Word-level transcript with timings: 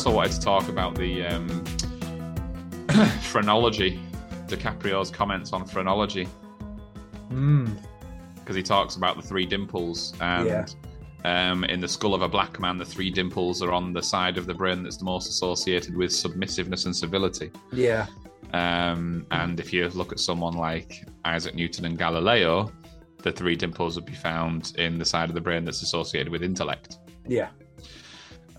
also 0.00 0.16
wanted 0.16 0.32
to 0.32 0.40
talk 0.40 0.66
about 0.70 0.94
the 0.94 1.26
um, 1.26 1.46
phrenology, 3.20 4.00
DiCaprio's 4.46 5.10
comments 5.10 5.52
on 5.52 5.66
phrenology, 5.66 6.26
Mm. 7.30 7.78
because 8.36 8.56
he 8.56 8.62
talks 8.62 8.96
about 8.96 9.16
the 9.16 9.22
three 9.22 9.44
dimples 9.44 10.14
and. 10.22 10.46
Yeah. 10.46 10.64
Um, 11.22 11.64
in 11.64 11.82
the 11.82 11.88
skull 11.88 12.14
of 12.14 12.22
a 12.22 12.28
black 12.28 12.58
man, 12.60 12.78
the 12.78 12.84
three 12.86 13.10
dimples 13.10 13.62
are 13.62 13.72
on 13.74 13.92
the 13.92 14.02
side 14.02 14.38
of 14.38 14.46
the 14.46 14.54
brain 14.54 14.82
that's 14.82 14.96
the 14.96 15.04
most 15.04 15.28
associated 15.28 15.94
with 15.94 16.12
submissiveness 16.12 16.86
and 16.86 16.96
civility. 16.96 17.50
Yeah. 17.74 18.06
Um, 18.54 19.26
and 19.30 19.60
if 19.60 19.70
you 19.70 19.86
look 19.90 20.12
at 20.12 20.18
someone 20.18 20.54
like 20.54 21.06
Isaac 21.26 21.54
Newton 21.54 21.84
and 21.84 21.98
Galileo, 21.98 22.72
the 23.18 23.32
three 23.32 23.54
dimples 23.54 23.96
would 23.96 24.06
be 24.06 24.14
found 24.14 24.72
in 24.78 24.96
the 24.96 25.04
side 25.04 25.28
of 25.28 25.34
the 25.34 25.42
brain 25.42 25.66
that's 25.66 25.82
associated 25.82 26.30
with 26.30 26.42
intellect. 26.42 26.96
Yeah. 27.28 27.50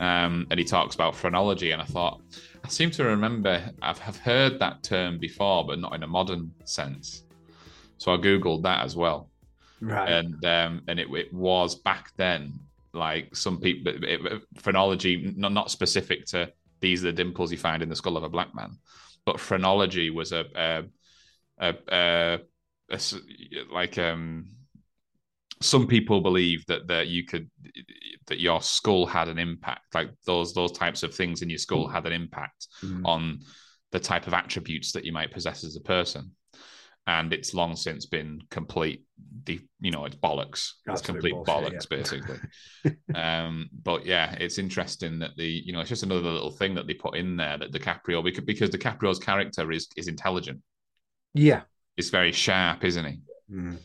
Um, 0.01 0.47
and 0.51 0.59
he 0.59 0.65
talks 0.65 0.95
about 0.95 1.15
phrenology, 1.15 1.71
and 1.71 1.81
I 1.81 1.85
thought, 1.85 2.21
I 2.65 2.69
seem 2.69 2.91
to 2.93 3.05
remember 3.05 3.71
I've 3.81 3.99
have 3.99 4.17
heard 4.17 4.59
that 4.59 4.83
term 4.83 5.19
before, 5.19 5.65
but 5.67 5.79
not 5.79 5.95
in 5.95 6.03
a 6.03 6.07
modern 6.07 6.53
sense. 6.65 7.23
So 7.97 8.13
I 8.13 8.17
googled 8.17 8.63
that 8.63 8.85
as 8.85 8.95
well, 8.95 9.31
Right. 9.81 10.07
and 10.07 10.43
um, 10.45 10.83
and 10.87 10.99
it, 10.99 11.09
it 11.11 11.33
was 11.33 11.75
back 11.75 12.11
then 12.17 12.53
like 12.93 13.35
some 13.35 13.59
people 13.61 13.93
it, 13.93 14.03
it- 14.05 14.43
phrenology, 14.57 15.33
not 15.37 15.53
not 15.53 15.71
specific 15.71 16.25
to 16.27 16.51
these 16.81 17.03
are 17.03 17.07
the 17.07 17.13
dimples 17.13 17.51
you 17.51 17.57
find 17.59 17.83
in 17.83 17.89
the 17.89 17.95
skull 17.95 18.17
of 18.17 18.23
a 18.23 18.29
black 18.29 18.55
man, 18.55 18.71
but 19.25 19.39
phrenology 19.39 20.09
was 20.09 20.31
a 20.33 20.45
a, 20.55 20.83
a, 21.91 22.39
a, 22.91 22.99
like 23.71 23.97
um 23.97 24.47
some 25.61 25.87
people 25.87 26.21
believe 26.21 26.65
that 26.67 26.87
that 26.87 27.07
you 27.07 27.25
could 27.25 27.49
that 28.27 28.39
your 28.39 28.61
skull 28.61 29.05
had 29.05 29.27
an 29.27 29.37
impact 29.39 29.93
like 29.93 30.09
those 30.25 30.53
those 30.53 30.71
types 30.71 31.03
of 31.03 31.13
things 31.13 31.41
in 31.41 31.49
your 31.49 31.57
skull 31.59 31.87
had 31.87 32.05
an 32.05 32.13
impact 32.13 32.67
Mm. 32.83 33.01
on 33.05 33.39
the 33.91 33.99
type 33.99 34.25
of 34.27 34.33
attributes 34.33 34.91
that 34.93 35.05
you 35.05 35.11
might 35.11 35.31
possess 35.31 35.63
as 35.63 35.75
a 35.75 35.81
person 35.81 36.31
and 37.07 37.33
it's 37.33 37.53
long 37.53 37.75
since 37.75 38.05
been 38.05 38.39
complete 38.49 39.03
the 39.45 39.59
you 39.79 39.91
know 39.91 40.05
it's 40.05 40.15
bollocks 40.15 40.73
it's 40.87 41.01
complete 41.01 41.33
bullshit, 41.33 41.53
bollocks 41.55 41.87
yeah. 41.89 41.97
basically 41.97 42.37
um 43.15 43.69
but 43.83 44.05
yeah 44.05 44.33
it's 44.39 44.57
interesting 44.59 45.19
that 45.19 45.31
the 45.35 45.45
you 45.65 45.73
know 45.73 45.79
it's 45.81 45.89
just 45.89 46.03
another 46.03 46.29
little 46.29 46.51
thing 46.51 46.75
that 46.75 46.85
they 46.87 46.93
put 46.93 47.15
in 47.15 47.35
there 47.35 47.57
that 47.57 47.71
DiCaprio 47.73 48.23
because 48.23 48.43
because 48.45 48.69
DiCaprio's 48.69 49.19
character 49.19 49.71
is 49.71 49.87
is 49.97 50.07
intelligent 50.07 50.61
Yeah. 51.33 51.61
it's 51.97 52.09
very 52.09 52.31
sharp 52.31 52.83
isn't 52.83 53.05
he 53.05 53.19
Mm. 53.51 53.77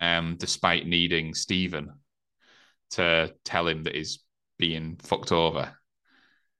Um, 0.00 0.36
despite 0.38 0.86
needing 0.86 1.34
Stephen 1.34 1.92
to 2.90 3.32
tell 3.44 3.66
him 3.68 3.84
that 3.84 3.94
he's 3.94 4.20
being 4.58 4.96
fucked 5.02 5.32
over. 5.32 5.74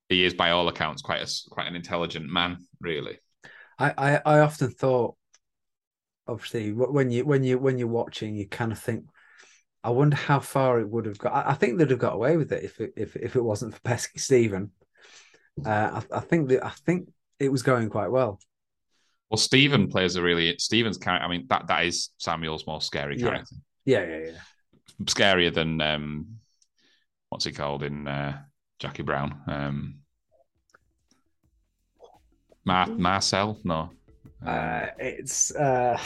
He 0.08 0.24
is, 0.24 0.34
by 0.34 0.50
all 0.50 0.68
accounts, 0.68 1.02
quite 1.02 1.22
a 1.22 1.30
quite 1.50 1.66
an 1.66 1.76
intelligent 1.76 2.30
man, 2.30 2.58
really. 2.80 3.18
I, 3.78 3.92
I, 3.96 4.20
I 4.24 4.38
often 4.40 4.70
thought, 4.70 5.16
obviously, 6.26 6.72
when 6.72 7.10
you 7.10 7.24
when 7.24 7.44
you 7.44 7.58
when 7.58 7.78
you're 7.78 7.88
watching, 7.88 8.34
you 8.34 8.48
kind 8.48 8.72
of 8.72 8.78
think, 8.78 9.04
I 9.84 9.90
wonder 9.90 10.16
how 10.16 10.40
far 10.40 10.80
it 10.80 10.88
would 10.88 11.06
have 11.06 11.18
got. 11.18 11.32
I, 11.32 11.50
I 11.50 11.54
think 11.54 11.78
they'd 11.78 11.90
have 11.90 11.98
got 11.98 12.14
away 12.14 12.36
with 12.36 12.52
it 12.52 12.64
if 12.64 12.80
it 12.80 12.92
if 12.96 13.16
if 13.16 13.36
it 13.36 13.44
wasn't 13.44 13.74
for 13.74 13.80
pesky 13.80 14.18
Stephen. 14.18 14.70
Uh, 15.64 16.00
I, 16.12 16.16
I 16.16 16.20
think 16.20 16.48
that 16.48 16.64
I 16.64 16.70
think 16.70 17.10
it 17.38 17.52
was 17.52 17.62
going 17.62 17.90
quite 17.90 18.10
well. 18.10 18.40
Well, 19.30 19.38
Stephen 19.38 19.88
plays 19.88 20.16
a 20.16 20.22
really 20.22 20.56
Stephen's 20.58 20.96
character. 20.98 21.26
I 21.26 21.28
mean, 21.28 21.46
that 21.48 21.66
that 21.68 21.84
is 21.84 22.10
Samuel's 22.18 22.66
more 22.66 22.80
scary 22.80 23.16
Yeah. 23.18 23.24
character, 23.28 23.56
Yeah, 23.84 24.04
yeah, 24.06 24.18
yeah. 24.30 24.40
scarier 25.04 25.52
than 25.52 25.80
um, 25.82 26.26
what's 27.28 27.44
he 27.44 27.52
called 27.52 27.82
in 27.82 28.08
uh, 28.08 28.40
Jackie 28.78 29.02
Brown? 29.02 29.40
Um, 29.46 29.98
Mar- 32.64 32.86
Marcel? 32.88 33.58
No, 33.64 33.90
Uh, 34.46 34.86
it's 34.98 35.54
uh, 35.54 35.98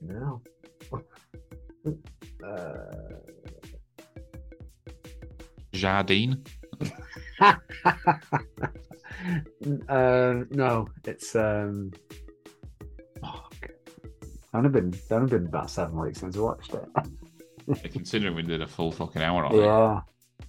no. 0.00 0.40
Uh, 2.42 3.16
Jardine. 5.74 6.42
um, 9.88 10.48
no, 10.50 10.88
it's 11.04 11.34
um. 11.36 11.92
fuck. 13.20 13.70
I've 14.52 14.64
only 14.64 14.70
been 14.70 14.92
it's 14.92 15.12
only 15.12 15.30
been 15.30 15.46
about 15.46 15.70
seven 15.70 15.98
weeks 15.98 16.20
since 16.20 16.36
I 16.36 16.40
watched 16.40 16.74
it. 16.74 16.88
Considering 17.92 18.34
we 18.34 18.42
did 18.42 18.62
a 18.62 18.66
full 18.66 18.90
fucking 18.90 19.22
hour 19.22 19.44
on 19.44 19.54
it. 19.54 19.62
yeah. 19.62 20.00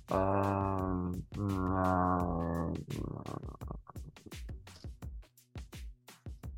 Um, 0.10 1.24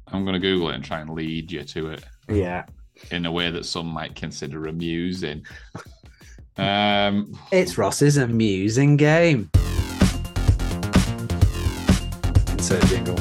I'm 0.08 0.24
going 0.24 0.34
to 0.34 0.40
Google 0.40 0.70
it 0.70 0.76
and 0.76 0.84
try 0.84 1.02
and 1.02 1.10
lead 1.10 1.52
you 1.52 1.64
to 1.64 1.88
it. 1.92 2.04
yeah, 2.30 2.66
in 3.12 3.26
a 3.26 3.32
way 3.32 3.52
that 3.52 3.66
some 3.66 3.88
might 3.88 4.16
consider 4.16 4.68
amusing. 4.68 5.46
Um, 6.56 7.36
it's 7.52 7.80
Ross's 7.80 8.18
amusing 8.18 8.96
game. 8.96 9.50
Insert 12.74 12.90
jingle. 12.90 13.20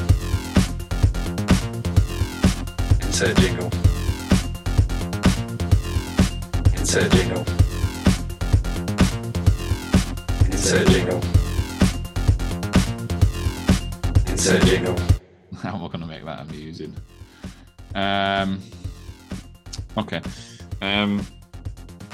Insert 3.01 3.37
jingle. 3.37 3.69
Insert 6.73 7.11
jingle. 7.11 7.45
Insert 10.49 10.87
jingle. 10.87 11.21
Insert 14.27 14.63
jingle. 14.63 14.97
how 15.61 15.75
am 15.75 15.83
I 15.83 15.87
going 15.87 15.99
to 15.99 16.07
make 16.07 16.25
that 16.25 16.41
amusing? 16.41 16.95
Um, 17.93 18.59
okay. 19.99 20.21
Um, 20.81 21.23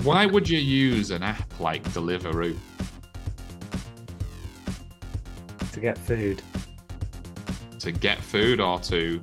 why 0.04 0.26
would 0.26 0.50
you 0.50 0.60
use 0.60 1.10
an 1.12 1.24
app 1.24 1.58
like 1.62 1.86
Deliveroo? 1.94 2.58
To 5.72 5.80
get 5.80 5.98
food. 5.98 6.42
To 7.80 7.92
get 7.94 8.18
food 8.20 8.60
or 8.60 8.80
to 8.82 9.22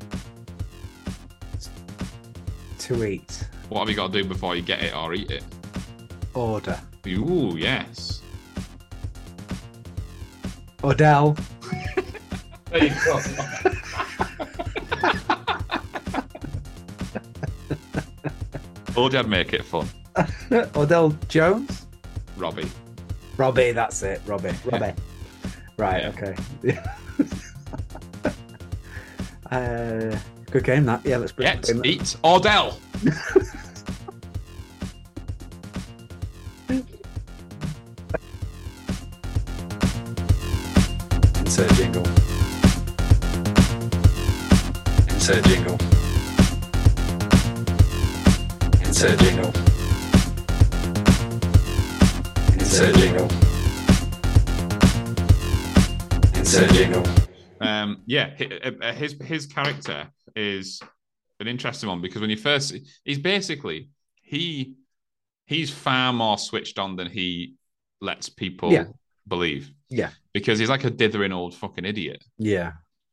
To 2.78 3.04
eat. 3.04 3.46
what 3.68 3.80
have 3.80 3.90
you 3.90 3.94
got 3.96 4.12
to 4.12 4.22
do 4.22 4.26
before 4.28 4.56
you 4.56 4.62
get 4.62 4.82
it 4.82 4.94
or 4.96 5.12
eat 5.14 5.30
it? 5.30 5.44
Order. 6.34 6.78
Ooh, 7.06 7.54
yes. 7.56 8.22
Odell. 10.82 11.36
There 12.70 12.84
you 12.84 12.92
go. 13.04 13.20
Told 18.94 19.12
you 19.12 19.18
I'd 19.18 19.28
make 19.28 19.52
it 19.52 19.64
fun, 19.64 19.86
Odell 20.74 21.10
Jones? 21.28 21.86
Robbie. 22.36 22.68
Robbie, 23.36 23.72
that's 23.72 24.02
it. 24.02 24.20
Robbie. 24.26 24.52
Robbie. 24.64 24.92
Right, 25.78 26.04
Yeah. 26.04 26.08
okay. 26.08 26.78
uh, 29.50 30.18
good 30.50 30.64
game 30.64 30.84
that. 30.86 31.04
Yeah, 31.04 31.18
let's 31.18 31.32
bring 31.32 31.46
Get, 31.48 31.62
bring 31.62 31.78
that- 31.78 31.86
eat, 31.86 32.16
Ordell. 32.24 32.74
Insert 41.40 41.72
jingle. 41.74 42.02
Insert 45.08 45.44
jingle. 45.44 45.78
Insert 48.84 49.18
jingle. 49.20 49.52
Insert 52.54 52.94
jingle. 52.96 53.28
Insert 56.34 56.72
jingle. 56.72 57.15
Um, 57.60 58.02
yeah, 58.06 58.34
uh, 58.82 58.92
his 58.92 59.16
his 59.22 59.46
character 59.46 60.08
is 60.34 60.80
an 61.40 61.48
interesting 61.48 61.88
one 61.88 62.00
because 62.00 62.20
when 62.20 62.30
you 62.30 62.36
first, 62.36 62.74
he's 63.04 63.18
basically 63.18 63.90
he 64.22 64.74
he's 65.46 65.70
far 65.70 66.12
more 66.12 66.38
switched 66.38 66.78
on 66.78 66.96
than 66.96 67.08
he 67.08 67.54
lets 68.00 68.28
people 68.28 68.72
Yeah. 68.72 68.84
believe. 69.28 69.70
Yeah. 69.88 70.10
because 70.34 70.58
he's 70.58 70.68
like 70.68 70.84
a 70.84 70.90
dithering 70.90 71.32
old 71.32 71.54
fucking 71.54 71.84
idiot. 71.84 72.22
Yeah. 72.38 72.72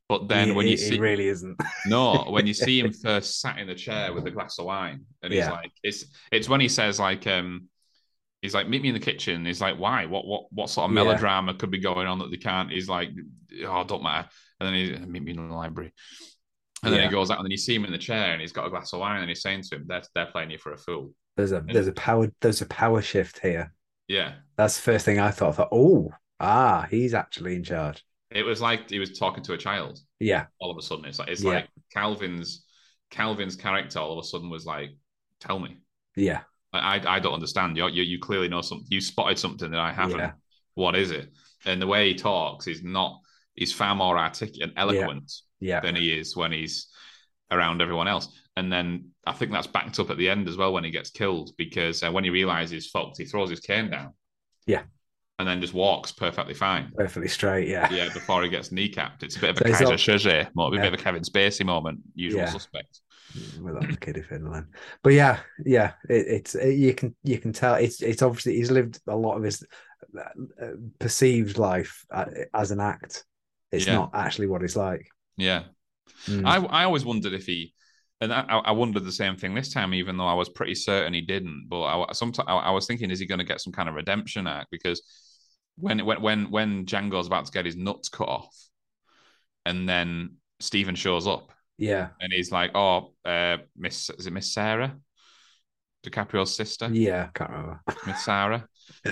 But 0.09 0.27
then 0.27 0.47
He- 0.49 0.53
when 0.53 0.65
you 0.65 0.71
he 0.71 0.77
see 0.77 0.95
he 0.95 0.99
really 0.99 1.27
isn't. 1.27 1.55
no, 1.85 2.23
when 2.29 2.45
you 2.47 2.53
see 2.53 2.79
him 2.79 2.91
first 2.91 3.39
sat 3.39 3.59
in 3.59 3.67
the 3.67 3.75
chair 3.75 4.11
with 4.13 4.25
a 4.27 4.31
glass 4.31 4.57
of 4.59 4.65
wine, 4.65 5.05
and 5.21 5.31
he's 5.31 5.41
Yeah. 5.45 5.51
like, 5.51 5.71
it's 5.83 6.05
it's 6.31 6.49
when 6.49 6.59
he 6.61 6.67
says 6.67 6.99
like 6.99 7.25
um. 7.27 7.69
He's 8.43 8.53
like, 8.53 8.67
meet 8.67 8.81
me 8.83 8.89
in 8.89 8.93
the 8.93 8.99
kitchen. 8.99 9.45
He's 9.45 9.61
like, 9.61 9.79
why? 9.79 10.05
What 10.05 10.27
what 10.27 10.43
what 10.51 10.69
sort 10.69 10.85
of 10.91 10.95
Yeah. 10.95 11.03
melodrama 11.03 11.55
could 11.55 11.71
be 11.71 11.79
going 11.79 12.05
on 12.07 12.19
that 12.19 12.29
they 12.29 12.37
can't? 12.37 12.69
He's 12.69 12.89
like, 12.89 13.09
oh, 13.65 13.83
don't 13.85 14.03
matter. 14.03 14.29
And 14.59 14.67
then 14.67 14.73
he 14.75 15.05
meet 15.07 15.23
me 15.23 15.31
in 15.31 15.49
the 15.49 15.55
library. 15.55 15.93
And 16.83 16.93
then 16.93 16.99
Yeah. 17.01 17.07
he 17.07 17.11
goes 17.13 17.31
out, 17.31 17.37
and 17.39 17.45
then 17.45 17.51
you 17.51 17.57
see 17.57 17.73
him 17.73 17.85
in 17.85 17.91
the 17.93 17.97
chair, 17.97 18.33
and 18.33 18.41
he's 18.41 18.51
got 18.51 18.67
a 18.67 18.69
glass 18.69 18.91
of 18.93 18.99
wine, 18.99 19.21
and 19.21 19.29
he's 19.29 19.41
saying 19.41 19.63
to 19.63 19.77
him, 19.77 19.85
"They're 19.87 20.03
they're 20.13 20.25
playing 20.25 20.51
you 20.51 20.57
for 20.57 20.73
a 20.73 20.77
fool." 20.77 21.15
There's 21.37 21.53
a 21.53 21.61
there's 21.61 21.87
a 21.87 21.93
power 21.93 22.29
there's 22.41 22.61
a 22.61 22.65
power 22.67 23.01
shift 23.01 23.39
here. 23.39 23.73
Yeah, 24.09 24.33
That's 24.57 24.75
the 24.75 24.81
first 24.83 25.05
thing 25.05 25.19
I 25.19 25.31
thought. 25.31 25.49
I 25.49 25.53
thought, 25.53 25.69
oh, 25.71 26.11
ah, 26.41 26.85
he's 26.91 27.13
actually 27.13 27.55
in 27.55 27.63
charge. 27.63 28.03
It 28.29 28.43
was 28.43 28.59
like 28.61 28.89
he 28.89 28.99
was 28.99 29.17
talking 29.17 29.43
to 29.45 29.53
a 29.53 29.57
child. 29.57 29.99
Yeah, 30.19 30.47
All 30.59 30.69
of 30.71 30.77
a 30.77 30.81
sudden, 30.81 31.05
it's 31.05 31.19
like 31.19 31.29
it's 31.29 31.41
Yeah. 31.41 31.51
like 31.51 31.69
Calvin's 31.93 32.65
Calvin's 33.09 33.55
character. 33.55 33.99
All 33.99 34.19
of 34.19 34.23
a 34.25 34.27
sudden, 34.27 34.49
was 34.49 34.65
like, 34.65 34.91
"Tell 35.39 35.59
me." 35.59 35.77
yeah, 36.17 36.41
I 36.73 37.01
I 37.15 37.19
don't 37.19 37.33
understand. 37.33 37.77
You 37.77 37.87
you 37.87 38.03
you 38.03 38.19
clearly 38.19 38.49
know 38.49 38.61
something. 38.61 38.87
You 38.89 39.01
spotted 39.01 39.37
something 39.39 39.71
that 39.71 39.79
I 39.79 39.91
haven't. 39.93 40.19
Yeah. 40.19 40.31
What 40.75 40.95
is 40.95 41.11
it? 41.11 41.31
And 41.65 41.81
the 41.81 41.87
way 41.87 42.09
he 42.09 42.15
talks 42.15 42.67
is 42.67 42.83
not. 42.83 43.19
He's 43.55 43.71
far 43.71 43.93
more 43.95 44.17
articulate 44.17 44.69
and 44.69 44.73
eloquent 44.77 45.31
yeah, 45.59 45.79
than 45.79 45.95
he 45.95 46.11
is 46.11 46.35
when 46.35 46.51
he's 46.51 46.87
around 47.51 47.81
everyone 47.81 48.07
else. 48.07 48.27
And 48.57 48.71
then 48.71 49.09
I 49.27 49.33
think 49.33 49.51
that's 49.51 49.67
backed 49.67 49.99
up 49.99 50.09
at 50.09 50.17
the 50.17 50.27
end 50.29 50.47
as 50.47 50.57
well 50.57 50.73
when 50.73 50.83
he 50.83 50.89
gets 50.89 51.11
killed 51.11 51.51
because 51.57 52.01
uh, 52.01 52.11
when 52.11 52.23
he 52.23 52.31
realizes 52.31 52.89
fucked, 52.89 53.19
he 53.19 53.25
throws 53.25 53.51
his 53.51 53.59
cane 53.59 53.91
down. 53.91 54.13
Yeah. 54.65 54.83
And 55.37 55.47
then 55.47 55.61
just 55.61 55.73
walks 55.73 56.11
perfectly 56.11 56.53
fine. 56.55 56.91
perfectly 56.95 57.27
straight. 57.27 57.67
Yeah, 57.67 57.91
Yeah, 57.93 58.11
before 58.13 58.41
he 58.43 58.49
gets 58.49 58.69
kneecapped. 58.69 59.21
It's 59.21 59.35
a 59.35 59.39
bit 59.39 59.49
of 59.51 59.57
So 59.57 59.65
a 59.65 59.67
he's 59.67 59.77
Keyser 59.77 60.17
Söze 60.17 60.55
moment, 60.55 60.75
a 60.75 60.77
Yeah. 60.77 60.89
bit 60.89 60.93
of 60.93 60.99
a 60.99 61.03
Kevin 61.03 61.23
Spacey 61.23 61.65
moment, 61.65 61.99
usual 62.15 62.41
Yeah. 62.41 62.49
suspect. 62.49 63.01
Without 63.62 63.89
the 63.89 63.97
kiddie 63.97 64.21
fiddling. 64.21 64.68
But 65.03 65.13
yeah, 65.13 65.39
yeah, 65.65 65.94
it, 66.09 66.27
it's 66.27 66.56
it, 66.56 66.75
you 66.75 66.94
can 66.94 67.15
you 67.24 67.38
can 67.38 67.53
tell 67.53 67.75
it's 67.75 68.01
it's 68.01 68.21
obviously 68.21 68.56
he's 68.56 68.71
lived 68.71 69.00
a 69.07 69.15
lot 69.15 69.38
of 69.38 69.44
his 69.44 69.65
uh, 70.18 70.71
perceived 71.00 71.57
life 71.57 72.06
uh, 72.13 72.25
as 72.53 72.71
an 72.71 72.80
act. 72.80 73.25
It's 73.71 73.88
Yeah. 73.88 73.95
not 73.95 74.12
actually 74.13 74.47
what 74.47 74.63
it's 74.63 74.75
like. 74.75 75.07
Yeah. 75.38 75.63
Mm. 76.27 76.45
I 76.45 76.57
I 76.57 76.83
always 76.83 77.06
wondered 77.06 77.33
if 77.33 77.45
he, 77.45 77.74
and 78.21 78.33
I, 78.33 78.41
I 78.41 78.71
wondered 78.71 79.03
the 79.03 79.12
same 79.12 79.36
thing 79.36 79.56
this 79.56 79.74
time, 79.74 79.94
even 79.94 80.18
though 80.18 80.27
I 80.27 80.36
was 80.36 80.50
pretty 80.50 80.75
certain 80.75 81.13
he 81.13 81.21
didn't. 81.21 81.68
But 81.69 81.83
I 81.83 82.12
sometimes 82.13 82.47
I, 82.47 82.56
I 82.56 82.71
was 82.71 82.88
thinking, 82.88 83.12
is 83.12 83.19
he 83.19 83.25
going 83.25 83.39
to 83.39 83.45
get 83.45 83.62
some 83.62 83.74
kind 83.74 83.89
of 83.89 83.95
redemption 83.95 84.47
act? 84.47 84.68
Because 84.71 85.01
when 85.75 86.06
when 86.06 86.21
when 86.21 86.51
when 86.51 86.86
Django's 86.86 87.27
about 87.27 87.45
to 87.45 87.51
get 87.51 87.65
his 87.65 87.75
nuts 87.75 88.09
cut 88.09 88.29
off, 88.29 88.56
and 89.65 89.88
then 89.88 90.36
Stephen 90.59 90.95
shows 90.95 91.27
up 91.27 91.52
yeah, 91.83 92.09
and 92.19 92.31
he's 92.33 92.51
like, 92.51 92.71
"Oh, 92.75 93.13
uh, 93.25 93.57
Miss 93.75 94.09
is 94.12 94.27
it 94.27 94.33
Miss 94.33 94.53
Sarah, 94.53 94.97
DiCaprio's 96.06 96.53
sister, 96.56 96.91
yeah, 96.94 97.27
can't 97.33 97.50
remember. 97.50 97.81
Miss 98.06 98.24
Sarah." 98.24 98.68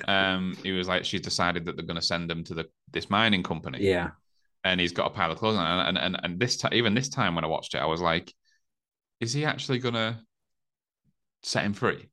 Um, 0.08 0.58
he 0.64 0.72
was 0.72 0.88
like, 0.88 1.06
"She's 1.06 1.22
decided 1.22 1.66
that 1.66 1.76
they're 1.76 1.86
going 1.86 2.00
to 2.00 2.06
send 2.06 2.30
them 2.30 2.44
to 2.46 2.54
the 2.54 2.66
this 2.92 3.10
mining 3.10 3.44
company." 3.44 3.80
Yeah, 3.84 4.12
and 4.64 4.80
he's 4.82 4.94
got 4.94 5.08
a 5.08 5.16
pile 5.16 5.32
of 5.32 5.40
clothes 5.40 5.58
on. 5.58 5.88
And 5.88 5.98
and 5.98 6.18
and 6.24 6.40
this 6.40 6.58
time, 6.58 6.74
even 6.74 6.94
this 6.96 7.10
time 7.10 7.36
when 7.36 7.44
I 7.46 7.48
watched 7.48 7.76
it, 7.76 7.80
I 7.80 7.86
was 7.86 8.02
like, 8.02 8.34
is 9.22 9.34
he 9.34 9.46
actually 9.46 9.80
gonna 9.80 10.24
set 11.44 11.66
him 11.66 11.74
free? 11.74 12.10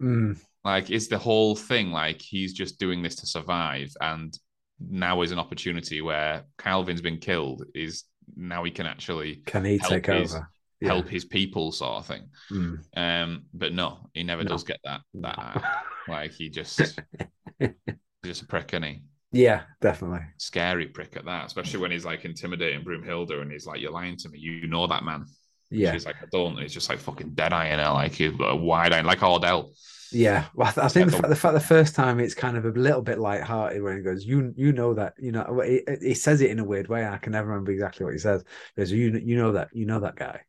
mm, 0.00 0.34
Like, 0.64 0.90
is 0.90 1.08
the 1.08 1.18
whole 1.18 1.56
thing 1.56 1.90
like 1.90 2.20
he's 2.22 2.52
just 2.52 2.78
doing 2.78 3.02
this 3.02 3.16
to 3.16 3.26
survive, 3.26 3.92
and 4.00 4.36
now 4.78 5.22
is 5.22 5.32
an 5.32 5.38
opportunity 5.38 6.00
where 6.00 6.44
Calvin's 6.58 7.00
been 7.00 7.18
killed. 7.18 7.64
Is 7.74 8.04
now 8.36 8.64
he 8.64 8.70
can 8.70 8.86
actually 8.86 9.36
can 9.46 9.64
he 9.64 9.78
take 9.78 10.06
his- 10.06 10.34
over? 10.34 10.48
help 10.82 11.08
his 11.08 11.24
people, 11.24 11.70
sort 11.70 11.92
of 11.98 12.06
thing. 12.06 12.28
Mm. 12.50 12.78
Um, 12.96 13.44
but 13.54 13.72
no, 13.72 14.10
he 14.14 14.24
never 14.24 14.42
No. 14.42 14.48
does 14.48 14.64
get 14.64 14.80
that. 14.82 15.02
That 15.14 15.62
like 16.08 16.32
he 16.32 16.48
just 16.48 16.98
just 18.24 18.42
a 18.42 18.46
prick, 18.46 18.74
is 18.74 18.82
he? 18.82 19.02
yeah, 19.30 19.62
definitely. 19.80 20.26
Scary 20.38 20.88
prick 20.88 21.16
at 21.16 21.24
that, 21.24 21.46
especially 21.46 21.78
when 21.80 21.92
he's 21.92 22.04
like 22.04 22.24
intimidating 22.24 22.84
Broomhilda 22.84 23.40
and 23.40 23.52
he's 23.52 23.64
like, 23.66 23.80
"You're 23.80 23.92
lying 23.92 24.16
to 24.18 24.28
me. 24.28 24.40
You 24.40 24.66
know 24.66 24.86
that 24.88 25.04
man." 25.04 25.24
Yeah, 25.70 25.92
She's 25.94 26.04
like, 26.04 26.16
I 26.20 26.26
don't. 26.30 26.54
And 26.56 26.64
it's 26.64 26.74
just 26.74 26.90
like 26.90 26.98
fucking 26.98 27.30
dead 27.30 27.52
eye 27.54 27.68
in 27.68 27.78
her, 27.78 27.90
like 27.92 28.12
he's 28.12 28.32
wide 28.36 28.92
eyed, 28.92 29.06
like 29.06 29.20
Ordell. 29.20 29.70
Yeah. 30.14 30.46
Well, 30.54 30.68
I, 30.68 30.72
th- 30.72 30.84
I 30.84 30.88
think 30.88 31.10
the, 31.10 31.16
fact, 31.16 31.28
the 31.28 31.36
fact 31.36 31.54
the 31.54 31.60
first 31.60 31.94
time 31.94 32.20
it's 32.20 32.34
kind 32.34 32.56
of 32.56 32.64
a 32.64 32.70
little 32.70 33.02
bit 33.02 33.18
light-hearted 33.18 33.82
when 33.82 33.96
he 33.96 34.02
goes, 34.02 34.24
"You 34.24 34.52
you 34.56 34.72
know 34.72 34.94
that 34.94 35.14
you 35.18 35.32
know." 35.32 35.60
He, 35.64 35.82
he 36.00 36.14
says 36.14 36.40
it 36.40 36.50
in 36.50 36.58
a 36.58 36.64
weird 36.64 36.88
way. 36.88 37.06
I 37.06 37.18
can 37.18 37.32
never 37.32 37.48
remember 37.48 37.72
exactly 37.72 38.04
what 38.04 38.12
he 38.12 38.18
says. 38.18 38.44
He 38.76 38.82
goes, 38.82 38.92
"You 38.92 39.20
you 39.24 39.36
know 39.36 39.52
that 39.52 39.68
you 39.72 39.86
know 39.86 40.00
that 40.00 40.16
guy." 40.16 40.40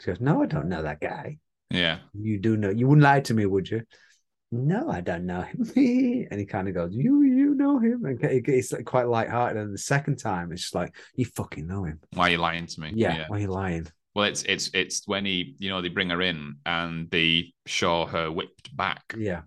She 0.00 0.06
goes, 0.06 0.20
"No, 0.20 0.42
I 0.42 0.46
don't 0.46 0.68
know 0.68 0.82
that 0.82 1.00
guy." 1.00 1.38
Yeah. 1.70 1.98
You 2.14 2.38
do 2.38 2.56
know. 2.56 2.70
You 2.70 2.86
wouldn't 2.88 3.04
lie 3.04 3.20
to 3.20 3.34
me, 3.34 3.44
would 3.46 3.70
you? 3.70 3.82
No, 4.50 4.88
I 4.88 5.02
don't 5.02 5.26
know 5.26 5.42
him. 5.42 5.60
and 6.30 6.40
he 6.40 6.46
kind 6.46 6.68
of 6.68 6.74
goes, 6.74 6.94
"You, 6.94 7.22
you 7.22 7.54
know 7.54 7.78
him." 7.78 8.04
And 8.06 8.22
it- 8.24 8.48
it's 8.48 8.72
quite 8.86 9.06
light-hearted. 9.08 9.60
And 9.60 9.74
the 9.74 9.78
second 9.78 10.16
time, 10.16 10.52
it's 10.52 10.62
just 10.62 10.74
like, 10.74 10.96
"You 11.14 11.26
fucking 11.26 11.66
know 11.66 11.84
him." 11.84 12.00
Why 12.14 12.28
are 12.28 12.30
you 12.30 12.38
lying 12.38 12.66
to 12.66 12.80
me? 12.80 12.92
Yeah. 12.94 13.26
Why 13.28 13.36
are 13.36 13.40
you 13.40 13.48
lying? 13.48 13.86
Well, 14.18 14.26
it's 14.26 14.42
it's 14.42 14.68
it's 14.74 15.06
when 15.06 15.24
he, 15.24 15.54
you 15.60 15.70
know, 15.70 15.80
they 15.80 15.86
bring 15.90 16.10
her 16.10 16.20
in 16.22 16.56
and 16.66 17.08
they 17.08 17.52
show 17.66 18.04
her 18.06 18.32
whipped 18.32 18.76
back 18.76 19.14
Yeah. 19.16 19.42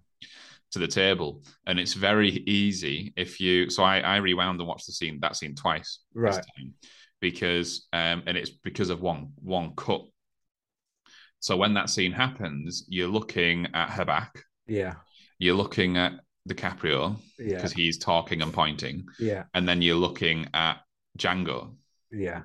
to 0.72 0.80
the 0.80 0.88
table, 0.88 1.44
and 1.68 1.78
it's 1.78 1.94
very 1.94 2.30
easy 2.30 3.12
if 3.18 3.42
you. 3.42 3.70
So 3.70 3.84
I 3.84 4.00
I 4.00 4.16
rewound 4.18 4.62
and 4.62 4.70
watched 4.70 4.86
the 4.86 4.94
scene 4.94 5.20
that 5.24 5.36
scene 5.36 5.56
twice 5.56 6.00
this 6.14 6.38
Right. 6.38 6.46
time 6.58 6.74
because 7.20 7.86
um 7.92 8.24
and 8.26 8.38
it's 8.38 8.50
because 8.50 8.90
of 8.90 9.02
one 9.02 9.34
one 9.44 9.76
cut. 9.76 10.04
So 11.42 11.58
when 11.58 11.74
that 11.74 11.90
scene 11.90 12.14
happens, 12.14 12.86
you're 12.88 13.10
looking 13.10 13.68
at 13.74 13.90
her 13.90 14.06
back, 14.06 14.42
Yeah. 14.68 14.96
you're 15.38 15.58
looking 15.58 15.98
at 15.98 16.14
DiCaprio 16.48 17.18
Yeah. 17.38 17.56
because 17.56 17.74
he's 17.74 17.98
talking 17.98 18.42
and 18.42 18.54
pointing, 18.54 19.06
Yeah. 19.20 19.44
and 19.54 19.68
then 19.68 19.82
you're 19.82 19.98
looking 20.08 20.48
at 20.54 20.76
Django. 21.18 21.76
Yeah. 22.10 22.44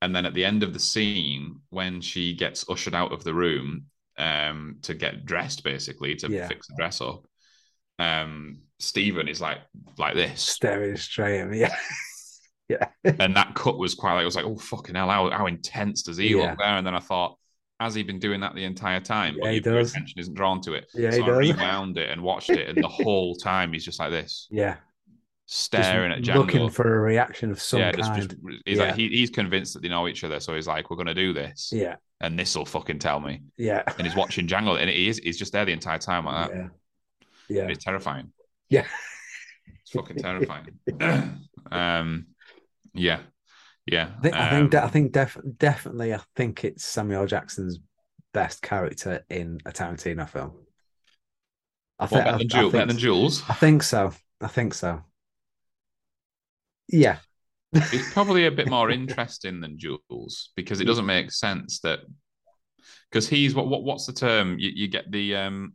And 0.00 0.14
then 0.14 0.26
at 0.26 0.34
the 0.34 0.44
end 0.44 0.62
of 0.62 0.72
the 0.72 0.78
scene, 0.78 1.60
when 1.70 2.00
she 2.00 2.34
gets 2.34 2.68
ushered 2.68 2.94
out 2.94 3.12
of 3.12 3.24
the 3.24 3.34
room 3.34 3.86
um, 4.16 4.78
to 4.82 4.94
get 4.94 5.26
dressed, 5.26 5.64
basically 5.64 6.14
to 6.16 6.30
Yeah. 6.30 6.46
fix 6.48 6.66
the 6.68 6.74
dress 6.76 7.00
up, 7.00 7.26
um, 7.98 8.60
Stephen 8.78 9.26
is 9.28 9.40
like 9.40 9.58
like 9.96 10.14
this, 10.14 10.40
Staring 10.42 10.96
straight 10.96 11.40
at 11.40 11.48
me. 11.48 11.58
Yeah. 12.68 12.88
yeah. 13.02 13.12
and 13.18 13.34
that 13.34 13.54
cut 13.54 13.78
was 13.78 13.94
quite 13.94 14.14
like 14.14 14.22
it 14.22 14.26
was 14.26 14.36
like, 14.36 14.44
oh 14.44 14.58
fucking 14.58 14.94
hell, 14.94 15.08
how, 15.08 15.30
how 15.30 15.46
intense 15.46 16.02
does 16.02 16.18
he 16.18 16.28
Yeah. 16.36 16.50
look 16.50 16.58
there? 16.58 16.76
And 16.76 16.86
then 16.86 16.94
I 16.94 17.00
thought, 17.00 17.38
has 17.80 17.94
he 17.94 18.02
been 18.02 18.18
doing 18.18 18.40
that 18.40 18.54
the 18.54 18.64
entire 18.64 19.00
time? 19.00 19.34
Yeah, 19.36 19.44
but 19.44 19.52
he 19.54 19.60
does. 19.60 19.90
attention 19.92 20.18
isn't 20.18 20.34
drawn 20.34 20.60
to 20.62 20.74
it. 20.74 20.86
Yeah, 20.94 21.10
so 21.10 21.16
he 21.16 21.22
I 21.22 21.26
does. 21.26 21.38
rewound 21.38 21.96
it 21.96 22.10
and 22.10 22.22
watched 22.22 22.50
it, 22.50 22.68
and 22.68 22.82
the 22.82 22.88
whole 22.88 23.34
time 23.36 23.72
he's 23.72 23.84
just 23.84 23.98
like 23.98 24.10
this, 24.10 24.48
Yeah. 24.50 24.76
Staring 25.50 26.12
at 26.12 26.22
Just 26.22 26.36
Django. 26.36 26.40
looking 26.46 26.70
for 26.70 26.96
a 26.96 27.00
reaction 27.00 27.50
of 27.50 27.60
some 27.60 27.80
yeah, 27.80 27.92
just, 27.92 28.10
kind. 28.10 28.22
just 28.22 28.36
he's 28.66 28.76
Yeah. 28.78 28.84
like 28.84 28.94
he, 28.96 29.08
he's 29.08 29.30
convinced 29.30 29.72
that 29.74 29.82
they 29.82 29.88
know 29.88 30.06
each 30.06 30.22
other, 30.22 30.40
so 30.40 30.54
he's 30.54 30.66
like, 30.66 30.90
"We're 30.90 30.96
gonna 30.98 31.14
do 31.14 31.32
this, 31.32 31.70
Yeah. 31.74 31.96
and 32.20 32.38
this 32.38 32.54
will 32.54 32.66
fucking 32.66 32.98
tell 32.98 33.18
me." 33.18 33.42
Yeah. 33.56 33.82
And 33.96 34.06
he's 34.06 34.14
watching 34.16 34.46
Django, 34.46 34.78
and 34.78 34.90
he 34.90 35.08
is 35.08 35.18
he's 35.18 35.38
just 35.38 35.52
there 35.52 35.64
the 35.64 35.72
entire 35.72 35.98
time 35.98 36.26
like 36.26 36.50
that. 36.50 36.56
Yeah. 36.56 36.68
Yeah. 37.48 37.68
It's 37.70 37.82
terrifying. 37.82 38.30
Yeah. 38.68 38.86
It's 39.82 39.90
fucking 39.92 40.16
terrifying. 40.18 40.78
um, 41.72 42.26
yeah, 42.92 43.20
yeah. 43.86 44.10
I 44.18 44.20
think, 44.20 44.34
I 44.34 44.50
think, 44.50 44.62
um, 44.64 44.68
de- 44.68 44.84
I 44.84 44.88
think 44.88 45.12
def- 45.12 45.38
definitely, 45.56 46.12
I 46.12 46.20
think 46.36 46.62
it's 46.64 46.84
Samuel 46.84 47.24
Jackson's 47.26 47.78
best 48.34 48.60
character 48.60 49.24
in 49.30 49.60
a 49.64 49.72
Tarantino 49.72 50.28
film. 50.28 50.52
I 51.98 52.06
think, 52.06 52.22
better, 52.24 52.34
I, 52.34 52.38
than 52.38 52.40
I 52.42 52.44
Jules, 52.60 52.72
better 52.72 52.80
think, 52.82 52.88
than 52.88 52.98
Jules. 52.98 53.42
I 53.48 53.54
think 53.54 53.82
so. 53.82 54.12
I 54.42 54.46
think 54.48 54.74
so. 54.74 55.02
Yeah. 56.88 57.18
It's 57.72 58.12
probably 58.12 58.46
a 58.46 58.50
bit 58.50 58.68
more 58.70 58.90
interesting 58.90 59.60
than 59.60 59.78
Jules 59.78 60.50
because 60.56 60.80
it 60.80 60.86
doesn't 60.86 61.04
make 61.06 61.30
sense 61.30 61.80
that 61.80 62.00
because 63.10 63.28
he's 63.28 63.54
what, 63.54 63.68
what 63.68 63.82
what's 63.84 64.06
the 64.06 64.12
term? 64.12 64.58
You, 64.58 64.70
you 64.74 64.88
get 64.88 65.10
the 65.10 65.36
um 65.36 65.74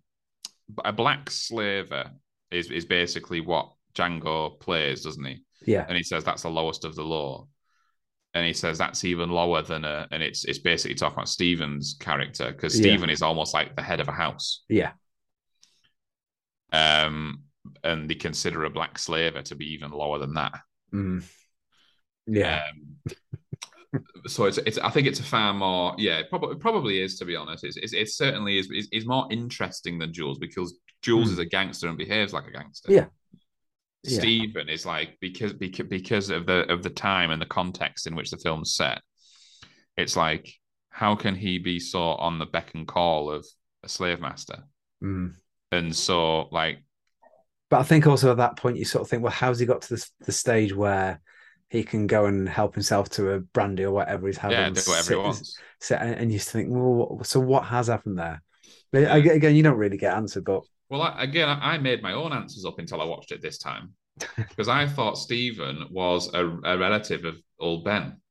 a 0.83 0.91
black 0.91 1.29
slaver 1.29 2.09
is 2.49 2.71
is 2.71 2.85
basically 2.85 3.41
what 3.41 3.71
Django 3.93 4.59
plays, 4.59 5.03
doesn't 5.03 5.23
he? 5.23 5.43
Yeah. 5.65 5.85
and 5.87 5.95
he 5.95 6.03
says 6.03 6.23
that's 6.23 6.41
the 6.43 6.49
lowest 6.49 6.83
of 6.83 6.95
the 6.95 7.03
law 7.03 7.47
and 8.33 8.45
he 8.45 8.53
says 8.53 8.77
that's 8.77 9.05
even 9.05 9.29
lower 9.29 9.61
than 9.61 9.85
a 9.85 10.07
and 10.11 10.21
it's 10.23 10.43
it's 10.43 10.59
basically 10.59 10.95
talking 10.95 11.13
about 11.15 11.29
Stephen's 11.29 11.95
character 11.99 12.51
because 12.51 12.75
Yeah. 12.77 12.81
Stephen 12.83 13.09
is 13.09 13.21
almost 13.21 13.53
like 13.53 13.75
the 13.75 13.81
head 13.81 13.99
of 14.01 14.07
a 14.09 14.11
house 14.11 14.63
Yeah. 14.67 14.91
um 16.71 17.43
and 17.83 18.09
they 18.09 18.15
consider 18.15 18.65
a 18.65 18.69
black 18.69 18.97
slaver 18.99 19.41
to 19.43 19.55
be 19.55 19.73
even 19.73 19.91
lower 19.91 20.17
than 20.19 20.33
that 20.33 20.59
Mm. 20.93 21.23
Yeah. 22.27 22.63
um 22.69 24.03
so 24.25 24.45
it's 24.45 24.57
it's 24.59 24.77
I 24.79 24.89
think 24.89 25.07
it's 25.07 25.19
a 25.19 25.23
far 25.23 25.53
more 25.53 25.93
yeah 25.97 26.17
it 26.19 26.29
probably 26.29 26.55
probably 26.55 27.01
is 27.01 27.17
to 27.19 27.25
be 27.25 27.35
honest 27.35 27.63
it's, 27.63 27.77
it's 27.77 27.93
it 27.93 28.09
certainly 28.09 28.57
is 28.57 28.69
is, 28.71 28.87
is 28.91 29.05
more 29.05 29.27
interesting 29.31 29.99
than 29.99 30.13
Jules 30.13 30.39
because 30.39 30.77
Jules 31.01 31.29
Mm. 31.29 31.33
is 31.33 31.39
a 31.39 31.45
gangster 31.45 31.87
and 31.89 31.97
behaves 31.97 32.33
like 32.33 32.47
a 32.47 32.51
gangster 32.51 32.91
Yeah. 32.91 33.05
Yeah. 34.03 34.19
Stephen 34.19 34.67
is 34.67 34.85
like 34.85 35.17
because 35.21 35.53
because 35.53 35.87
because 35.87 36.29
of 36.29 36.45
the 36.45 36.69
of 36.71 36.83
the 36.83 36.89
time 36.89 37.31
and 37.31 37.41
the 37.41 37.45
context 37.45 38.05
in 38.07 38.15
which 38.15 38.31
the 38.31 38.37
film's 38.37 38.75
set. 38.75 39.01
It's 39.95 40.17
like 40.17 40.51
how 40.89 41.15
can 41.15 41.35
he 41.35 41.57
be 41.59 41.79
so 41.79 42.01
on 42.01 42.37
the 42.39 42.45
beck 42.45 42.73
and 42.75 42.87
call 42.87 43.31
of 43.31 43.45
a 43.83 43.89
slave 43.89 44.19
master? 44.19 44.63
Mm. 45.03 45.33
And 45.71 45.95
so 45.95 46.49
like 46.51 46.82
But 47.73 47.79
I 47.79 47.83
think 47.85 48.05
also 48.05 48.29
at 48.29 48.37
that 48.37 48.55
point 48.55 48.77
you 48.77 48.85
sort 48.85 49.01
of 49.01 49.09
think, 49.09 49.23
well, 49.23 49.31
how's 49.31 49.57
he 49.57 49.65
got 49.65 49.81
to 49.81 49.89
this, 49.95 50.11
the 50.27 50.31
stage 50.31 50.75
where 50.75 51.19
he 51.71 51.81
can 51.83 52.05
go 52.05 52.27
and 52.27 52.47
help 52.47 52.75
himself 52.75 53.09
to 53.13 53.31
a 53.31 53.39
brandy 53.39 53.83
or 53.83 53.91
whatever 53.91 54.27
he's 54.27 54.37
having? 54.37 54.59
yeah, 54.59 54.67
and 54.67 54.75
do 54.75 54.81
whatever 54.85 55.09
he 55.09 55.15
wants. 55.15 55.57
sit- 55.81 55.99
and 55.99 56.31
you 56.31 56.37
just 56.37 56.51
think, 56.51 56.67
well, 56.69 57.21
so 57.23 57.39
what 57.39 57.63
has 57.65 57.87
happened 57.87 58.19
there? 58.19 58.43
But 58.91 59.01
Yeah. 59.01 59.15
again, 59.15 59.55
you 59.55 59.63
don't 59.63 59.79
really 59.79 59.97
get 59.97 60.13
answered, 60.13 60.43
but 60.45 60.61
Well, 60.89 61.01
I, 61.01 61.23
again, 61.23 61.49
I 61.49 61.73
I 61.73 61.77
made 61.79 62.03
my 62.03 62.13
own 62.13 62.31
answers 62.31 62.63
up 62.63 62.77
until 62.77 63.01
I 63.01 63.05
watched 63.05 63.31
it 63.31 63.41
this 63.41 63.57
time. 63.57 63.95
because 64.37 64.69
I 64.69 64.85
thought 64.85 65.17
Stephen 65.17 65.87
was 65.89 66.31
a, 66.31 66.45
a 66.45 66.77
relative 66.77 67.25
of 67.25 67.39
old 67.59 67.85
Ben. 67.85 68.21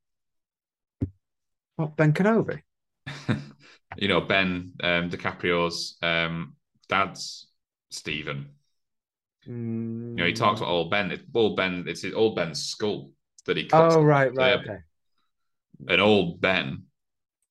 What 1.75 1.97
Ben 1.97 2.13
Kenobi? 2.13 2.63
you 3.97 4.07
know, 4.07 4.21
Ben 4.21 4.75
um, 4.85 5.11
DiCaprio's 5.11 5.97
um, 6.01 6.55
dad's 6.89 7.49
Stephen. 7.91 8.51
Mm. 9.49 10.11
You 10.11 10.17
know, 10.17 10.27
he 10.27 10.33
talks 10.33 10.61
about 10.61 10.71
old 10.71 10.91
Ben. 10.91 11.11
It's 11.11 11.23
old 11.35 11.57
Ben. 11.57 11.85
It's 11.87 12.03
his 12.03 12.15
old 12.15 12.37
Ben's 12.37 12.63
skull 12.63 13.11
that 13.47 13.57
he. 13.57 13.65
cuts 13.65 13.97
Oh 13.97 14.03
right, 14.03 14.33
right, 14.35 14.61
okay. 14.61 14.79
And 15.89 16.01
old 16.01 16.41
Ben 16.41 16.85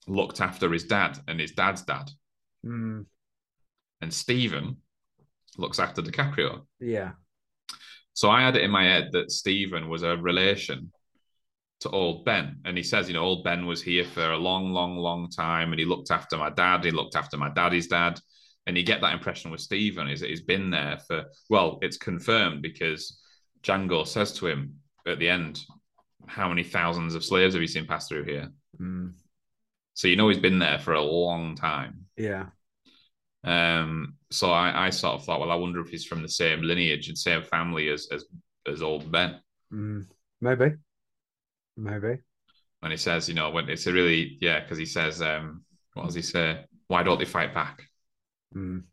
looked 0.07 0.41
after 0.41 0.71
his 0.71 0.85
dad 0.85 1.19
and 1.27 1.39
his 1.39 1.51
dad's 1.51 1.81
dad, 1.83 2.09
Mm, 2.65 3.05
and 4.01 4.13
Stephen 4.13 4.77
looks 5.57 5.79
after 5.79 6.01
DiCaprio. 6.01 6.65
yeah. 6.79 7.11
So 8.13 8.29
I 8.29 8.41
had 8.41 8.55
it 8.55 8.63
in 8.63 8.71
my 8.71 8.83
head 8.83 9.09
that 9.13 9.31
Stephen 9.31 9.89
was 9.89 10.03
a 10.03 10.17
relation 10.17 10.91
to 11.81 11.89
old 11.89 12.25
Ben. 12.25 12.59
And 12.65 12.77
he 12.77 12.83
says, 12.83 13.07
you 13.07 13.13
know, 13.13 13.23
old 13.23 13.43
Ben 13.43 13.65
was 13.65 13.81
here 13.81 14.05
for 14.05 14.31
a 14.31 14.37
long, 14.37 14.71
long, 14.71 14.97
long 14.97 15.29
time 15.29 15.71
and 15.71 15.79
he 15.79 15.85
looked 15.85 16.11
after 16.11 16.37
my 16.37 16.49
dad. 16.49 16.83
He 16.83 16.91
looked 16.91 17.15
after 17.15 17.37
my 17.37 17.49
daddy's 17.49 17.87
dad. 17.87 18.19
And 18.67 18.77
you 18.77 18.83
get 18.83 19.01
that 19.01 19.13
impression 19.13 19.51
with 19.51 19.59
Stephen 19.61 20.07
is 20.07 20.19
that 20.21 20.29
he's 20.29 20.41
been 20.41 20.69
there 20.69 20.99
for, 21.07 21.25
well, 21.49 21.79
it's 21.81 21.97
confirmed 21.97 22.61
because 22.61 23.19
Django 23.63 24.05
says 24.05 24.33
to 24.33 24.47
him 24.47 24.75
at 25.07 25.19
the 25.19 25.29
end, 25.29 25.59
how 26.27 26.47
many 26.47 26.63
thousands 26.63 27.15
of 27.15 27.25
slaves 27.25 27.53
have 27.55 27.61
you 27.61 27.67
seen 27.67 27.87
pass 27.87 28.07
through 28.07 28.23
here? 28.25 28.51
Mm, 28.79 29.13
So 29.93 30.07
you 30.07 30.15
know 30.15 30.29
he's 30.29 30.39
been 30.39 30.59
there 30.59 30.79
for 30.79 30.93
a 30.93 31.01
long 31.01 31.55
time. 31.55 32.05
yeah. 32.17 32.49
Um, 33.43 34.17
so 34.29 34.51
I, 34.51 34.87
I 34.87 34.89
sort 34.91 35.15
of 35.15 35.25
thought, 35.25 35.39
well, 35.39 35.51
I 35.51 35.55
wonder 35.55 35.81
if 35.81 35.89
he's 35.89 36.05
from 36.05 36.21
the 36.21 36.29
same 36.29 36.61
lineage 36.61 37.07
and 37.09 37.17
same 37.17 37.41
family 37.43 37.89
as 37.89 38.07
as, 38.11 38.25
as 38.67 38.81
old 38.81 39.11
Ben. 39.11 39.39
Mm, 39.71 40.07
maybe. 40.39 40.77
Maybe. 41.75 42.21
And 42.83 42.91
he 42.91 42.97
says, 42.97 43.27
you 43.29 43.35
know, 43.35 43.49
when 43.51 43.69
it's 43.69 43.87
a 43.87 43.93
really 43.93 44.37
yeah, 44.41 44.59
because 44.59 44.77
he 44.77 44.85
says, 44.85 45.21
um, 45.21 45.63
what 45.93 46.05
does 46.05 46.15
he 46.15 46.21
say? 46.21 46.65
Why 46.87 47.03
don't 47.03 47.19
they 47.19 47.25
fight 47.25 47.53
back? 47.53 47.83
Mm, 48.55 48.83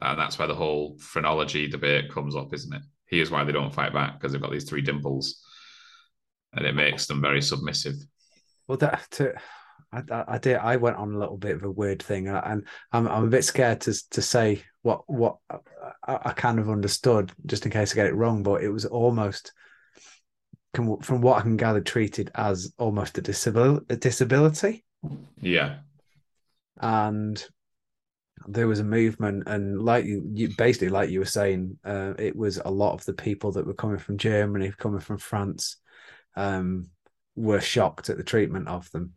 And 0.00 0.18
that's 0.18 0.38
where 0.38 0.48
the 0.48 0.54
whole 0.54 0.96
phrenology 0.98 1.68
debate 1.68 2.10
comes 2.10 2.36
up, 2.36 2.52
isn't 2.52 2.74
it? 2.74 2.82
Here's 3.06 3.30
why 3.30 3.44
they 3.44 3.52
don't 3.52 3.74
fight 3.74 3.92
back 3.92 4.14
because 4.14 4.32
they've 4.32 4.42
got 4.42 4.50
these 4.50 4.68
three 4.68 4.82
dimples, 4.82 5.42
and 6.52 6.66
it 6.66 6.74
makes 6.74 7.06
them 7.06 7.20
very 7.20 7.40
submissive. 7.40 7.94
well, 8.66 8.78
that 8.78 9.06
to, 9.12 9.32
I, 9.92 10.02
I, 10.28 10.38
did. 10.38 10.56
I 10.56 10.76
went 10.76 10.96
on 10.96 11.14
a 11.14 11.18
little 11.18 11.36
bit 11.38 11.54
of 11.54 11.62
a 11.62 11.70
weird 11.70 12.02
thing, 12.02 12.26
and 12.28 12.64
I'm 12.92 13.06
I'm 13.08 13.24
a 13.24 13.28
bit 13.28 13.44
scared 13.44 13.80
to 13.82 13.94
to 14.10 14.20
say 14.20 14.62
what 14.82 15.02
what 15.06 15.36
I, 16.06 16.18
I 16.24 16.32
kind 16.32 16.58
of 16.58 16.68
understood, 16.68 17.32
just 17.46 17.64
in 17.64 17.70
case 17.72 17.92
I 17.92 17.94
get 17.94 18.06
it 18.06 18.14
wrong. 18.16 18.42
But 18.42 18.62
it 18.64 18.68
was 18.70 18.84
almost, 18.84 19.52
from 20.74 21.20
what 21.20 21.38
I 21.38 21.42
can 21.42 21.56
gather, 21.56 21.80
treated 21.80 22.30
as 22.34 22.72
almost 22.76 23.16
a 23.18 23.22
disability. 23.22 23.86
A 23.88 23.96
disability. 23.96 24.84
Yeah, 25.40 25.76
and 26.80 27.42
there 28.46 28.68
was 28.68 28.80
a 28.80 28.84
movement 28.84 29.44
and 29.46 29.82
like 29.82 30.04
you, 30.04 30.22
you 30.32 30.48
basically 30.56 30.88
like 30.88 31.10
you 31.10 31.18
were 31.18 31.24
saying 31.24 31.78
uh, 31.84 32.14
it 32.18 32.36
was 32.36 32.58
a 32.58 32.70
lot 32.70 32.92
of 32.92 33.04
the 33.04 33.12
people 33.12 33.52
that 33.52 33.66
were 33.66 33.74
coming 33.74 33.98
from 33.98 34.18
germany 34.18 34.72
coming 34.76 35.00
from 35.00 35.18
france 35.18 35.76
um, 36.36 36.88
were 37.34 37.60
shocked 37.60 38.10
at 38.10 38.16
the 38.16 38.24
treatment 38.24 38.68
of 38.68 38.90
them 38.92 39.12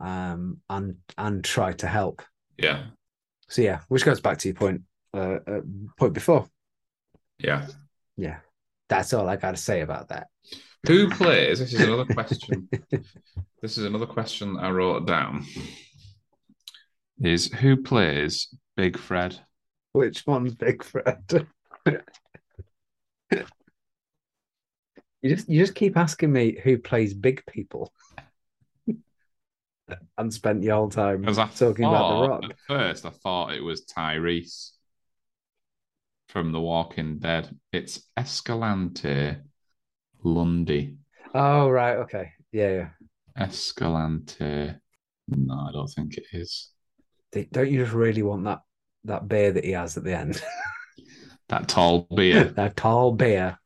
um, 0.00 0.58
and 0.68 0.96
and 1.16 1.44
tried 1.44 1.78
to 1.78 1.86
help 1.86 2.22
yeah, 2.58 2.84
so 3.48 3.62
yeah 3.62 3.80
which 3.88 4.04
goes 4.04 4.20
back 4.20 4.38
to 4.38 4.48
your 4.48 4.54
point 4.54 4.82
uh, 5.14 5.38
uh, 5.46 5.60
point 5.96 6.12
before 6.12 6.46
yeah. 7.38 7.66
yeah 8.16 8.38
that's 8.88 9.12
all 9.12 9.28
i 9.28 9.36
got 9.36 9.52
to 9.52 9.56
say 9.56 9.80
about 9.80 10.08
that 10.08 10.28
Who 10.86 11.08
plays? 11.08 11.60
This 11.60 11.72
is 11.72 11.80
another 11.80 12.04
question. 12.04 12.68
this 13.62 13.78
is 13.78 13.84
another 13.84 14.06
question 14.06 14.58
I 14.58 14.70
wrote 14.70 15.06
down. 15.06 15.46
Is 17.22 17.52
who 17.52 17.76
plays 17.76 18.48
Big 18.76 18.98
Fred? 18.98 19.40
which 19.94 20.26
one's 20.26 20.54
big 20.56 20.82
fred 20.82 21.46
you 21.86 22.02
just 25.24 25.48
you 25.48 25.60
just 25.60 25.74
keep 25.76 25.96
asking 25.96 26.32
me 26.32 26.58
who 26.64 26.76
plays 26.76 27.14
big 27.14 27.42
people 27.46 27.92
and 30.18 30.34
spent 30.34 30.60
the 30.60 30.68
whole 30.68 30.90
time 30.90 31.24
talking 31.24 31.84
about 31.84 32.08
the 32.08 32.28
rock 32.28 32.44
At 32.44 32.56
first, 32.66 33.06
I 33.06 33.10
thought 33.10 33.54
it 33.54 33.62
was 33.62 33.84
Tyreese 33.86 34.70
from 36.28 36.50
The 36.50 36.60
Walking 36.60 37.20
Dead. 37.20 37.56
It's 37.72 38.02
Escalante 38.16 39.36
Lundy. 40.24 40.96
oh 41.34 41.68
right 41.68 41.98
okay 41.98 42.32
yeah 42.50 42.70
yeah 42.70 42.88
Escalante. 43.38 44.74
No, 45.28 45.54
I 45.68 45.72
don't 45.72 45.86
think 45.88 46.16
it 46.18 46.26
is. 46.32 46.70
They- 47.34 47.48
don't 47.52 47.70
you 47.70 47.80
just 47.82 47.92
really 47.94 48.22
want 48.22 48.44
that 48.44 48.60
that 49.04 49.28
beer 49.28 49.52
that 49.52 49.64
he 49.64 49.72
has 49.72 49.96
at 49.98 50.04
the 50.04 50.16
end 50.16 50.42
That 51.50 51.68
tall 51.68 52.08
beer 52.14 52.44
that 52.56 52.74
tall 52.76 53.12
beer 53.12 53.58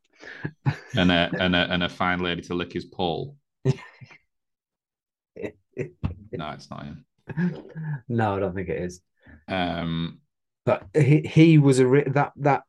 and 0.96 1.12
a 1.12 1.30
and 1.38 1.54
a 1.54 1.72
and 1.72 1.82
a 1.84 1.88
fine 1.88 2.18
lady 2.20 2.42
to 2.42 2.54
lick 2.54 2.72
his 2.72 2.84
pole. 2.86 3.36
No, 6.32 6.50
it's 6.50 6.68
not 6.70 6.84
him. 6.84 7.04
no 8.08 8.36
i 8.36 8.40
don't 8.40 8.54
think 8.54 8.68
it 8.68 8.82
is 8.82 9.00
Um, 9.46 10.20
but 10.64 10.86
he 10.94 11.20
he 11.20 11.58
was 11.58 11.78
a 11.78 11.86
re- 11.86 12.08
that 12.08 12.32
that 12.36 12.62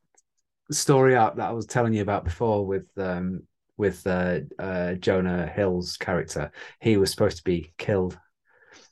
story 0.71 1.15
arc 1.15 1.37
that 1.37 1.49
I 1.49 1.53
was 1.53 1.65
telling 1.65 1.93
you 1.93 2.01
about 2.01 2.23
before 2.25 2.65
with 2.65 2.87
um 2.97 3.43
with 3.77 4.05
uh, 4.05 4.41
uh 4.59 4.93
Jonah 4.95 5.47
Hill's 5.47 5.97
character. 5.97 6.51
He 6.81 6.97
was 6.97 7.09
supposed 7.11 7.37
to 7.37 7.43
be 7.43 7.73
killed 7.77 8.17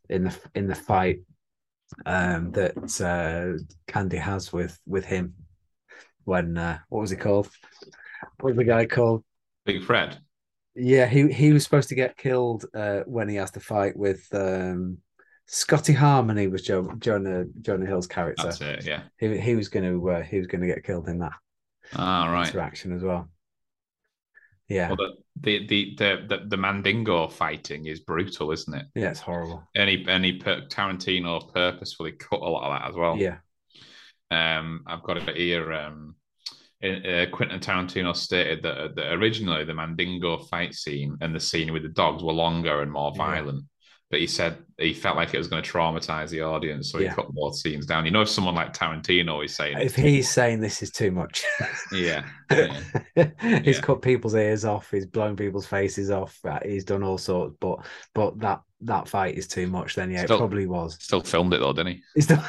in 0.10 0.24
the 0.26 0.36
in 0.56 0.68
the 0.68 0.76
fight 0.76 1.20
um 2.06 2.52
that 2.52 2.76
uh 3.02 3.58
Candie 3.88 4.18
has 4.18 4.52
with 4.52 4.78
with 4.86 5.06
him 5.06 5.34
when 6.26 6.58
uh 6.58 6.80
what 6.90 7.02
was 7.02 7.10
he 7.10 7.16
called? 7.18 7.50
What 8.40 8.50
was 8.50 8.58
the 8.58 8.64
guy 8.64 8.86
called? 8.86 9.24
Big 9.66 9.84
Fred. 9.84 10.18
Yeah, 10.76 11.08
he 11.08 11.32
he 11.32 11.54
was 11.54 11.64
supposed 11.64 11.90
to 11.90 11.96
get 11.96 12.18
killed 12.18 12.66
uh 12.76 13.02
when 13.06 13.30
he 13.30 13.36
has 13.36 13.52
to 13.52 13.60
fight 13.60 13.96
with 13.98 14.28
um 14.34 14.98
Scotty 15.50 15.94
Harmony 15.94 16.48
was 16.48 16.62
Joe, 16.62 16.92
Jonah 17.00 17.46
Jonah 17.62 17.86
Hill's 17.86 18.08
character. 18.08 18.44
That's 18.44 18.60
it. 18.60 18.86
Yeah. 18.86 19.04
He 19.18 19.40
he 19.40 19.56
was 19.56 19.70
going 19.70 19.86
to 19.86 20.10
uh, 20.10 20.22
he 20.22 20.38
was 20.40 20.48
going 20.48 20.60
to 20.62 20.68
get 20.68 20.84
killed 20.84 21.08
in 21.08 21.20
that 21.20 21.32
Ah, 21.96 22.30
right. 22.30 22.50
interaction 22.50 22.92
as 22.92 23.02
well. 23.02 23.30
Yeah, 24.70 24.90
Well, 24.90 24.98
the, 25.40 25.66
the 25.68 25.96
the 25.98 26.26
the 26.28 26.46
the 26.48 26.58
Mandingo 26.58 27.28
fighting 27.28 27.86
is 27.86 28.02
brutal, 28.02 28.52
isn't 28.52 28.74
it? 28.74 28.86
yeah, 28.96 29.10
it's 29.12 29.20
horrible. 29.22 29.64
Any 29.76 30.06
any 30.08 30.34
per, 30.34 30.62
Tarantino 30.68 31.54
purposefully 31.54 32.12
cut 32.14 32.42
a 32.42 32.50
lot 32.50 32.66
of 32.70 32.80
that 32.80 32.90
as 32.90 32.96
well. 32.96 33.18
Yeah, 33.18 33.38
Um, 34.30 34.84
I've 34.86 35.04
got 35.04 35.18
it 35.18 35.36
here. 35.38 35.72
Um, 35.74 36.16
uh, 36.84 37.26
Quentin 37.32 37.60
Tarantino 37.60 38.16
stated 38.16 38.62
that, 38.62 38.96
that 38.96 39.14
originally 39.14 39.64
the 39.64 39.74
Mandingo 39.74 40.38
fight 40.38 40.76
scene 40.76 41.18
and 41.22 41.34
the 41.34 41.40
scene 41.40 41.74
with 41.74 41.82
the 41.84 41.90
dogs 41.90 42.22
were 42.24 42.34
longer 42.34 42.82
and 42.84 42.92
more 42.92 43.12
violent, 43.16 43.64
but 44.10 44.20
he 44.20 44.28
said 44.28 44.58
he 44.80 44.94
felt 44.94 45.18
like 45.18 45.34
it 45.34 45.38
was 45.38 45.48
going 45.48 45.62
to 45.62 45.70
traumatize 45.70 46.30
the 46.30 46.42
audience, 46.42 46.92
so 46.92 46.98
he 47.00 47.06
Yeah. 47.06 47.14
cut 47.16 47.34
more 47.34 47.52
scenes 47.54 47.86
down. 47.86 48.06
You 48.06 48.12
know, 48.12 48.22
if 48.22 48.30
someone 48.30 48.56
like 48.56 48.74
Tarantino 48.74 49.44
is 49.44 49.56
saying, 49.56 49.78
if 49.80 49.96
he's 50.08 50.30
saying 50.30 50.62
this 50.62 50.82
is 50.82 50.92
too 50.92 51.12
much, 51.12 51.44
yeah, 51.92 52.26
yeah, 52.52 52.80
he's 53.64 53.78
Yeah. 53.78 53.82
cut 53.82 54.02
people's 54.02 54.36
ears 54.36 54.64
off, 54.66 54.92
he's 54.92 55.06
blown 55.06 55.36
people's 55.36 55.66
faces 55.66 56.10
off, 56.12 56.40
uh, 56.46 56.60
he's 56.64 56.86
done 56.86 57.04
all 57.04 57.18
sorts. 57.18 57.56
But 57.60 57.80
but 58.16 58.40
that 58.40 58.62
that 58.82 59.08
fight 59.10 59.36
is 59.36 59.48
too 59.48 59.68
much. 59.68 59.96
Then 59.96 60.12
yeah, 60.12 60.24
Still- 60.26 60.38
it 60.38 60.40
probably 60.40 60.68
was. 60.68 60.98
still 61.02 61.22
filmed 61.22 61.54
it 61.54 61.60
though, 61.60 61.74
didn't 61.74 61.94
he? 61.94 62.02
He's. 62.16 62.32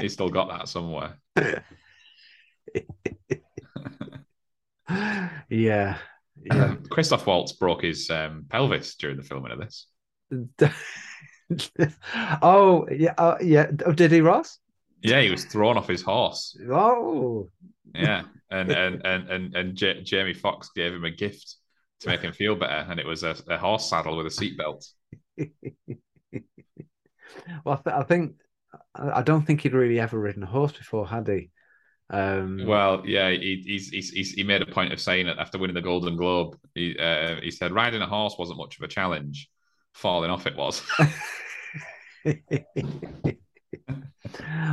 He 0.00 0.08
still 0.08 0.28
got 0.28 0.48
that 0.48 0.66
somewhere. 0.68 1.18
yeah, 5.48 5.98
yeah. 6.44 6.74
Christoph 6.90 7.26
Waltz 7.26 7.52
broke 7.52 7.82
his 7.82 8.10
um, 8.10 8.46
pelvis 8.48 8.96
during 8.96 9.16
the 9.16 9.22
filming 9.22 9.52
of 9.52 9.58
this. 9.58 9.86
oh 12.42 12.86
yeah, 12.90 13.14
uh, 13.18 13.36
yeah. 13.40 13.70
Oh, 13.84 13.92
did 13.92 14.12
he, 14.12 14.20
Ross? 14.20 14.58
Yeah, 15.02 15.20
he 15.20 15.30
was 15.30 15.44
thrown 15.44 15.76
off 15.76 15.88
his 15.88 16.02
horse. 16.02 16.58
Oh, 16.70 17.50
Yeah, 17.94 18.22
and 18.50 18.70
and 18.70 19.04
and 19.04 19.28
and 19.28 19.54
and 19.54 19.76
J- 19.76 20.02
Jamie 20.02 20.34
Foxx 20.34 20.70
gave 20.74 20.94
him 20.94 21.04
a 21.04 21.10
gift 21.10 21.56
to 22.00 22.08
make 22.08 22.20
him 22.20 22.32
feel 22.32 22.56
better, 22.56 22.90
and 22.90 22.98
it 22.98 23.06
was 23.06 23.22
a, 23.22 23.36
a 23.48 23.58
horse 23.58 23.88
saddle 23.88 24.16
with 24.16 24.26
a 24.26 24.30
seatbelt. 24.30 24.86
well, 27.64 27.78
I, 27.78 27.90
th- 27.90 27.96
I 27.96 28.02
think 28.04 28.36
I 28.94 29.22
don't 29.22 29.42
think 29.42 29.60
he'd 29.60 29.74
really 29.74 30.00
ever 30.00 30.18
ridden 30.18 30.42
a 30.42 30.46
horse 30.46 30.72
before, 30.72 31.06
had 31.06 31.28
he? 31.28 31.50
Um, 32.10 32.64
Well, 32.66 33.02
yeah, 33.06 33.30
he, 33.30 33.62
he's, 33.66 33.88
he's, 33.88 34.10
he's, 34.10 34.32
he 34.32 34.42
made 34.44 34.62
a 34.62 34.66
point 34.66 34.92
of 34.92 35.00
saying 35.00 35.26
it 35.26 35.38
after 35.38 35.58
winning 35.58 35.74
the 35.74 35.82
Golden 35.82 36.16
Globe. 36.16 36.56
He, 36.74 36.96
uh, 36.98 37.36
he 37.42 37.50
said 37.50 37.72
riding 37.72 38.02
a 38.02 38.06
horse 38.06 38.36
wasn't 38.38 38.58
much 38.58 38.76
of 38.76 38.82
a 38.82 38.88
challenge. 38.88 39.48
Falling 39.92 40.30
off 40.30 40.46
it 40.46 40.56
was. 40.56 40.82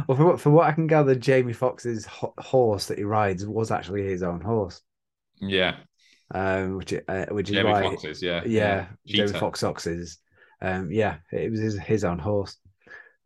well, 0.07 0.17
for 0.17 0.25
what, 0.25 0.41
for 0.41 0.50
what 0.50 0.67
I 0.67 0.71
can 0.71 0.88
gather, 0.88 1.15
Jamie 1.15 1.53
Foxx's 1.53 2.05
ho- 2.05 2.33
horse 2.38 2.88
that 2.88 2.97
he 2.97 3.03
rides 3.03 3.45
was 3.45 3.71
actually 3.71 4.03
his 4.03 4.23
own 4.23 4.41
horse, 4.41 4.81
Yeah, 5.39 5.77
um, 6.33 6.77
which 6.77 6.93
uh, 7.07 7.25
which 7.27 7.50
is 7.50 7.55
Jamie 7.55 7.69
why, 7.69 7.81
Foxx's. 7.81 8.21
Yeah, 8.21 8.43
yeah, 8.45 8.88
Jamie 9.05 9.33
Cheetah. 9.33 9.39
Foxx 9.39 9.61
Foxx's, 9.61 10.17
um, 10.61 10.91
yeah, 10.91 11.17
it 11.31 11.51
was 11.51 11.59
his, 11.59 11.77
his 11.79 12.03
own 12.03 12.19
horse, 12.19 12.57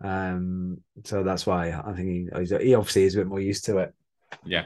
um, 0.01 0.77
so 1.03 1.23
that's 1.23 1.45
why 1.45 1.71
I 1.71 1.93
think 1.93 2.31
he, 2.37 2.57
he 2.63 2.75
obviously 2.75 3.03
is 3.03 3.15
a 3.15 3.19
bit 3.19 3.27
more 3.27 3.39
used 3.39 3.65
to 3.65 3.77
it. 3.79 3.93
Yeah. 4.43 4.65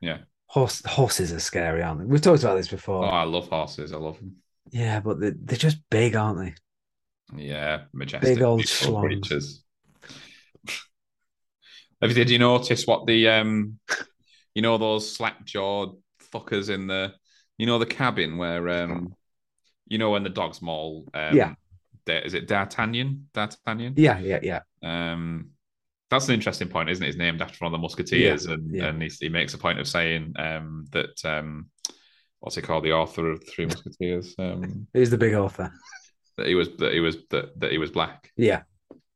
Yeah. 0.00 0.18
Horse 0.46 0.82
horses 0.84 1.32
are 1.32 1.40
scary, 1.40 1.82
aren't 1.82 2.00
they? 2.00 2.06
We've 2.06 2.22
talked 2.22 2.42
about 2.42 2.56
this 2.56 2.68
before. 2.68 3.04
Oh. 3.04 3.08
I 3.08 3.24
love 3.24 3.48
horses. 3.48 3.92
I 3.92 3.96
love 3.96 4.18
them. 4.18 4.36
Yeah, 4.70 5.00
but 5.00 5.20
they're, 5.20 5.34
they're 5.36 5.58
just 5.58 5.78
big, 5.90 6.16
aren't 6.16 6.38
they? 6.38 6.54
Yeah, 7.36 7.82
majestic, 7.92 8.36
Big 8.36 8.42
old 8.42 8.64
creatures. 8.66 9.62
Have 12.00 12.10
you, 12.10 12.14
did 12.14 12.30
you 12.30 12.38
notice 12.38 12.86
what 12.86 13.06
the 13.06 13.28
um, 13.28 13.78
you 14.54 14.62
know 14.62 14.78
those 14.78 15.14
slack 15.14 15.44
jawed 15.44 15.96
fuckers 16.32 16.70
in 16.70 16.86
the, 16.86 17.12
you 17.58 17.66
know 17.66 17.78
the 17.78 17.86
cabin 17.86 18.38
where 18.38 18.68
um, 18.68 19.14
you 19.86 19.98
know 19.98 20.10
when 20.10 20.22
the 20.22 20.30
dog's 20.30 20.62
maul. 20.62 21.08
Um, 21.12 21.36
Yeah. 21.36 21.54
Is 22.08 22.34
it 22.34 22.48
D'Artagnan? 22.48 23.28
D'Artagnan. 23.34 23.94
Yeah, 23.96 24.18
yeah, 24.18 24.40
yeah. 24.42 24.60
Um, 24.82 25.50
that's 26.10 26.28
an 26.28 26.34
interesting 26.34 26.68
point, 26.68 26.88
isn't 26.88 27.02
it? 27.02 27.06
He's 27.06 27.16
named 27.16 27.42
after 27.42 27.56
one 27.58 27.72
of 27.72 27.78
the 27.78 27.82
Musketeers, 27.82 28.46
and 28.46 28.74
yeah. 28.74 28.86
and 28.86 29.02
he, 29.02 29.10
he 29.20 29.28
makes 29.28 29.54
a 29.54 29.58
point 29.58 29.78
of 29.78 29.86
saying 29.86 30.34
um 30.38 30.86
that 30.92 31.22
um, 31.24 31.70
what's 32.40 32.56
he 32.56 32.62
called, 32.62 32.84
the 32.84 32.92
author 32.92 33.30
of 33.30 33.42
Three 33.46 33.66
Musketeers, 33.66 34.34
um, 34.38 34.86
Who's 34.94 35.10
the 35.10 35.18
big 35.18 35.34
author? 35.34 35.72
that 36.38 36.46
he 36.46 36.54
was 36.54 36.68
that 36.78 36.92
he 36.92 37.00
was 37.00 37.18
that, 37.30 37.58
that 37.60 37.72
he 37.72 37.78
was 37.78 37.90
black. 37.90 38.30
Yeah. 38.36 38.62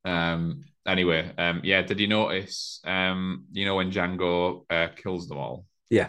Um. 0.05 0.65
Anyway, 0.87 1.31
um. 1.39 1.61
Yeah. 1.65 1.83
Did 1.83 2.01
you 2.01 2.09
notice? 2.09 2.81
Um. 2.85 3.47
You 3.53 3.65
know 3.65 3.77
when 3.77 3.91
Django 3.91 4.65
uh, 4.69 4.89
kills 4.95 5.29
them 5.29 5.39
all. 5.39 5.65
Yeah. 5.89 6.09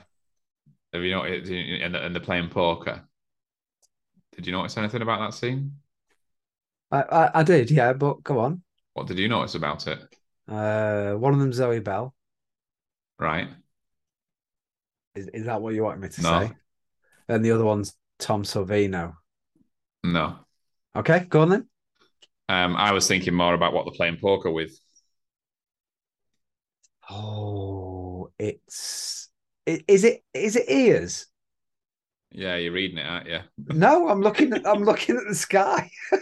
Have 0.92 1.04
you 1.04 1.12
noticed? 1.12 1.50
And 1.52 1.96
and 1.96 2.14
they're 2.14 2.22
playing 2.22 2.50
poker. 2.50 3.08
Did 4.36 4.48
you 4.48 4.52
notice 4.52 4.78
anything 4.78 5.02
about 5.04 5.20
that 5.20 5.38
scene? 5.38 5.74
I, 6.94 7.02
I, 7.02 7.40
I 7.40 7.44
did, 7.44 7.72
yeah, 7.72 7.94
but 7.94 8.24
go 8.24 8.40
on. 8.40 8.62
What 8.94 9.08
did 9.08 9.18
you 9.18 9.28
notice 9.28 9.56
about 9.56 9.88
it? 9.88 10.00
Uh, 10.48 11.14
one 11.14 11.34
of 11.34 11.40
them, 11.40 11.52
Zoe 11.52 11.80
Bell. 11.80 12.14
Right. 13.20 13.50
Is, 15.16 15.28
is 15.34 15.46
that 15.46 15.62
what 15.62 15.74
you 15.74 15.84
want 15.84 16.00
me 16.00 16.10
to 16.10 16.22
No. 16.22 16.30
say? 16.40 16.54
And 17.28 17.44
the 17.44 17.52
other 17.52 17.66
one's 17.66 17.96
Tom 18.20 18.44
Savini. 18.44 19.14
No. 20.04 20.46
Okay, 20.96 21.26
go 21.30 21.42
on 21.42 21.50
then. 21.50 21.68
Um. 22.50 22.76
I 22.76 22.92
was 22.92 23.08
thinking 23.08 23.34
more 23.34 23.54
about 23.54 23.74
what 23.74 23.86
they're 23.86 23.94
playing 23.96 24.18
poker 24.22 24.52
with. 24.52 24.78
Oh, 27.10 28.32
it's 28.40 29.30
is 29.66 30.04
it 30.04 30.24
is 30.34 30.56
it 30.56 30.70
ears? 30.70 31.28
Yeah, 32.34 32.56
you're 32.56 32.74
reading 32.74 32.98
it, 32.98 33.06
aren't 33.06 33.28
you? 33.30 33.40
No, 33.58 34.10
I'm 34.10 34.22
looking 34.22 34.54
at 34.54 34.68
I'm 34.68 34.84
looking 34.84 35.18
at 35.18 35.24
the 35.28 35.36
sky. 35.36 35.90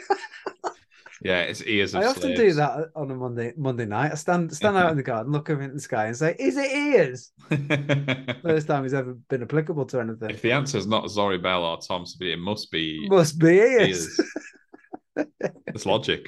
Yeah, 1.24 1.42
it's 1.42 1.62
ears 1.62 1.94
I 1.94 2.06
often 2.06 2.34
do 2.36 2.52
that 2.54 2.90
on 2.96 3.12
a 3.12 3.16
Monday 3.16 3.54
Monday 3.56 3.86
night. 3.86 4.12
I 4.12 4.16
stand 4.16 4.52
stand 4.56 4.76
out 4.76 4.90
in 4.90 4.98
the 4.98 5.04
garden, 5.04 5.32
look 5.32 5.52
up 5.52 5.60
into 5.62 5.76
the 5.76 5.80
sky, 5.80 6.08
and 6.08 6.18
say, 6.18 6.36
"Is 6.40 6.58
it 6.58 6.72
ears?" 6.72 7.32
First 8.42 8.66
time 8.66 8.86
it's 8.86 8.96
ever 8.96 9.14
been 9.30 9.44
applicable 9.44 9.86
to 9.86 10.00
anything. 10.00 10.32
if 10.32 10.42
the 10.42 10.52
answer 10.52 10.80
is 10.80 10.88
not 10.88 11.12
Zoe 11.12 11.38
Bell 11.38 11.64
or 11.64 11.78
Tom 11.80 12.06
Savini, 12.06 12.34
it 12.34 12.40
must 12.40 12.72
be 12.72 13.08
Must 13.08 13.38
be 13.38 13.50
ears. 13.50 14.20
ears. 14.20 15.28
it's 15.68 15.86
logic. 15.86 16.28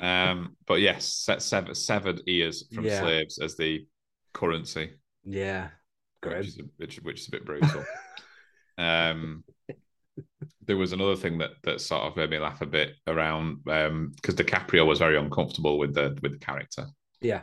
Um, 0.00 0.56
but 0.68 0.80
yes, 0.80 1.06
set 1.06 1.42
severed, 1.42 1.76
severed 1.76 2.20
ears 2.28 2.68
from 2.72 2.84
Yeah. 2.84 3.00
slaves 3.00 3.38
as 3.40 3.56
the 3.56 3.84
currency, 4.32 4.92
yeah, 5.24 5.70
which 6.22 6.46
is, 6.46 6.58
a, 6.60 6.62
which, 6.76 6.96
which 6.98 7.20
is 7.22 7.26
a 7.26 7.30
bit 7.32 7.44
brutal. 7.44 7.84
Um, 8.80 9.44
there 10.66 10.76
was 10.76 10.92
another 10.92 11.16
thing 11.16 11.38
that 11.38 11.50
that 11.64 11.80
sort 11.80 12.02
of 12.02 12.16
made 12.16 12.30
me 12.30 12.38
laugh 12.38 12.60
a 12.60 12.66
bit 12.66 12.94
around 13.06 13.62
because 13.64 14.34
DiCaprio 14.34 14.86
was 14.86 14.98
very 14.98 15.16
uncomfortable 15.18 15.78
with 15.78 15.94
the 15.94 16.18
with 16.22 16.32
the 16.32 16.38
character 16.38 16.86
Yeah, 17.20 17.42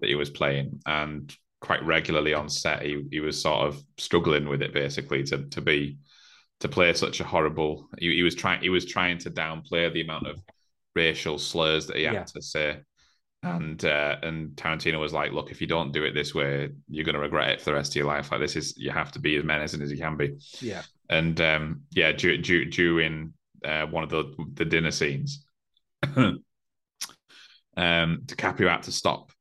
that 0.00 0.08
he 0.08 0.14
was 0.14 0.30
playing, 0.30 0.80
and 0.86 1.34
quite 1.60 1.84
regularly 1.84 2.32
on 2.34 2.48
set, 2.48 2.82
he 2.82 3.04
he 3.10 3.20
was 3.20 3.40
sort 3.40 3.66
of 3.66 3.82
struggling 3.98 4.48
with 4.48 4.62
it 4.62 4.72
basically 4.72 5.22
to 5.24 5.44
to 5.50 5.60
be 5.60 5.98
to 6.60 6.68
play 6.68 6.92
such 6.94 7.20
a 7.20 7.24
horrible. 7.24 7.88
He, 7.98 8.14
he 8.16 8.22
was 8.22 8.34
trying 8.34 8.62
he 8.62 8.70
was 8.70 8.86
trying 8.86 9.18
to 9.18 9.30
downplay 9.30 9.92
the 9.92 10.02
amount 10.02 10.26
of 10.28 10.40
racial 10.96 11.38
slurs 11.38 11.86
that 11.88 11.96
he 11.96 12.04
had 12.04 12.14
Yeah. 12.14 12.24
to 12.28 12.42
say. 12.42 12.80
And 13.42 13.82
uh, 13.84 14.16
and 14.22 14.50
Tarantino 14.50 15.00
was 15.00 15.14
like, 15.14 15.32
"Look, 15.32 15.50
if 15.50 15.60
you 15.62 15.66
don't 15.66 15.92
do 15.92 16.04
it 16.04 16.12
this 16.12 16.34
way, 16.34 16.68
you're 16.88 17.04
going 17.06 17.14
to 17.14 17.20
regret 17.20 17.48
it 17.50 17.60
for 17.60 17.66
the 17.70 17.74
rest 17.74 17.92
of 17.92 17.96
your 17.96 18.06
life. 18.06 18.30
Like 18.30 18.40
this 18.40 18.54
is, 18.54 18.76
you 18.76 18.90
have 18.90 19.12
to 19.12 19.18
be 19.18 19.36
as 19.36 19.44
menacing 19.44 19.80
as 19.80 19.90
you 19.90 19.96
can 19.96 20.16
be." 20.16 20.36
yeah, 20.60 20.82
And 21.08 21.40
um, 21.40 21.82
yeah, 21.90 22.12
du- 22.12 22.36
du- 22.36 22.66
during 22.66 23.32
uh, 23.64 23.86
one 23.86 24.04
of 24.04 24.10
the 24.10 24.34
the 24.54 24.66
dinner 24.66 24.90
scenes, 24.90 25.46
um, 26.16 26.42
DiCaprio 27.76 28.68
had 28.68 28.82
to 28.84 28.92
stop 28.92 29.32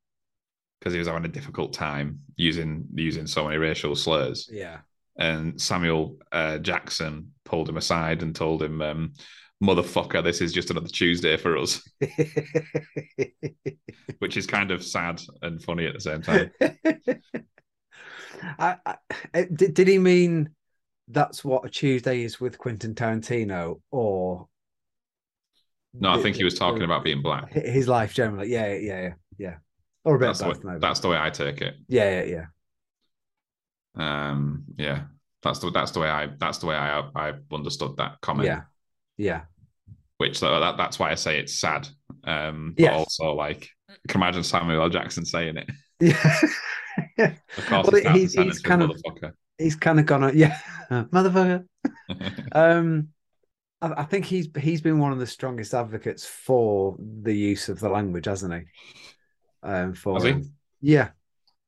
because 0.79 0.93
he 0.93 0.99
was 0.99 1.07
having 1.07 1.25
a 1.25 1.27
difficult 1.27 1.73
time 1.73 2.19
using 2.37 2.85
using 2.93 3.27
so 3.27 3.45
many 3.45 3.57
racial 3.57 3.95
slurs. 3.95 4.49
yeah. 4.51 4.77
And 5.17 5.59
Samuel 5.59 6.17
uh, 6.31 6.59
Jackson 6.59 7.33
pulled 7.43 7.67
him 7.67 7.75
aside 7.75 8.23
and 8.23 8.33
told 8.33 8.63
him, 8.63 8.81
um, 8.81 9.13
"Motherfucker, 9.63 10.23
this 10.23 10.41
is 10.41 10.53
just 10.53 10.69
another 10.69 10.87
Tuesday 10.87 11.37
for 11.37 11.57
us," 11.57 11.87
which 14.19 14.37
is 14.37 14.47
kind 14.47 14.71
of 14.71 14.83
sad 14.83 15.21
and 15.41 15.61
funny 15.61 15.85
at 15.85 15.93
the 15.93 16.01
same 16.01 16.21
time. 16.21 16.51
I, 18.59 18.77
I, 18.85 18.95
eh, 19.33 19.45
did, 19.53 19.73
did 19.73 19.87
he 19.87 19.99
mean 19.99 20.49
that's 21.07 21.43
what 21.43 21.65
a 21.65 21.69
Tuesday 21.69 22.23
is 22.23 22.39
with 22.39 22.57
Quentin 22.57 22.95
Tarantino, 22.95 23.81
or 23.91 24.47
No, 25.93 26.11
I 26.11 26.21
think 26.21 26.35
he 26.35 26.43
was 26.43 26.57
talking 26.57 26.83
about 26.83 27.03
being 27.03 27.21
black. 27.21 27.51
his 27.51 27.87
life 27.87 28.13
generally? 28.13 28.51
Yeah, 28.51 28.73
yeah, 28.73 29.01
yeah, 29.01 29.13
yeah. 29.37 29.55
Or 30.05 30.15
a 30.15 30.19
bit 30.19 30.27
That's 30.27 30.39
the, 30.39 30.49
way, 30.49 30.55
maybe. 30.63 30.79
that's 30.79 30.99
the 31.01 31.09
way 31.09 31.17
I 31.17 31.29
take 31.29 31.61
it. 31.61 31.75
yeah, 31.87 32.23
yeah, 32.23 32.25
yeah. 32.35 32.45
Um, 33.95 34.63
yeah, 34.77 35.03
that's 35.43 35.59
the 35.59 35.71
that's 35.71 35.91
the 35.91 35.99
way 35.99 36.09
I 36.09 36.29
that's 36.39 36.59
the 36.59 36.67
way 36.67 36.75
I 36.75 37.01
I 37.15 37.33
understood 37.51 37.97
that 37.97 38.21
comment. 38.21 38.47
Yeah, 38.47 38.61
yeah, 39.17 39.41
which 40.19 40.43
uh, 40.43 40.59
that, 40.59 40.77
that's 40.77 40.99
why 40.99 41.11
I 41.11 41.15
say 41.15 41.39
it's 41.39 41.59
sad. 41.59 41.87
Um, 42.23 42.73
but 42.77 42.83
Yes. 42.83 42.93
also 42.93 43.33
like, 43.33 43.67
can 44.07 44.21
imagine 44.21 44.43
Samuel 44.43 44.81
L. 44.83 44.89
Jackson 44.89 45.25
saying 45.25 45.57
it. 45.57 45.69
yeah. 45.99 46.37
Of 47.57 47.65
course, 47.65 47.89
Well, 47.91 48.13
he's- 48.13 48.33
he's 48.33 48.59
kind 48.59 48.83
of- 48.83 48.91
He's 49.57 49.75
kind 49.75 49.99
of 49.99 50.05
gone, 50.05 50.23
on- 50.23 50.37
yeah, 50.37 50.57
motherfucker. 50.89 51.65
Um, 52.53 53.09
I, 53.81 53.93
I 53.97 54.03
think 54.03 54.25
he's 54.25 54.47
he's 54.59 54.81
been 54.81 54.99
one 54.99 55.11
of 55.13 55.19
the 55.19 55.27
strongest 55.27 55.73
advocates 55.73 56.25
for 56.25 56.97
the 56.99 57.33
use 57.33 57.69
of 57.69 57.79
the 57.79 57.89
language, 57.89 58.25
hasn't 58.25 58.53
he? 58.53 58.61
Um, 59.63 59.93
for 59.93 60.15
Has 60.15 60.23
he? 60.23 60.43
yeah, 60.81 61.09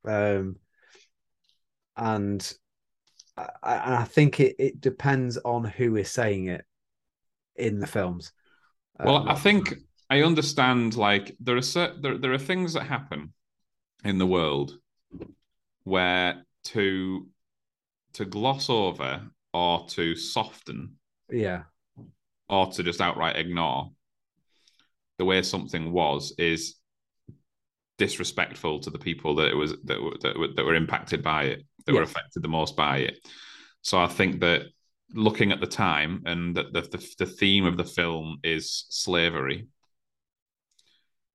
um, 0.05 0.55
and 1.97 2.53
I, 3.37 3.47
I 3.63 3.95
I 4.01 4.03
think 4.05 4.39
it, 4.39 4.55
it 4.59 4.81
depends 4.81 5.37
on 5.37 5.63
who 5.63 5.95
is 5.97 6.09
saying 6.11 6.47
it 6.47 6.65
in 7.55 7.79
the 7.79 7.87
films. 7.87 8.31
Well, 8.99 9.17
Um, 9.17 9.30
I 9.30 9.36
think 9.36 9.73
I 10.10 10.21
understand. 10.23 10.95
Like, 10.95 11.36
there 11.39 11.58
are 11.58 11.62
certain, 11.62 12.01
there, 12.01 12.17
there 12.17 12.34
are 12.34 12.38
things 12.38 12.73
that 12.73 12.84
happen 12.84 13.34
in 14.04 14.17
the 14.17 14.27
world 14.27 14.77
where 15.84 16.45
to 16.63 17.27
to 18.13 18.25
gloss 18.25 18.69
over 18.69 19.21
or 19.54 19.86
to 19.88 20.15
soften 20.15 20.97
yeah, 21.30 21.63
or 22.49 22.67
to 22.71 22.84
just 22.84 23.01
outright 23.01 23.38
ignore 23.38 23.91
the 25.17 25.25
way 25.25 25.41
something 25.41 25.91
was 25.91 26.34
is 26.38 26.75
disrespectful 27.97 28.80
to 28.80 28.89
the 28.89 28.97
people 28.97 29.36
that 29.36 29.49
it 29.49 29.56
was 29.56 29.75
that 29.84 30.01
were, 30.01 30.15
that 30.21 30.36
that 30.56 30.65
were 30.65 30.75
impacted 30.75 31.21
by 31.21 31.43
it 31.43 31.65
that 31.86 31.93
were 31.93 32.01
affected 32.01 32.41
the 32.41 32.47
most 32.47 32.75
by 32.75 32.97
it 32.97 33.19
so 33.82 33.99
i 34.01 34.08
think 34.08 34.39
that 34.39 34.63
looking 35.13 35.52
at 35.52 35.60
the 35.60 35.67
time 35.67 36.24
and 36.26 36.56
that 36.56 36.74
the, 36.74 36.82
the, 36.82 37.15
the 37.19 37.26
theme 37.26 37.65
of 37.65 37.78
the 37.78 37.84
film 37.84 38.39
is 38.43 38.86
slavery 38.89 39.67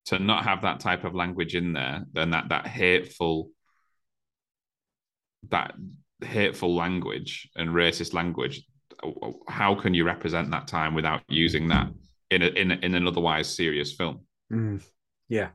to 0.06 0.18
not 0.18 0.44
have 0.44 0.62
that 0.62 0.80
type 0.80 1.04
of 1.04 1.14
language 1.14 1.54
in 1.54 1.72
there 1.72 2.04
then 2.12 2.30
that 2.30 2.48
that 2.48 2.66
hateful 2.66 3.50
that 5.50 5.74
hateful 6.22 6.74
language 6.74 7.48
and 7.56 7.70
racist 7.70 8.14
language 8.14 8.62
how 9.48 9.74
can 9.74 9.94
you 9.94 10.04
represent 10.04 10.50
that 10.50 10.66
time 10.66 10.94
without 10.94 11.22
using 11.28 11.68
that 11.68 11.88
in 12.30 12.42
a, 12.42 12.46
in 12.46 12.70
a, 12.70 12.74
in 12.76 12.94
an 12.94 13.06
otherwise 13.06 13.54
serious 13.54 13.92
film? 13.92 14.20
Mm, 14.52 14.82
yeah, 15.28 15.50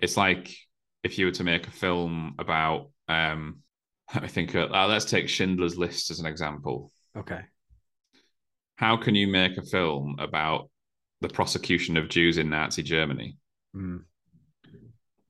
It's 0.00 0.16
like 0.16 0.54
if 1.02 1.18
you 1.18 1.26
were 1.26 1.32
to 1.32 1.44
make 1.44 1.66
a 1.66 1.70
film 1.70 2.34
about 2.38 2.90
um 3.08 3.58
let 4.14 4.22
me 4.22 4.28
think 4.28 4.54
uh, 4.54 4.86
let's 4.88 5.04
take 5.04 5.28
Schindler's 5.28 5.76
List 5.76 6.10
as 6.10 6.20
an 6.20 6.26
example. 6.26 6.90
Okay, 7.18 7.48
How 8.76 8.96
can 8.96 9.14
you 9.14 9.28
make 9.28 9.58
a 9.58 9.62
film 9.62 10.16
about 10.18 10.70
the 11.20 11.28
prosecution 11.28 11.98
of 11.98 12.08
Jews 12.08 12.38
in 12.38 12.48
Nazi 12.48 12.82
Germany 12.82 13.36
mm, 13.74 14.04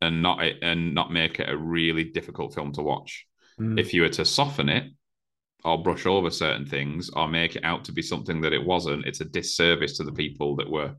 and 0.00 0.22
not 0.22 0.40
and 0.62 0.94
not 0.94 1.12
make 1.12 1.40
it 1.40 1.48
a 1.48 1.56
really 1.56 2.04
difficult 2.04 2.54
film 2.54 2.72
to 2.72 2.82
watch. 2.82 3.26
Mm. 3.60 3.78
If 3.78 3.92
you 3.94 4.02
were 4.02 4.08
to 4.10 4.24
soften 4.24 4.68
it 4.68 4.92
or 5.64 5.82
brush 5.82 6.06
over 6.06 6.30
certain 6.30 6.66
things 6.66 7.10
or 7.10 7.28
make 7.28 7.56
it 7.56 7.64
out 7.64 7.84
to 7.86 7.92
be 7.92 8.02
something 8.02 8.42
that 8.42 8.52
it 8.54 8.64
wasn't, 8.64 9.06
it's 9.06 9.20
a 9.20 9.26
disservice 9.26 9.96
to 9.98 10.04
the 10.04 10.12
people 10.12 10.56
that 10.56 10.70
were. 10.70 10.96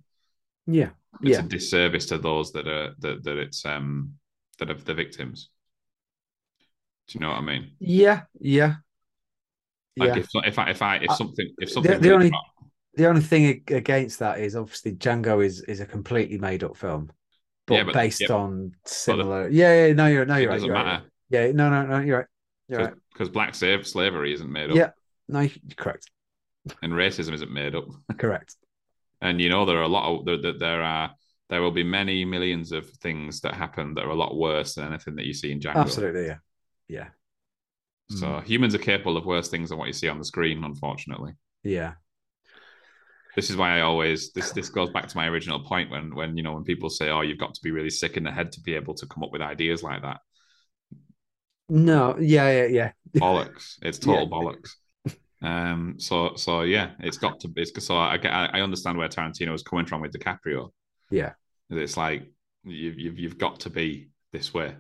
yeah, 0.67 0.91
It's 1.23 1.37
yeah, 1.37 1.39
a 1.39 1.43
disservice 1.43 2.07
to 2.07 2.17
those 2.17 2.51
that 2.51 2.67
are 2.67 2.93
that 2.99 3.23
that 3.23 3.37
it's 3.37 3.63
um 3.65 4.15
that 4.57 4.69
are 4.69 4.73
the 4.73 4.93
victims. 4.93 5.49
Do 7.07 7.15
you 7.15 7.19
know 7.21 7.29
what 7.31 7.39
I 7.39 7.41
mean? 7.41 7.71
yeah, 7.79 8.23
yeah, 8.39 8.75
Like 9.97 10.09
yeah. 10.09 10.17
if 10.17 10.29
if 10.45 10.59
I 10.59 10.69
if 10.69 10.81
I 10.81 10.95
if 10.97 11.09
Uh, 11.09 11.15
something 11.15 11.47
if 11.59 11.69
the- 11.69 11.73
something 11.73 11.91
the 12.01 12.09
really 12.09 12.13
only- 12.25 12.31
The 12.95 13.07
only 13.07 13.21
thing 13.21 13.63
against 13.69 14.19
that 14.19 14.39
is 14.39 14.55
obviously 14.55 14.93
Django 14.93 15.43
is 15.45 15.61
is 15.61 15.79
a 15.79 15.85
completely 15.85 16.37
made 16.37 16.63
up 16.63 16.75
film, 16.75 17.11
but, 17.67 17.75
Yeah, 17.75 17.83
but- 17.83 17.93
based 17.93 18.21
yeah. 18.21 18.33
on 18.35 18.75
similar. 18.85 19.47
yeah, 19.49 19.87
yeah, 19.87 19.93
no, 19.93 20.07
you're 20.07 20.25
no, 20.25 20.35
you're 20.37 20.49
right. 20.49 20.55
doesn't 20.55 20.67
You're 20.67 20.75
right. 20.75 20.85
matter 20.85 21.05
Yeah, 21.29 21.51
no, 21.51 21.69
no, 21.69 21.85
no, 21.85 21.99
you're 21.99 22.17
right. 22.19 22.27
You're 22.67 22.79
right. 22.85 22.93
because 23.13 23.29
black 23.29 23.55
slave 23.55 23.87
slavery 23.87 24.33
isn't 24.33 24.51
made 24.51 24.69
up 24.71 24.75
Yeah, 24.75 24.91
no, 25.27 25.41
you're 25.41 25.51
correct, 25.77 26.09
and 26.81 26.93
racism 26.93 27.33
isn't 27.33 27.51
made 27.51 27.75
up. 27.75 27.85
correct. 28.17 28.55
And 29.21 29.39
you 29.41 29.49
know 29.49 29.65
there 29.65 29.77
are 29.77 29.83
a 29.83 29.87
lot 29.87 30.05
of 30.19 30.25
there, 30.25 30.41
there, 30.41 30.57
there 30.57 30.81
are 30.83 31.11
there 31.49 31.61
will 31.61 31.71
be 31.71 31.83
many 31.83 32.25
millions 32.25 32.71
of 32.71 32.89
things 33.01 33.41
that 33.41 33.53
happen 33.55 33.93
that 33.95 34.05
are 34.05 34.09
a 34.11 34.15
lot 34.15 34.35
worse 34.37 34.75
than 34.75 34.85
anything 34.87 35.15
that 35.15 35.25
you 35.25 35.33
see 35.33 35.51
in 35.51 35.59
Django. 35.59 35.75
Absolutely, 35.75 36.25
yeah, 36.27 36.37
yeah, 36.87 37.07
So 38.09 38.39
humans 38.41 38.75
are 38.75 38.79
capable 38.79 39.17
of 39.17 39.25
worse 39.25 39.49
things 39.49 39.69
than 39.69 39.77
what 39.77 39.87
you 39.87 39.93
see 39.93 40.09
on 40.09 40.17
the 40.19 40.25
screen, 40.25 40.63
unfortunately. 40.63 41.33
yeah, 41.63 41.95
This 43.35 43.49
is 43.49 43.57
why 43.57 43.77
I 43.77 43.81
always 43.81 44.31
this 44.33 44.51
this 44.51 44.69
goes 44.69 44.89
back 44.91 45.07
to 45.07 45.17
my 45.17 45.27
original 45.27 45.63
point 45.63 45.89
when 45.89 46.13
when 46.15 46.35
you 46.37 46.43
know 46.43 46.53
when 46.53 46.63
people 46.63 46.89
say, 46.89 47.09
"Oh, 47.09 47.21
you've 47.21 47.37
got 47.39 47.53
to 47.55 47.61
be 47.63 47.71
really 47.71 47.89
sick 47.89 48.17
in 48.17 48.23
the 48.23 48.31
head 48.31 48.51
to 48.53 48.61
be 48.61 48.75
able 48.75 48.93
to 48.95 49.07
come 49.07 49.23
up 49.23 49.31
with 49.31 49.41
ideas 49.41 49.81
like 49.83 50.01
that." 50.03 50.19
no, 51.69 52.17
yeah, 52.19 52.65
yeah, 52.65 52.65
yeah, 52.65 52.91
Bollocks! 53.21 53.77
It's 53.81 53.99
total 53.99 54.25
Yeah. 54.25 54.29
bollocks. 54.29 54.71
Um. 55.41 55.95
So 55.99 56.35
so 56.35 56.61
yeah, 56.61 56.91
it's 56.99 57.17
got 57.17 57.39
to 57.41 57.47
be. 57.47 57.65
So 57.65 57.97
I 57.97 58.17
get 58.17 58.31
I 58.33 58.61
understand 58.61 58.97
where 58.97 59.09
Tarantino 59.09 59.53
is 59.53 59.63
coming 59.63 59.85
from 59.85 60.01
with 60.01 60.11
DiCaprio. 60.13 60.71
yeah. 61.09 61.33
It's 61.69 61.97
like 61.97 62.31
you've 62.63 62.99
you've 62.99 63.19
you've 63.19 63.37
got 63.37 63.61
to 63.61 63.69
be 63.69 64.09
this 64.31 64.53
way. 64.53 64.75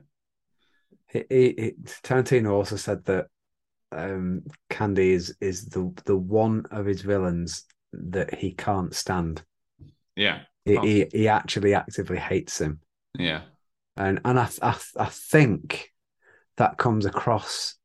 He, 1.11 1.23
he, 1.29 1.73
Tarantino 2.03 2.51
also 2.51 2.75
said 2.75 3.03
that 3.05 3.27
um, 3.91 4.43
Candie 4.69 5.11
is 5.13 5.35
is 5.41 5.65
the 5.65 5.91
the 6.05 6.15
one 6.15 6.65
of 6.71 6.85
his 6.85 7.01
villains 7.01 7.65
that 7.93 8.35
he 8.35 8.51
can't 8.51 8.93
stand. 8.93 9.43
Yeah. 10.15 10.41
He, 10.65 10.77
Oh. 10.77 10.81
he, 10.83 11.05
he 11.11 11.27
actually 11.27 11.73
actively 11.73 12.17
hates 12.17 12.61
him, 12.61 12.81
Yeah. 13.17 13.41
and 13.97 14.19
and 14.23 14.39
I, 14.39 14.49
I 14.61 14.77
I 14.97 15.05
think 15.05 15.91
that 16.57 16.77
comes 16.77 17.05
across 17.05 17.75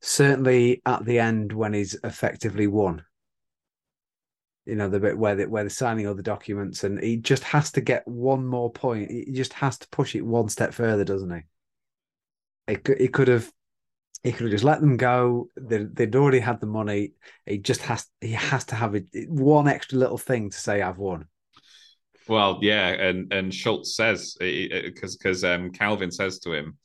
certainly 0.00 0.80
at 0.86 1.04
the 1.04 1.18
end 1.18 1.52
when 1.52 1.74
he's 1.74 1.94
effectively 2.02 2.66
won. 2.66 3.04
You 4.66 4.74
know 4.76 4.88
the 4.88 4.98
bit 4.98 5.16
where 5.18 5.36
they, 5.36 5.46
where 5.46 5.62
they're 5.62 5.70
signing 5.70 6.06
all 6.08 6.14
the 6.14 6.22
documents, 6.22 6.82
and 6.82 7.00
he 7.00 7.16
just 7.18 7.44
has 7.44 7.70
to 7.72 7.80
get 7.80 8.08
one 8.08 8.46
more 8.46 8.72
point. 8.72 9.10
He 9.10 9.30
just 9.32 9.52
has 9.52 9.78
to 9.78 9.88
push 9.90 10.16
it 10.16 10.24
one 10.24 10.48
step 10.48 10.74
further, 10.74 11.04
doesn't 11.04 11.30
he? 11.30 11.42
He 12.70 12.76
could, 12.76 13.12
could 13.12 13.28
have, 13.28 13.50
he 14.22 14.32
could 14.32 14.44
have 14.44 14.50
just 14.52 14.64
let 14.64 14.80
them 14.80 14.96
go. 14.96 15.48
They, 15.60 15.84
they'd 15.84 16.16
already 16.16 16.40
had 16.40 16.60
the 16.60 16.66
money. 16.66 17.12
He 17.46 17.58
just 17.58 17.82
has, 17.82 18.06
he 18.20 18.32
has 18.32 18.64
to 18.66 18.74
have 18.74 18.94
a, 18.94 19.02
one 19.28 19.68
extra 19.68 19.98
little 19.98 20.18
thing 20.18 20.50
to 20.50 20.56
say, 20.56 20.82
"I've 20.82 20.98
won." 20.98 21.26
Well, 22.28 22.58
yeah, 22.62 22.88
and 22.88 23.32
and 23.32 23.52
Schultz 23.52 23.96
says 23.96 24.36
because 24.38 25.16
because 25.16 25.42
um, 25.44 25.70
Calvin 25.72 26.10
says 26.12 26.38
to 26.40 26.52
him, 26.52 26.78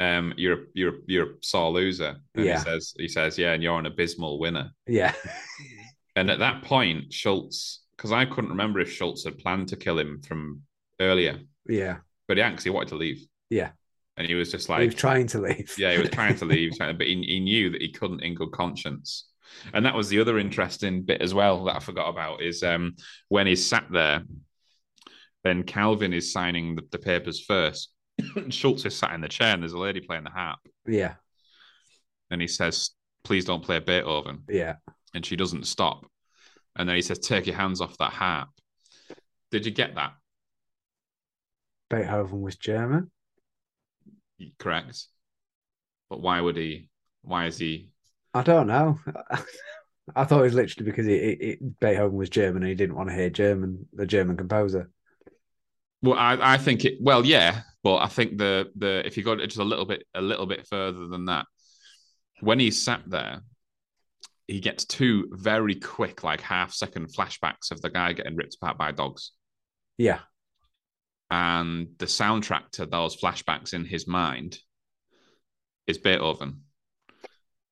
um, 0.00 0.32
"You're 0.36 0.54
a, 0.54 0.64
you're 0.74 0.94
a, 0.94 0.98
you're 1.06 1.30
a 1.32 1.34
sore 1.42 1.70
loser," 1.70 2.16
and 2.34 2.46
Yeah. 2.46 2.58
he 2.58 2.64
says 2.64 2.94
he 2.96 3.08
says, 3.08 3.36
"Yeah, 3.36 3.52
and 3.52 3.62
you're 3.62 3.78
an 3.78 3.86
abysmal 3.86 4.38
winner." 4.38 4.70
Yeah, 4.86 5.12
And 6.16 6.30
at 6.30 6.38
that 6.38 6.62
point, 6.62 7.12
Schultz, 7.12 7.82
because 7.96 8.10
I 8.10 8.24
couldn't 8.24 8.50
remember 8.50 8.80
if 8.80 8.90
Schultz 8.90 9.24
had 9.24 9.38
planned 9.38 9.68
to 9.68 9.76
kill 9.76 9.98
him 9.98 10.22
from 10.22 10.62
earlier, 10.98 11.40
yeah, 11.68 11.98
but 12.26 12.38
he 12.38 12.42
actually 12.42 12.70
wanted 12.70 12.88
to 12.90 12.96
leave, 12.96 13.26
yeah. 13.50 13.72
And 14.16 14.26
he 14.26 14.34
was 14.34 14.50
just 14.50 14.68
like 14.68 14.80
he 14.80 14.86
was 14.86 14.94
trying 14.94 15.26
to 15.28 15.40
leave. 15.40 15.74
yeah, 15.78 15.92
he 15.92 15.98
was 15.98 16.10
trying 16.10 16.36
to 16.36 16.44
leave, 16.44 16.72
but 16.78 17.00
he, 17.06 17.22
he 17.22 17.40
knew 17.40 17.70
that 17.70 17.82
he 17.82 17.90
couldn't 17.90 18.22
in 18.22 18.34
good 18.34 18.52
conscience. 18.52 19.28
And 19.72 19.84
that 19.86 19.94
was 19.94 20.08
the 20.08 20.20
other 20.20 20.38
interesting 20.38 21.02
bit 21.02 21.22
as 21.22 21.32
well 21.32 21.64
that 21.64 21.76
I 21.76 21.78
forgot 21.80 22.08
about 22.08 22.42
is 22.42 22.62
um, 22.62 22.96
when 23.28 23.46
he 23.46 23.56
sat 23.56 23.86
there, 23.90 24.22
then 25.44 25.62
Calvin 25.62 26.12
is 26.12 26.32
signing 26.32 26.74
the, 26.76 26.82
the 26.90 26.98
papers 26.98 27.40
first. 27.40 27.90
Schultz 28.48 28.84
is 28.84 28.96
sat 28.96 29.12
in 29.12 29.20
the 29.20 29.28
chair 29.28 29.54
and 29.54 29.62
there's 29.62 29.72
a 29.72 29.78
lady 29.78 30.00
playing 30.00 30.24
the 30.24 30.30
harp. 30.30 30.58
yeah, 30.86 31.14
And 32.30 32.40
he 32.40 32.48
says, 32.48 32.90
Please 33.22 33.44
don't 33.44 33.64
play 33.64 33.78
Beethoven. 33.80 34.42
yeah. 34.48 34.74
And 35.14 35.24
she 35.24 35.36
doesn't 35.36 35.66
stop. 35.66 36.04
And 36.76 36.88
then 36.88 36.96
he 36.96 37.02
says, 37.02 37.18
Take 37.18 37.46
your 37.46 37.56
hands 37.56 37.80
off 37.80 37.96
that 37.98 38.12
harp. 38.12 38.48
Did 39.50 39.64
you 39.64 39.72
get 39.72 39.94
that? 39.94 40.12
Beethoven 41.88 42.40
was 42.40 42.56
German. 42.56 43.10
Correct. 44.58 45.06
But 46.10 46.20
why 46.20 46.40
would 46.40 46.56
he? 46.56 46.88
Why 47.22 47.46
is 47.46 47.58
he? 47.58 47.90
I 48.34 48.42
don't 48.42 48.66
know. 48.66 48.98
I 50.14 50.24
thought 50.24 50.40
it 50.40 50.44
was 50.44 50.54
literally 50.54 50.88
because 50.88 51.06
he, 51.06 51.18
he, 51.18 51.36
he- 51.40 51.56
Beethoven 51.80 52.16
was 52.16 52.30
German 52.30 52.62
and 52.62 52.68
he 52.68 52.74
didn't 52.76 52.94
want 52.96 53.08
to 53.08 53.14
hear 53.14 53.30
German, 53.30 53.88
the 53.92 54.06
German 54.06 54.36
composer. 54.36 54.90
Well, 56.02 56.18
I, 56.18 56.54
I 56.54 56.58
think 56.58 56.84
it. 56.84 56.98
Well, 57.00 57.24
yeah, 57.24 57.62
but 57.82 57.96
I 57.96 58.06
think 58.06 58.38
the 58.38 58.70
the 58.76 59.04
if 59.04 59.16
you 59.16 59.24
go 59.24 59.34
just 59.36 59.58
a 59.58 59.64
little 59.64 59.86
bit 59.86 60.04
a 60.14 60.20
little 60.20 60.46
bit 60.46 60.66
further 60.68 61.08
than 61.08 61.24
that, 61.24 61.46
when 62.40 62.60
he's 62.60 62.84
sat 62.84 63.02
there, 63.06 63.40
he 64.46 64.60
gets 64.60 64.84
two 64.84 65.28
very 65.32 65.74
quick, 65.74 66.22
like 66.22 66.40
half 66.40 66.72
second 66.72 67.08
flashbacks 67.12 67.72
of 67.72 67.80
the 67.80 67.90
guy 67.90 68.12
getting 68.12 68.36
ripped 68.36 68.56
apart 68.60 68.78
by 68.78 68.92
dogs, 68.92 69.32
Yeah, 69.98 70.20
and 71.30 71.88
the 71.98 72.06
soundtrack 72.06 72.70
to 72.72 72.86
those 72.86 73.16
flashbacks 73.16 73.74
in 73.74 73.84
his 73.84 74.06
mind 74.06 74.58
is 75.86 75.98
Beethoven, 75.98 76.62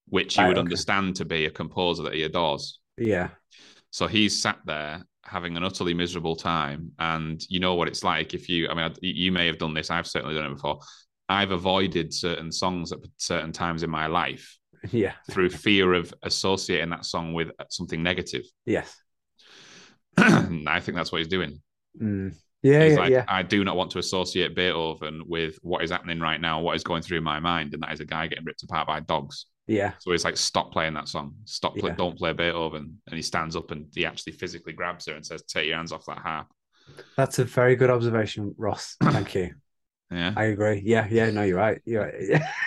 which 0.08 0.38
you 0.38 0.42
Right, 0.42 0.48
would 0.48 0.58
okay. 0.58 0.60
understand 0.64 1.16
to 1.16 1.24
be 1.24 1.46
a 1.46 1.50
composer 1.50 2.02
that 2.04 2.14
he 2.14 2.22
adores. 2.22 2.78
yeah, 2.96 3.30
So 3.90 4.06
he's 4.06 4.40
sat 4.40 4.58
there 4.64 5.04
having 5.24 5.56
an 5.56 5.64
utterly 5.64 5.94
miserable 5.94 6.36
time. 6.36 6.92
And 6.98 7.42
you 7.48 7.60
know 7.60 7.74
what 7.74 7.88
it's 7.88 8.04
like 8.04 8.34
if 8.34 8.48
you, 8.48 8.68
I 8.68 8.74
mean, 8.74 8.94
you 9.00 9.32
may 9.32 9.46
have 9.46 9.58
done 9.58 9.74
this. 9.74 9.90
I've 9.90 10.06
certainly 10.06 10.34
done 10.34 10.46
it 10.46 10.54
before. 10.54 10.80
I've 11.28 11.52
avoided 11.52 12.12
certain 12.12 12.52
songs 12.52 12.92
at 12.92 12.98
certain 13.16 13.52
times 13.52 13.82
in 13.82 13.90
my 13.90 14.06
life 14.06 14.58
yeah, 14.92 15.14
through 15.30 15.50
fear 15.50 15.94
of 15.94 16.12
associating 16.22 16.90
that 16.90 17.06
song 17.06 17.32
with 17.32 17.50
something 17.70 18.02
negative. 18.02 18.44
yes. 18.66 18.94
I 20.16 20.80
think 20.80 20.96
that's 20.96 21.10
what 21.10 21.18
he's 21.18 21.28
doing. 21.28 21.60
Mm. 22.00 22.34
Yeah, 22.64 22.84
he's 22.84 22.94
yeah, 22.94 22.98
like, 22.98 23.10
yeah, 23.10 23.24
I 23.28 23.42
do 23.42 23.62
not 23.62 23.76
want 23.76 23.90
to 23.92 23.98
associate 23.98 24.56
Beethoven 24.56 25.22
with 25.26 25.58
what 25.62 25.84
is 25.84 25.90
happening 25.90 26.18
right 26.18 26.40
now, 26.40 26.60
what 26.60 26.74
is 26.74 26.82
going 26.82 27.02
through 27.02 27.20
my 27.20 27.38
mind, 27.38 27.74
and 27.74 27.82
that 27.82 27.92
is 27.92 28.00
a 28.00 28.06
guy 28.06 28.26
getting 28.26 28.44
ripped 28.44 28.62
apart 28.62 28.86
by 28.86 29.00
dogs. 29.00 29.46
yeah, 29.66 29.92
So 29.98 30.12
he's 30.12 30.24
like, 30.24 30.36
stop 30.36 30.72
playing 30.72 30.94
that 30.94 31.08
song. 31.08 31.34
Stop, 31.44 31.76
play, 31.76 31.90
Yeah. 31.90 31.96
don't 31.96 32.16
play 32.18 32.32
Beethoven. 32.32 33.00
And 33.06 33.16
he 33.16 33.22
stands 33.22 33.54
up 33.54 33.70
and 33.70 33.86
he 33.94 34.06
actually 34.06 34.32
physically 34.32 34.72
grabs 34.72 35.06
her 35.06 35.14
and 35.14 35.24
says, 35.24 35.42
"Take 35.42 35.66
your 35.66 35.76
hands 35.76 35.92
off 35.92 36.06
that 36.06 36.18
harp." 36.18 36.48
That's 37.16 37.38
a 37.38 37.44
very 37.44 37.76
good 37.76 37.90
observation, 37.90 38.54
Ross. 38.56 38.96
Thank 39.02 39.34
you. 39.34 39.54
Yeah, 40.10 40.32
I 40.36 40.44
agree. 40.44 40.82
Yeah, 40.84 41.06
yeah. 41.10 41.30
No, 41.30 41.42
you're 41.42 41.58
right. 41.58 41.80
You're 41.84 42.04
right. 42.04 42.14
Yeah. 42.20 42.48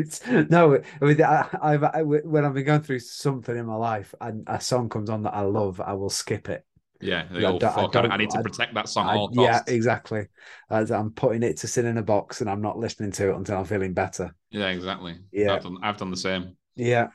It's 0.00 0.24
no. 0.28 0.76
I 0.76 1.04
mean, 1.04 1.20
I, 1.20 1.48
I've 1.60 1.82
I, 1.82 2.02
when 2.02 2.44
I've 2.44 2.54
been 2.54 2.64
going 2.64 2.82
through 2.82 3.00
something 3.00 3.56
in 3.56 3.66
my 3.66 3.74
life 3.74 4.14
and 4.20 4.44
a 4.46 4.60
song 4.60 4.88
comes 4.88 5.10
on 5.10 5.24
that 5.24 5.34
I 5.34 5.40
love, 5.40 5.80
I 5.80 5.94
will 5.94 6.08
skip 6.08 6.48
it. 6.48 6.64
Yeah. 7.00 7.26
They 7.30 7.44
I 7.44 7.50
I 7.52 7.58
fuck, 7.58 7.96
I, 7.96 8.00
I 8.00 8.16
need 8.16 8.30
to 8.30 8.38
I- 8.38 8.42
protect 8.42 8.74
that 8.74 8.88
song 8.88 9.06
I- 9.06 9.16
all 9.16 9.30
yeah, 9.32 9.62
exactly. 9.66 10.26
As 10.70 10.90
I'm 10.90 11.10
putting 11.10 11.42
it 11.42 11.58
to 11.58 11.68
sit 11.68 11.84
in 11.84 11.98
a 11.98 12.02
box 12.02 12.40
and 12.40 12.48
I'm 12.50 12.60
not 12.60 12.78
listening 12.78 13.12
to 13.12 13.30
it 13.30 13.36
until 13.36 13.58
I'm 13.58 13.64
feeling 13.64 13.94
better. 13.94 14.34
Yeah, 14.50 14.68
exactly. 14.68 15.16
Yeah. 15.32 15.54
I've 15.54 15.62
done, 15.62 15.78
I've 15.82 15.96
done 15.96 16.10
the 16.10 16.16
same. 16.16 16.56
Yeah. 16.76 17.08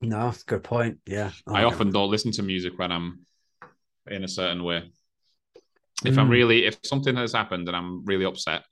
No, 0.00 0.32
good 0.46 0.62
point. 0.62 0.98
Yeah. 1.06 1.30
I 1.46 1.64
Oh, 1.64 1.68
often 1.68 1.90
don't 1.90 2.10
listen 2.10 2.32
to 2.32 2.42
music 2.42 2.74
when 2.78 2.92
I'm 2.92 3.20
in 4.08 4.24
a 4.24 4.28
certain 4.28 4.62
way. 4.62 4.90
If 6.04 6.16
I'm 6.16 6.28
Mm. 6.28 6.30
really, 6.30 6.64
if 6.66 6.78
something 6.84 7.16
has 7.16 7.32
happened 7.32 7.66
and 7.66 7.76
I'm 7.76 8.04
really 8.04 8.24
upset, 8.24 8.62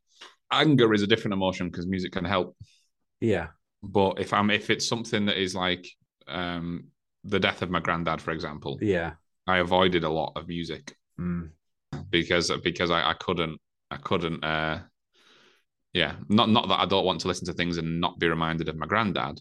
anger 0.52 0.94
is 0.94 1.02
a 1.02 1.06
different 1.08 1.34
emotion 1.34 1.68
because 1.68 1.86
music 1.86 2.12
can 2.12 2.24
help. 2.24 2.56
Yeah. 3.20 3.48
But 3.82 4.20
if 4.20 4.32
I'm, 4.32 4.50
if 4.50 4.70
it's 4.70 4.86
something 4.86 5.26
that 5.26 5.36
is 5.36 5.54
like 5.54 5.86
um, 6.28 6.88
the 7.24 7.40
death 7.40 7.62
of 7.62 7.70
my 7.70 7.80
granddad, 7.80 8.20
for 8.20 8.30
example, 8.30 8.78
Yeah. 8.80 9.14
I 9.46 9.58
avoided 9.58 10.04
a 10.04 10.10
lot 10.10 10.32
of 10.36 10.48
music 10.48 10.96
Mm. 11.18 11.50
because 12.10 12.50
because 12.62 12.90
I, 12.90 13.10
I 13.10 13.14
couldn't 13.14 13.58
I 13.90 13.96
couldn't 13.96 14.44
uh 14.44 14.80
yeah 15.92 16.16
not 16.28 16.50
not 16.50 16.68
that 16.68 16.80
I 16.80 16.86
don't 16.86 17.06
want 17.06 17.20
to 17.22 17.28
listen 17.28 17.46
to 17.46 17.52
things 17.54 17.78
and 17.78 18.00
not 18.00 18.18
be 18.18 18.28
reminded 18.28 18.68
of 18.68 18.76
my 18.76 18.86
granddad 18.86 19.40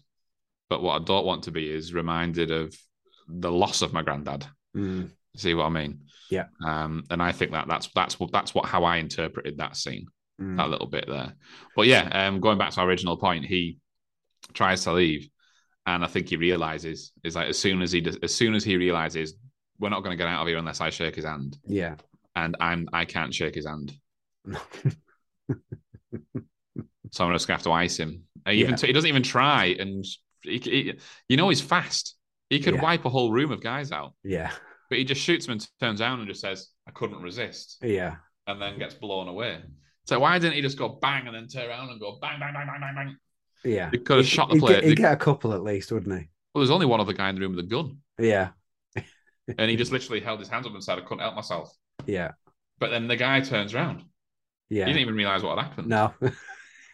but 0.70 0.82
what 0.82 1.00
I 1.00 1.04
don't 1.04 1.26
want 1.26 1.42
to 1.44 1.50
be 1.50 1.70
is 1.70 1.92
reminded 1.92 2.50
of 2.50 2.74
the 3.28 3.52
loss 3.52 3.82
of 3.82 3.92
my 3.92 4.02
granddad 4.02 4.46
Mm. 4.74 5.10
see 5.36 5.54
what 5.54 5.66
I 5.66 5.70
mean 5.70 6.00
Yeah. 6.30 6.46
um 6.64 7.04
and 7.10 7.22
I 7.22 7.32
think 7.32 7.52
that 7.52 7.68
that's 7.68 7.88
that's 7.94 8.18
what 8.18 8.32
that's 8.32 8.54
what 8.54 8.66
how 8.66 8.84
I 8.84 8.96
interpreted 8.96 9.58
that 9.58 9.76
scene 9.76 10.06
Mm. 10.40 10.56
that 10.58 10.68
little 10.68 10.86
bit 10.86 11.06
there. 11.08 11.34
But 11.74 11.86
yeah, 11.86 12.08
um, 12.12 12.40
going 12.40 12.58
back 12.58 12.70
to 12.72 12.80
our 12.82 12.86
original 12.86 13.16
point, 13.16 13.46
he 13.46 13.78
tries 14.52 14.84
to 14.84 14.92
leave, 14.92 15.30
and 15.86 16.04
I 16.04 16.08
think 16.08 16.28
he 16.28 16.36
realizes 16.36 17.12
is 17.24 17.36
like 17.36 17.48
as 17.48 17.58
soon 17.58 17.80
as 17.80 17.90
he 17.90 18.02
does, 18.02 18.16
as 18.22 18.34
soon 18.34 18.54
as 18.54 18.62
he 18.62 18.76
realizes 18.76 19.32
we're 19.78 19.88
not 19.90 20.00
going 20.02 20.12
to 20.12 20.16
get 20.16 20.28
out 20.28 20.42
of 20.42 20.48
here 20.48 20.58
unless 20.58 20.80
I 20.80 20.90
shake 20.90 21.14
his 21.16 21.24
hand, 21.24 21.56
Yeah. 21.66 21.96
and 22.34 22.56
I'm 22.60 22.88
I 22.92 23.04
can't 23.04 23.34
shake 23.34 23.54
his 23.54 23.66
hand, 23.66 23.92
so 27.12 27.24
I'm 27.24 27.32
just 27.32 27.46
gonna 27.46 27.56
have 27.56 27.62
to 27.64 27.72
ice 27.72 27.96
him. 27.98 28.22
He 28.46 28.60
even 28.60 28.74
Yeah. 28.78 28.86
he 28.86 28.92
doesn't 28.92 29.08
even 29.08 29.22
try, 29.22 29.66
and 29.78 30.04
he, 30.42 30.58
he- 30.58 30.94
you 31.28 31.36
know 31.36 31.48
he's 31.48 31.60
fast. 31.60 32.16
He 32.50 32.60
could 32.60 32.74
Yeah. 32.74 32.82
wipe 32.82 33.04
a 33.04 33.08
whole 33.10 33.32
room 33.32 33.50
of 33.50 33.60
guys 33.62 33.90
out, 33.92 34.14
yeah. 34.22 34.52
but 34.88 34.98
he 34.98 35.04
just 35.04 35.20
shoots 35.20 35.46
them 35.46 35.52
and 35.52 35.68
turns 35.80 35.98
down 35.98 36.20
and 36.20 36.28
just 36.28 36.40
says, 36.40 36.68
"I 36.86 36.90
couldn't 36.92 37.22
resist," 37.22 37.78
Yeah. 37.82 38.16
and 38.46 38.60
then 38.60 38.78
gets 38.78 38.94
blown 38.94 39.28
away. 39.28 39.62
So 40.04 40.20
why 40.20 40.38
didn't 40.38 40.54
he 40.54 40.60
just 40.62 40.78
go 40.78 40.88
bang 40.88 41.26
and 41.26 41.34
then 41.34 41.48
turn 41.48 41.68
around 41.68 41.90
and 41.90 42.00
go 42.00 42.18
bang 42.20 42.38
bang 42.38 42.52
bang 42.54 42.66
bang 42.66 42.80
bang 42.80 42.94
bang? 42.94 43.16
Yeah. 43.64 43.90
He 43.90 43.98
could 43.98 44.18
have 44.18 44.26
He'd- 44.26 44.34
shot 44.36 44.48
the 44.48 44.54
he'd 44.54 44.60
player. 44.60 44.80
Get, 44.80 44.88
he'd 44.90 44.96
get 44.98 45.12
a 45.12 45.16
couple 45.16 45.52
at 45.52 45.62
least, 45.64 45.90
wouldn't 45.90 46.12
he? 46.16 46.28
Well, 46.54 46.60
there's 46.60 46.70
only 46.70 46.86
one 46.86 47.00
other 47.00 47.12
guy 47.12 47.28
in 47.28 47.34
the 47.34 47.40
room 47.40 47.56
with 47.56 47.64
a 47.64 47.68
gun. 47.68 47.98
Yeah. 48.18 48.50
And 49.58 49.70
he 49.70 49.76
just 49.76 49.92
literally 49.96 50.20
held 50.20 50.40
his 50.40 50.48
hands 50.48 50.66
up 50.66 50.72
and 50.74 50.82
said, 50.82 50.98
"I 50.98 51.02
couldn't 51.02 51.20
help 51.20 51.34
myself." 51.34 51.70
Yeah. 52.06 52.32
But 52.78 52.90
then 52.90 53.08
the 53.08 53.16
guy 53.16 53.40
turns 53.40 53.74
around. 53.74 54.04
Yeah. 54.68 54.84
He 54.86 54.92
didn't 54.92 55.02
even 55.02 55.14
realize 55.14 55.42
what 55.42 55.56
had 55.58 55.66
happened. 55.68 55.88
No. 55.88 56.12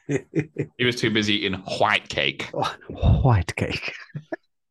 He 0.08 0.84
was 0.84 0.96
too 0.96 1.10
busy 1.10 1.34
eating 1.46 1.60
white 1.78 2.08
cake. 2.08 2.50
White 2.88 3.54
cake. 3.56 3.92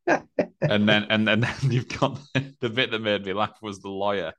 and 0.05 0.87
then 0.87 1.05
and 1.09 1.25
then 1.27 1.45
you've 1.63 1.87
got 1.87 2.19
the 2.59 2.69
bit 2.69 2.91
that 2.91 2.99
made 2.99 3.25
me 3.25 3.33
laugh 3.33 3.57
was 3.61 3.79
the 3.79 3.89
lawyer, 3.89 4.33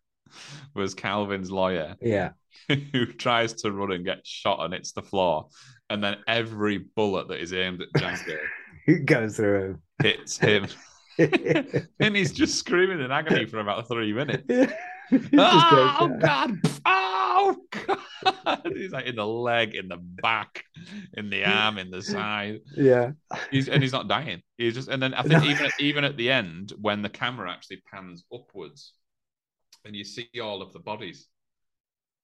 was 0.74 0.94
Calvin's 0.94 1.50
lawyer, 1.50 1.96
Yeah. 2.00 2.32
who 2.68 3.06
tries 3.06 3.54
to 3.62 3.72
run 3.72 3.90
and 3.92 4.04
get 4.04 4.24
shot 4.26 4.60
and 4.64 4.74
hits 4.74 4.92
the 4.92 5.02
floor, 5.02 5.48
and 5.88 6.04
then 6.04 6.18
every 6.28 6.78
bullet 6.78 7.28
that 7.28 7.40
is 7.40 7.52
aimed 7.54 7.80
at 7.82 7.88
Django 8.00 8.38
It 8.86 9.06
goes 9.06 9.36
through 9.36 9.62
him. 9.70 9.82
hits 10.02 10.38
him. 10.38 10.66
and 12.00 12.16
he's 12.16 12.32
just 12.42 12.58
screaming 12.58 13.00
in 13.00 13.10
agony 13.10 13.46
for 13.46 13.58
about 13.60 13.88
three 13.88 14.12
minutes. 14.12 14.44
Goes 14.48 14.68
oh 15.34 16.16
god! 16.20 16.58
Oh 16.86 17.56
god! 17.70 18.60
He's 18.74 18.92
like 18.92 19.06
in 19.06 19.16
the 19.16 19.26
leg, 19.26 19.74
in 19.74 19.88
the 19.88 19.98
back, 19.98 20.64
in 21.14 21.28
the 21.28 21.44
arm, 21.44 21.78
in 21.78 21.90
the 21.90 22.02
side. 22.02 22.60
Yeah. 22.76 23.12
He's 23.50 23.68
and 23.68 23.82
he's 23.82 23.92
not 23.92 24.08
dying. 24.08 24.42
He's 24.56 24.74
just 24.74 24.88
and 24.88 25.02
then 25.02 25.12
I 25.14 25.22
think 25.22 25.42
No. 25.44 25.50
even 25.50 25.70
even 25.78 26.04
at 26.04 26.16
the 26.16 26.30
end 26.30 26.72
when 26.80 27.02
the 27.02 27.08
camera 27.10 27.50
actually 27.50 27.82
pans 27.92 28.24
upwards 28.32 28.94
and 29.84 29.94
you 29.94 30.04
see 30.04 30.28
all 30.42 30.62
of 30.62 30.72
the 30.72 30.78
bodies. 30.78 31.26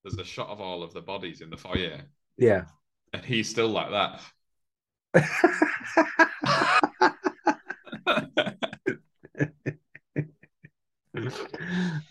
There's 0.03 0.17
a 0.17 0.23
shot 0.23 0.47
of 0.47 0.61
all 0.61 0.81
of 0.81 0.93
the 0.93 1.01
bodies 1.01 1.41
in 1.41 1.49
the 1.49 1.57
foyer, 1.57 2.01
Yeah. 2.37 2.63
and 3.13 3.23
he's 3.23 3.49
still 3.49 3.67
like 3.67 3.91
that. 3.91 4.21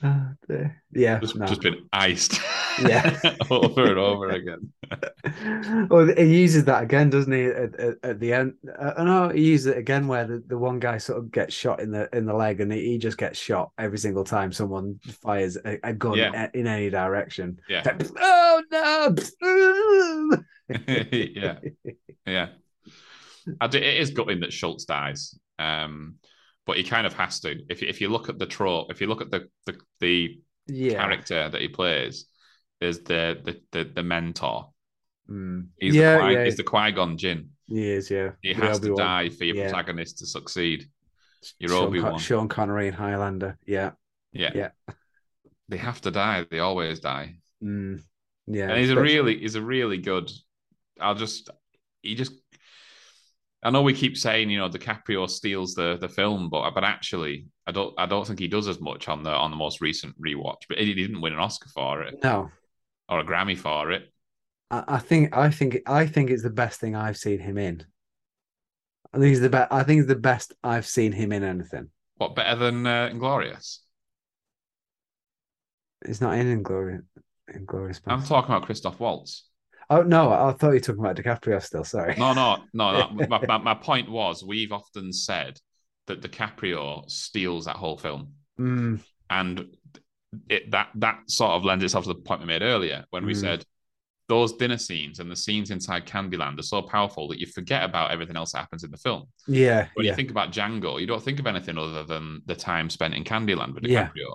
Oh, 0.02 0.32
dear. 0.46 0.82
Yeah. 0.98 1.18
just, 1.20 1.36
no. 1.36 1.46
just 1.46 1.62
been 1.62 1.88
iced. 1.92 2.40
Yeah. 2.80 3.18
over 3.50 3.84
and 3.84 3.98
over 3.98 4.30
again. 4.30 4.72
well, 5.90 6.06
he 6.16 6.40
uses 6.40 6.64
that 6.64 6.82
again, 6.82 7.10
doesn't 7.10 7.32
he? 7.32 7.44
At, 7.44 7.78
at, 7.78 7.94
at 8.02 8.20
the 8.20 8.32
end, 8.32 8.54
uh, 8.78 9.02
know 9.02 9.28
he 9.28 9.42
uses 9.42 9.66
it 9.68 9.78
again 9.78 10.06
where 10.08 10.26
the, 10.26 10.42
the 10.46 10.58
one 10.58 10.78
guy 10.78 10.98
sort 10.98 11.18
of 11.18 11.30
gets 11.30 11.54
shot 11.54 11.80
in 11.80 11.90
the 11.90 12.08
in 12.12 12.26
the 12.26 12.34
leg, 12.34 12.60
and 12.60 12.72
he, 12.72 12.92
he 12.92 12.98
just 12.98 13.18
gets 13.18 13.38
shot 13.38 13.70
every 13.78 13.98
single 13.98 14.24
time 14.24 14.52
someone 14.52 14.98
fires 15.22 15.56
a, 15.56 15.78
a 15.82 15.92
gun 15.92 16.16
Yeah. 16.16 16.48
in 16.54 16.66
any 16.66 16.90
direction. 16.90 17.60
Yeah. 17.68 17.82
Like, 17.84 18.10
oh 18.18 18.62
no! 18.70 20.36
yeah. 21.12 21.58
Yeah. 22.26 22.48
I 23.60 23.66
it 23.66 23.82
is 23.82 24.10
gutting 24.10 24.40
that 24.40 24.52
Schultz 24.52 24.84
dies. 24.84 25.38
Um, 25.58 26.16
but 26.68 26.76
he 26.76 26.84
kind 26.84 27.06
of 27.06 27.14
has 27.14 27.40
to. 27.40 27.58
If 27.70 27.82
if 27.82 28.00
you 28.00 28.08
look 28.10 28.28
at 28.28 28.38
the 28.38 28.46
trope, 28.46 28.90
if 28.90 29.00
you 29.00 29.06
look 29.06 29.22
at 29.22 29.30
the 29.30 29.48
the, 29.64 29.78
the 30.00 30.38
yeah. 30.68 30.92
character 30.94 31.48
that 31.48 31.60
he 31.60 31.68
plays, 31.68 32.26
is 32.80 33.00
the 33.04 33.40
the 33.44 33.60
the, 33.72 33.90
the 33.94 34.02
mentor. 34.02 34.70
Mm. 35.28 35.68
He's 35.78 35.94
Yeah, 35.94 36.16
the 36.16 36.22
Qui, 36.22 36.32
yeah. 36.32 36.44
he's 36.44 36.56
the 36.56 36.62
Qui 36.64 36.92
Gon 36.92 37.18
Jinn. 37.18 37.50
He 37.66 37.90
is, 37.90 38.10
yeah. 38.10 38.30
He 38.42 38.54
The 38.54 38.64
has 38.66 38.80
to 38.80 38.94
die 38.94 39.28
for 39.28 39.44
your 39.44 39.56
Yeah. 39.56 39.68
protagonist 39.70 40.18
to 40.18 40.26
succeed. 40.26 40.88
Your 41.58 41.70
Sean, 41.70 41.84
Obi 41.88 42.00
Con- 42.00 42.10
Wan. 42.12 42.20
Sean 42.20 42.48
Connery 42.48 42.88
and 42.88 42.96
Highlander. 42.96 43.58
Yeah. 43.66 43.90
Yeah. 44.32 44.52
Yeah. 44.54 44.70
They 45.68 45.76
have 45.76 46.00
to 46.02 46.10
die. 46.10 46.46
They 46.50 46.60
always 46.60 47.00
die. 47.00 47.36
Mm. 47.62 48.00
Yeah. 48.46 48.70
and 48.70 48.78
he's 48.80 48.90
a 48.90 49.00
really 49.00 49.38
he's 49.38 49.54
a 49.54 49.62
really 49.62 49.98
good. 49.98 50.30
I'll 51.00 51.14
just 51.14 51.50
he 52.02 52.14
just. 52.14 52.32
I 53.62 53.70
know 53.70 53.82
we 53.82 53.92
keep 53.92 54.16
saying 54.16 54.50
you 54.50 54.58
know 54.58 54.68
DiCaprio 54.68 55.28
steals 55.28 55.74
the 55.74 55.96
the 55.96 56.08
film, 56.08 56.48
but 56.48 56.70
but 56.72 56.84
actually 56.84 57.46
I 57.66 57.72
don't 57.72 57.92
I 57.98 58.06
don't 58.06 58.26
think 58.26 58.38
he 58.38 58.48
does 58.48 58.68
as 58.68 58.80
much 58.80 59.08
on 59.08 59.22
the 59.22 59.30
on 59.30 59.50
the 59.50 59.56
most 59.56 59.80
recent 59.80 60.14
rewatch. 60.20 60.62
But 60.68 60.78
he 60.78 60.94
didn't 60.94 61.20
win 61.20 61.32
an 61.32 61.38
Oscar 61.40 61.68
for 61.70 62.02
it 62.02 62.22
No. 62.22 62.50
or 63.08 63.20
a 63.20 63.24
Grammy 63.24 63.58
for 63.58 63.90
it. 63.90 64.12
I, 64.70 64.84
I 64.86 64.98
think 64.98 65.36
I 65.36 65.50
think 65.50 65.78
I 65.86 66.06
think 66.06 66.30
it's 66.30 66.42
the 66.42 66.50
best 66.50 66.78
thing 66.80 66.94
I've 66.94 67.16
seen 67.16 67.40
him 67.40 67.58
in. 67.58 67.84
I 69.12 69.18
think 69.18 69.32
it's 69.32 69.40
the 69.40 69.50
best. 69.50 69.72
I 69.72 69.82
think 69.82 70.00
it's 70.00 70.08
the 70.08 70.14
best 70.16 70.52
I've 70.62 70.86
seen 70.86 71.12
him 71.12 71.32
in 71.32 71.42
anything. 71.42 71.88
What 72.16 72.36
better 72.36 72.56
than 72.56 72.86
uh, 72.86 73.08
Inglorious? 73.10 73.82
It's 76.02 76.20
not 76.20 76.38
in 76.38 76.46
Inglorious. 76.46 77.02
Inglorious. 77.52 78.00
I'm 78.06 78.22
talking 78.22 78.54
about 78.54 78.66
Christoph 78.66 79.00
Waltz. 79.00 79.47
Oh 79.90 80.02
no, 80.02 80.32
I 80.32 80.52
thought 80.52 80.68
you 80.68 80.74
were 80.74 80.80
talking 80.80 81.00
about 81.04 81.16
DiCaprio 81.16 81.62
still. 81.62 81.84
Sorry. 81.84 82.16
No, 82.16 82.32
no, 82.32 82.64
no. 82.72 82.92
no. 82.92 83.10
my, 83.28 83.40
my, 83.46 83.58
my 83.58 83.74
point 83.74 84.10
was 84.10 84.44
we've 84.44 84.72
often 84.72 85.12
said 85.12 85.58
that 86.06 86.20
DiCaprio 86.20 87.08
steals 87.10 87.64
that 87.66 87.76
whole 87.76 87.96
film, 87.98 88.34
Mm, 88.58 88.98
and 89.30 89.66
it, 90.48 90.70
that 90.70 90.88
that 90.96 91.20
sort 91.30 91.52
of 91.52 91.64
lends 91.64 91.84
itself 91.84 92.04
to 92.04 92.14
the 92.14 92.20
point 92.20 92.40
we 92.40 92.46
made 92.46 92.62
earlier 92.62 93.04
when 93.10 93.24
we 93.26 93.34
Mm. 93.34 93.40
said 93.40 93.64
those 94.28 94.54
dinner 94.54 94.78
scenes 94.78 95.20
and 95.20 95.30
the 95.30 95.36
scenes 95.36 95.70
inside 95.70 96.06
Candyland 96.06 96.58
are 96.58 96.62
so 96.62 96.82
powerful 96.82 97.28
that 97.28 97.38
you 97.40 97.46
forget 97.46 97.84
about 97.84 98.10
everything 98.10 98.36
else 98.36 98.52
that 98.52 98.58
happens 98.60 98.84
in 98.84 98.90
the 98.90 98.98
film. 98.98 99.24
yeah, 99.46 99.88
When 99.94 100.06
yeah. 100.06 100.12
you 100.12 100.16
think 100.16 100.30
about 100.30 100.52
Django, 100.52 101.00
you 101.00 101.06
don't 101.06 101.22
think 101.22 101.40
of 101.40 101.46
anything 101.46 101.78
other 101.78 102.04
than 102.04 102.42
the 102.46 102.56
time 102.56 102.90
spent 102.90 103.14
in 103.14 103.24
Candyland 103.24 103.74
with 103.74 103.84
DiCaprio. 103.84 104.10
Yeah. 104.14 104.34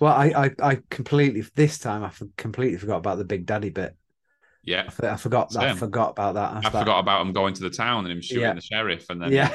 Well, 0.00 0.14
I, 0.14 0.26
I, 0.60 0.70
I 0.72 0.78
completely 0.90 1.42
this 1.54 1.78
time 1.78 2.04
I 2.04 2.10
completely 2.36 2.78
forgot 2.78 2.98
about 2.98 3.18
the 3.18 3.24
Big 3.24 3.46
Daddy 3.46 3.70
bit. 3.70 3.96
Yeah. 4.64 4.84
I, 5.02 5.16
forgot 5.16 5.50
that. 5.50 5.62
I 5.64 5.74
forgot 5.74 6.10
about 6.10 6.34
that. 6.34 6.50
I 6.52 6.60
like, 6.60 6.72
forgot 6.72 7.00
about 7.00 7.20
him 7.26 7.32
going 7.32 7.54
to 7.54 7.62
the 7.62 7.70
town 7.70 8.04
and 8.04 8.12
him 8.12 8.20
shooting 8.20 8.42
Yeah. 8.42 8.52
the 8.54 8.60
sheriff, 8.60 9.06
and 9.10 9.20
then 9.20 9.32
Yeah, 9.32 9.54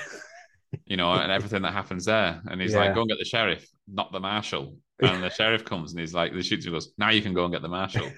you 0.86 0.98
know, 0.98 1.12
and 1.14 1.32
everything 1.32 1.62
that 1.62 1.74
happens 1.74 2.06
there. 2.06 2.42
And 2.50 2.60
he's 2.62 2.74
Yeah. 2.74 2.80
like, 2.80 2.94
go 2.96 3.02
and 3.02 3.10
get 3.10 3.18
the 3.20 3.26
sheriff, 3.26 3.66
not 3.88 4.12
the 4.12 4.20
marshal. 4.20 4.78
And 5.00 5.24
the 5.24 5.30
sheriff 5.30 5.64
comes 5.64 5.92
and 5.92 6.00
he's 6.00 6.14
like, 6.14 6.34
the 6.34 6.42
shoots 6.44 6.66
him 6.66 6.74
and 6.74 6.76
goes, 6.82 6.92
now 6.98 7.10
you 7.12 7.22
can 7.22 7.34
go 7.34 7.46
and 7.46 7.54
get 7.54 7.62
the 7.62 7.68
marshal. 7.70 8.10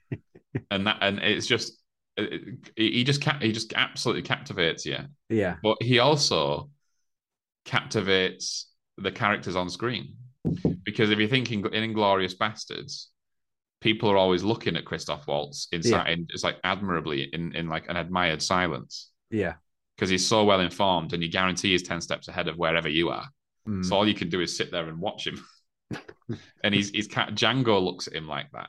and 0.70 0.86
that, 0.86 0.98
and 1.00 1.18
it's 1.20 1.46
just, 1.46 1.72
it, 2.16 2.32
it- 2.76 2.92
he 2.92 3.02
just, 3.04 3.22
ca- 3.22 3.38
he 3.40 3.50
just 3.50 3.72
absolutely 3.74 4.22
captivates 4.22 4.84
you. 4.86 4.98
yeah, 5.30 5.56
But 5.62 5.78
he 5.82 5.98
also 5.98 6.70
captivates 7.64 8.68
the 8.96 9.10
characters 9.12 9.56
on 9.56 9.68
screen. 9.70 10.14
Because 10.84 11.10
if 11.10 11.18
you're 11.18 11.28
thinking 11.28 11.60
in 11.72 11.94
Inglourious 11.94 12.36
Basterds, 12.36 13.06
people 13.80 14.10
are 14.10 14.16
always 14.16 14.42
looking 14.42 14.76
at 14.76 14.84
Christoph 14.84 15.26
Waltz 15.26 15.68
inside, 15.72 16.08
and 16.10 16.30
it's 16.32 16.44
like 16.44 16.56
admirably 16.64 17.28
in, 17.32 17.54
in 17.54 17.68
like 17.68 17.88
an 17.88 17.96
admired 17.96 18.42
silence 18.42 19.10
yeah. 19.30 19.54
because 19.96 20.10
he's 20.10 20.26
so 20.26 20.44
well 20.44 20.60
informed 20.60 21.12
and 21.12 21.22
you 21.22 21.30
guarantee 21.30 21.72
he's 21.72 21.82
10 21.82 22.00
steps 22.00 22.28
ahead 22.28 22.48
of 22.48 22.56
wherever 22.56 22.88
you 22.88 23.10
are. 23.10 23.26
Mm, 23.68 23.84
So 23.84 23.96
all 23.96 24.08
you 24.08 24.14
can 24.14 24.28
do 24.28 24.40
is 24.40 24.56
sit 24.56 24.70
there 24.70 24.88
and 24.88 25.00
watch 25.00 25.26
him. 25.26 25.44
and 26.64 26.74
he's 26.74 26.90
he's 26.90 27.08
Django 27.08 27.82
looks 27.82 28.08
at 28.08 28.14
him 28.14 28.28
like 28.28 28.50
that 28.52 28.68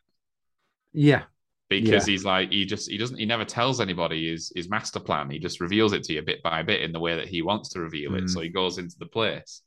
yeah, 0.94 1.24
because 1.70 2.06
he's 2.06 2.26
like 2.26 2.52
he 2.52 2.66
just 2.66 2.90
he 2.90 2.98
doesn't 2.98 3.18
he 3.18 3.26
never 3.26 3.46
tells 3.46 3.80
anybody 3.80 4.32
his 4.32 4.52
his 4.56 4.70
master 4.70 5.00
plan. 5.00 5.30
He 5.30 5.40
just 5.40 5.62
reveals 5.62 5.94
it 5.94 6.04
to 6.06 6.14
you 6.14 6.22
bit 6.22 6.42
by 6.42 6.64
bit 6.64 6.82
in 6.82 6.92
the 6.92 7.00
way 7.00 7.16
that 7.16 7.28
he 7.28 7.42
wants 7.42 7.70
to 7.70 7.80
reveal 7.80 8.16
it. 8.16 8.26
Mm. 8.26 8.30
So 8.30 8.42
he 8.42 8.50
goes 8.50 8.78
into 8.78 8.98
the 8.98 9.06
place. 9.06 9.62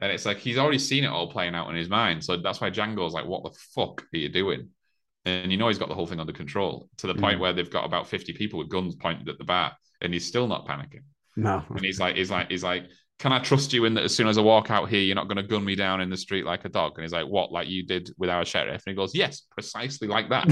And 0.00 0.10
it's 0.10 0.26
like 0.26 0.38
he's 0.38 0.58
already 0.58 0.78
seen 0.78 1.04
it 1.04 1.08
all 1.08 1.30
playing 1.30 1.54
out 1.54 1.68
in 1.68 1.76
his 1.76 1.88
mind. 1.88 2.24
So 2.24 2.36
that's 2.36 2.60
why 2.60 2.70
Django's 2.70 3.12
like, 3.12 3.26
what 3.26 3.44
the 3.44 3.56
fuck 3.74 4.02
are 4.12 4.18
you 4.18 4.28
doing? 4.28 4.68
And 5.26 5.52
you 5.52 5.58
know 5.58 5.68
he's 5.68 5.78
got 5.78 5.88
the 5.88 5.94
whole 5.94 6.06
thing 6.06 6.20
under 6.20 6.32
control 6.32 6.88
to 6.98 7.06
the 7.06 7.14
point 7.14 7.38
Mm. 7.38 7.40
where 7.40 7.52
they've 7.52 7.70
got 7.70 7.84
about 7.84 8.08
50 8.08 8.32
people 8.32 8.58
with 8.58 8.70
guns 8.70 8.96
pointed 8.96 9.28
at 9.28 9.38
the 9.38 9.44
bar 9.44 9.72
and 10.00 10.12
he's 10.14 10.26
still 10.26 10.46
not 10.46 10.66
panicking. 10.66 11.02
no, 11.36 11.62
And 11.68 11.84
he's 11.84 12.00
like, 12.00 12.16
he's 12.16 12.30
like, 12.30 12.50
he's 12.50 12.64
like, 12.64 12.84
can 13.18 13.32
I 13.32 13.38
trust 13.38 13.74
you 13.74 13.84
in 13.84 13.92
that 13.94 14.04
as 14.04 14.16
soon 14.16 14.28
as 14.28 14.38
I 14.38 14.40
walk 14.40 14.70
out 14.70 14.88
here, 14.88 15.00
you're 15.00 15.14
not 15.14 15.28
going 15.28 15.36
to 15.36 15.42
gun 15.42 15.62
me 15.62 15.74
down 15.74 16.00
in 16.00 16.08
the 16.08 16.16
street 16.16 16.46
like 16.46 16.64
a 16.64 16.70
dog? 16.70 16.92
And 16.96 17.04
he's 17.04 17.12
like, 17.12 17.26
what, 17.26 17.52
like 17.52 17.68
you 17.68 17.84
did 17.84 18.08
with 18.16 18.30
our 18.30 18.46
sheriff? 18.46 18.82
And 18.86 18.92
he 18.92 18.96
goes, 18.96 19.14
yes, 19.14 19.42
precisely 19.50 20.08
like 20.08 20.30
that. 20.30 20.48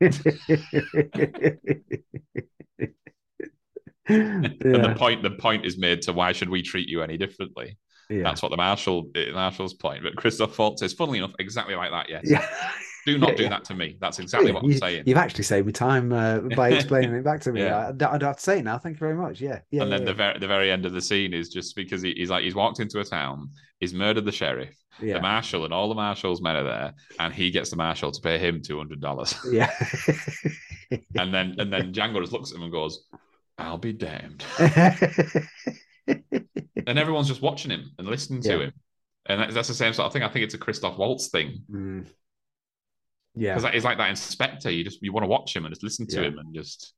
And 4.08 4.56
the 4.60 4.94
point, 4.96 5.22
the 5.22 5.32
point 5.32 5.66
is 5.66 5.78
made 5.78 6.02
to 6.02 6.12
why 6.12 6.32
should 6.32 6.48
we 6.48 6.62
treat 6.62 6.88
you 6.88 7.02
any 7.02 7.18
differently? 7.18 7.76
Yeah, 8.08 8.22
That's 8.22 8.42
what 8.42 8.50
the 8.50 8.56
marshal, 8.56 9.10
the 9.14 9.32
marshal's 9.32 9.74
point. 9.74 10.02
But 10.02 10.16
Christoph 10.16 10.58
Waltz 10.58 10.82
is, 10.82 10.94
funnily 10.94 11.18
enough, 11.18 11.34
exactly 11.38 11.74
like 11.74 11.90
that. 11.90 12.08
Yes, 12.08 12.22
yeah. 12.24 12.46
Do 13.06 13.16
not 13.16 13.30
Yeah, 13.30 13.36
do 13.36 13.42
yeah. 13.44 13.48
that 13.50 13.64
to 13.64 13.74
me. 13.74 13.96
That's 14.00 14.18
exactly 14.18 14.52
what 14.52 14.62
I'm 14.62 14.72
saying. 14.72 15.04
You've 15.06 15.16
actually 15.16 15.44
saved 15.44 15.66
me 15.66 15.72
time 15.72 16.12
uh, 16.12 16.40
by 16.56 16.70
explaining 16.70 17.14
it 17.14 17.24
back 17.24 17.40
to 17.42 17.52
me. 17.52 17.62
Yeah. 17.62 17.86
I, 17.86 17.88
I 17.88 17.92
don't 17.92 18.22
have 18.22 18.36
to 18.36 18.42
say 18.42 18.58
it 18.58 18.64
now. 18.64 18.76
Thank 18.76 18.96
you 18.96 18.98
very 18.98 19.14
much. 19.14 19.40
Yeah, 19.40 19.60
yeah. 19.70 19.82
and 19.82 19.92
then 19.92 20.04
the 20.04 20.12
very 20.12 20.38
the 20.38 20.48
very 20.48 20.70
end 20.70 20.84
of 20.84 20.92
the 20.92 21.00
scene 21.00 21.32
is 21.32 21.48
just 21.48 21.74
because 21.74 22.02
he, 22.02 22.12
he's 22.12 22.28
like 22.28 22.44
he's 22.44 22.54
walked 22.54 22.80
into 22.80 23.00
a 23.00 23.04
town, 23.04 23.50
he's 23.80 23.94
murdered 23.94 24.26
the 24.26 24.32
sheriff, 24.32 24.76
yeah. 25.00 25.14
the 25.14 25.22
marshal, 25.22 25.64
and 25.64 25.72
all 25.72 25.88
the 25.88 25.94
marshal's 25.94 26.42
men 26.42 26.56
are 26.56 26.64
there, 26.64 26.92
and 27.18 27.32
he 27.32 27.50
gets 27.50 27.70
the 27.70 27.76
marshal 27.76 28.12
to 28.12 28.20
pay 28.20 28.36
him 28.36 28.60
two 28.60 28.76
hundred 28.76 29.00
dollars. 29.00 29.34
yeah. 29.50 29.70
and 31.16 31.32
then 31.32 31.54
and 31.58 31.72
then 31.72 31.94
Django 31.94 32.20
just 32.20 32.32
looks 32.32 32.50
at 32.50 32.56
him 32.56 32.64
and 32.64 32.72
goes, 32.72 33.06
"I'll 33.56 33.78
be 33.78 33.94
damned." 33.94 34.44
And 36.88 36.98
everyone's 36.98 37.28
just 37.28 37.42
watching 37.42 37.70
him 37.70 37.90
and 37.98 38.08
listening 38.08 38.42
to 38.42 38.60
him, 38.60 38.72
and 39.26 39.40
that's, 39.40 39.54
that's 39.54 39.68
the 39.68 39.74
same 39.74 39.92
sort 39.92 40.06
of 40.06 40.12
thing. 40.12 40.22
I 40.22 40.28
think 40.28 40.44
it's 40.44 40.54
a 40.54 40.58
Christoph 40.58 40.98
Waltz 40.98 41.28
thing 41.28 41.62
Mm. 41.70 42.06
Yeah, 43.34 43.54
because 43.54 43.72
it's 43.74 43.84
like 43.84 43.98
that 43.98 44.10
inspector. 44.10 44.70
You 44.70 44.82
just 44.82 45.00
you 45.02 45.12
want 45.12 45.22
to 45.24 45.28
watch 45.28 45.54
him 45.54 45.64
and 45.64 45.72
just 45.72 45.84
listen 45.84 46.06
to 46.08 46.22
Yeah. 46.22 46.28
him 46.28 46.38
and 46.38 46.52
just 46.54 46.94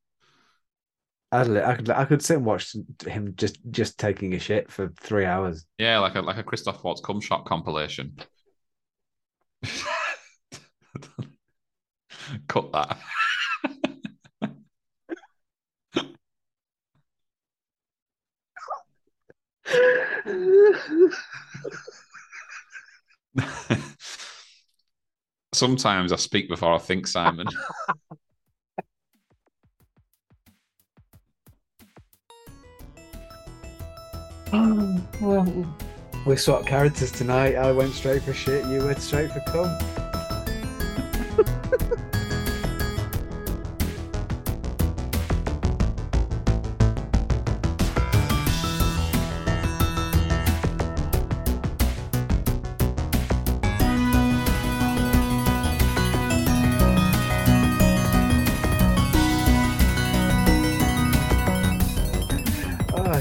I'd, 1.32 1.48
I 1.56 1.74
could 1.76 1.90
I 1.90 2.04
could 2.06 2.22
sit 2.22 2.38
and 2.38 2.46
watch 2.46 2.74
him 3.06 3.34
just 3.36 3.58
just 3.70 3.98
taking 3.98 4.34
a 4.34 4.38
shit 4.38 4.70
for 4.70 4.88
three 5.00 5.26
hours. 5.26 5.66
yeah, 5.78 5.98
like 5.98 6.14
a 6.14 6.22
like 6.22 6.38
a 6.38 6.42
Christoph 6.42 6.82
Waltz 6.82 7.00
cum 7.02 7.20
shot 7.20 7.44
compilation. 7.44 8.16
Cut 12.48 12.72
that. 12.72 12.98
Sometimes 25.52 26.12
I 26.12 26.16
speak 26.16 26.48
before 26.48 26.74
I 26.74 26.78
think, 26.78 27.06
Simon. 27.06 27.46
We 36.26 36.36
swapped 36.36 36.66
characters 36.66 37.12
tonight. 37.12 37.54
I 37.54 37.72
went 37.72 37.92
straight 37.92 38.22
for 38.22 38.32
shit. 38.32 38.66
You 38.66 38.84
went 38.84 39.00
straight 39.00 39.32
for 39.32 39.40
cum. 39.40 40.09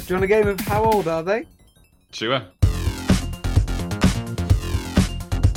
You 0.09 0.15
want 0.15 0.23
a 0.23 0.27
game 0.27 0.47
of 0.47 0.59
how 0.61 0.83
old 0.83 1.07
are 1.07 1.21
they? 1.21 1.45
Sure. 2.11 2.41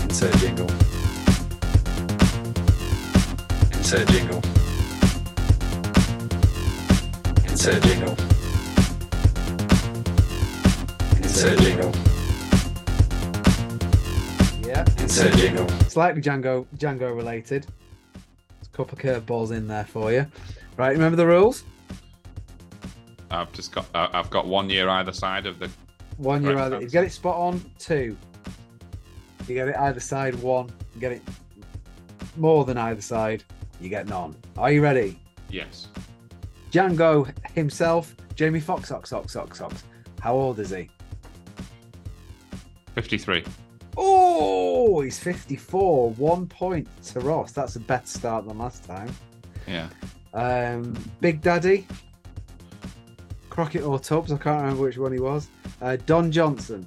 Insert 0.03 0.37
jingle. 0.37 0.69
Insert 3.73 4.09
jingle. 4.09 4.43
Insert 7.49 7.83
jingle. 7.83 8.17
Insert 11.17 11.59
jingle. 11.61 11.93
Yeah. 14.67 14.85
Insert 14.99 15.35
jingle. 15.37 15.69
Slightly 15.89 16.21
Django 16.21 16.67
Django 16.77 17.17
related. 17.17 17.67
There's 18.13 18.69
a 18.69 18.77
couple 18.77 18.99
of 18.99 19.03
curveballs 19.03 19.51
in 19.51 19.67
there 19.67 19.87
for 19.87 20.13
you. 20.13 20.27
Right, 20.77 20.93
remember 20.93 21.17
the 21.17 21.27
rules? 21.27 21.65
I've 23.33 23.53
just 23.53 23.73
got 23.73 23.87
I- 23.95 24.11
I've 24.13 24.31
got 24.31 24.47
one 24.47 24.69
year 24.71 24.89
either 24.89 25.13
side 25.13 25.47
of 25.47 25.59
the 25.59 25.71
One 26.19 26.43
you're 26.45 26.59
either 26.59 26.81
you 26.81 26.89
get 26.89 27.05
it 27.05 27.13
spot 27.13 27.37
on, 27.37 27.65
two. 27.79 28.17
You 29.49 29.55
get 29.55 29.69
it 29.69 29.77
either 29.77 30.01
side, 30.01 30.35
one. 30.37 30.71
You 30.95 31.01
get 31.01 31.13
it 31.13 31.23
more 32.37 32.65
than 32.65 32.79
either 32.79 33.01
side, 33.03 33.43
you 33.81 33.89
get 33.89 34.07
none. 34.07 34.37
Are 34.57 34.71
you 34.71 34.83
ready? 34.83 35.19
yes. 35.51 35.89
Django 36.71 37.31
himself, 37.55 38.15
Jamie 38.35 38.61
Foxx, 38.61 38.91
Ox, 38.93 39.13
Ox, 39.13 39.37
Ox, 39.37 39.61
Ox. 39.61 39.85
How 40.21 40.35
old 40.35 40.59
is 40.59 40.71
he? 40.71 40.89
53. 42.95 43.45
Oh, 43.99 45.01
he's 45.03 45.19
54. 45.19 46.11
One 46.13 46.47
point 46.47 46.89
to 47.09 47.21
Ross. 47.21 47.53
That's 47.53 47.77
a 47.77 47.81
better 47.81 48.07
start 48.07 48.47
than 48.47 48.57
last 48.59 48.85
time. 48.85 49.15
Yeah. 49.67 49.89
Um, 50.33 50.95
Big 51.21 51.43
Daddy, 51.43 51.87
Crockett 53.53 53.83
or 53.83 53.99
Tubbs. 53.99 54.33
I 54.33 54.39
can't 54.39 54.63
remember 54.63 54.85
which 54.85 54.97
one 54.97 55.13
he 55.13 55.21
was. 55.21 55.49
Uh, 55.83 55.97
Don 56.07 56.33
Johnson, 56.33 56.87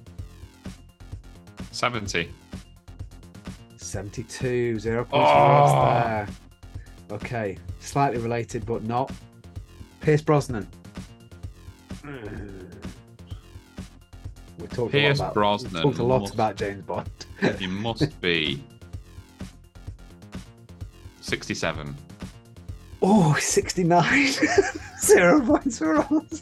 70. 1.71 2.32
72. 3.78 4.80
Zero 4.80 5.06
points 5.06 5.28
Oh. 5.32 6.01
there. 6.04 6.28
Okay, 7.12 7.58
slightly 7.80 8.17
related, 8.19 8.65
but 8.65 8.84
not. 8.84 9.12
Pierce 10.01 10.23
Brosnan. 10.23 10.67
We 14.58 14.65
talked 14.67 14.91
Pierce 14.91 15.19
a 15.19 15.21
lot 15.21 15.25
about, 15.28 15.34
Brosnan 15.36 15.84
talked 15.84 15.99
a 15.99 16.04
lot 16.04 16.21
must- 16.21 16.34
about 16.34 16.56
James 16.56 16.82
Bond. 16.84 17.10
He 17.60 17.67
must 17.67 18.19
be 18.21 18.63
67. 21.21 21.95
Oh, 23.01 23.36
69. 23.39 24.27
Zero 25.01 25.41
points 25.45 25.77
for 25.77 25.95
Ross. 25.95 26.41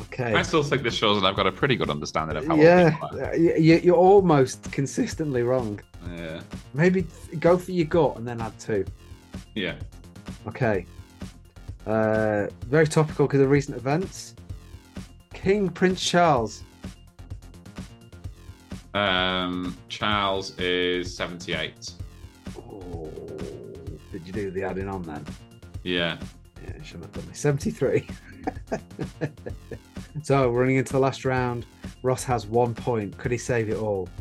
okay. 0.00 0.34
I 0.34 0.42
still 0.42 0.62
think 0.62 0.82
this 0.82 0.94
shows 0.94 1.20
that 1.20 1.26
I've 1.28 1.36
got 1.36 1.46
a 1.46 1.52
pretty 1.52 1.76
good 1.76 1.90
understanding 1.90 2.36
of 2.36 2.46
how 2.46 2.56
yeah, 2.56 2.90
people 2.90 3.20
are. 3.20 3.30
y- 3.32 3.54
y- 3.56 3.80
you're 3.82 3.96
almost 3.96 4.70
consistently 4.72 5.42
wrong. 5.42 5.80
Yeah. 6.16 6.40
Maybe 6.74 7.06
go 7.40 7.56
for 7.58 7.72
your 7.72 7.86
gut 7.86 8.16
and 8.16 8.26
then 8.26 8.40
add 8.40 8.58
two. 8.58 8.84
Yeah. 9.54 9.74
Okay. 10.46 10.86
Uh, 11.86 12.46
very 12.66 12.86
topical 12.86 13.26
because 13.26 13.40
of 13.40 13.50
recent 13.50 13.76
events. 13.76 14.34
King 15.32 15.68
Prince 15.68 16.02
Charles. 16.04 16.62
Um, 18.94 19.76
Charles 19.88 20.58
is 20.58 21.14
78. 21.14 21.92
Oh, 22.92 23.10
did 24.12 24.26
you 24.26 24.32
do 24.32 24.50
the 24.50 24.62
adding 24.62 24.88
on 24.88 25.02
then? 25.02 25.24
Yeah. 25.82 26.18
Yeah, 26.64 26.82
shouldn't 26.82 27.04
have 27.04 27.12
done 27.12 27.26
me. 27.26 27.34
73. 27.34 28.06
so, 30.22 30.50
running 30.50 30.76
into 30.76 30.92
the 30.92 30.98
last 30.98 31.24
round, 31.24 31.66
Ross 32.02 32.24
has 32.24 32.46
one 32.46 32.74
point. 32.74 33.16
Could 33.18 33.32
he 33.32 33.38
save 33.38 33.68
it 33.68 33.76
all? 33.76 34.06
Do 34.06 34.12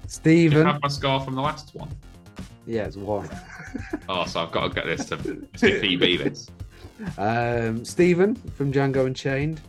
you 0.00 0.08
Stephen. 0.08 0.66
have 0.66 0.80
my 0.82 0.88
score 0.88 1.20
from 1.20 1.34
the 1.34 1.42
last 1.42 1.74
one? 1.74 1.88
Yeah, 2.66 2.84
it's 2.84 2.96
one. 2.96 3.28
Oh, 4.08 4.24
so 4.24 4.40
I've 4.40 4.52
got 4.52 4.68
to 4.68 4.74
get 4.74 4.86
this 4.86 5.04
to 5.06 5.16
my 5.16 5.22
PB 5.58 6.18
this. 6.18 6.48
Um, 7.18 7.84
Stephen 7.84 8.36
from 8.36 8.72
Django 8.72 9.06
Unchained. 9.06 9.60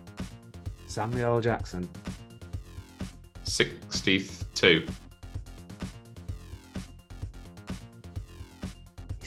Samuel 0.88 1.42
Jackson. 1.42 1.90
62. 3.44 4.86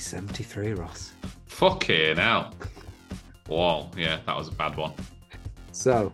73, 0.08 0.72
Ross. 0.72 1.12
Fucking 1.46 2.16
hell. 2.16 2.54
Whoa. 3.46 3.90
Yeah, 3.96 4.20
that 4.26 4.36
was 4.36 4.48
a 4.48 4.52
bad 4.52 4.76
one. 4.76 4.92
So, 5.72 6.12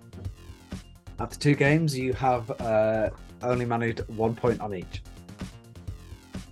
after 1.20 1.38
two 1.38 1.54
games, 1.54 1.96
you 1.96 2.12
have 2.14 2.50
uh, 2.60 3.10
only 3.42 3.64
managed 3.64 4.00
one 4.08 4.34
point 4.34 4.60
on 4.60 4.74
each. 4.74 5.02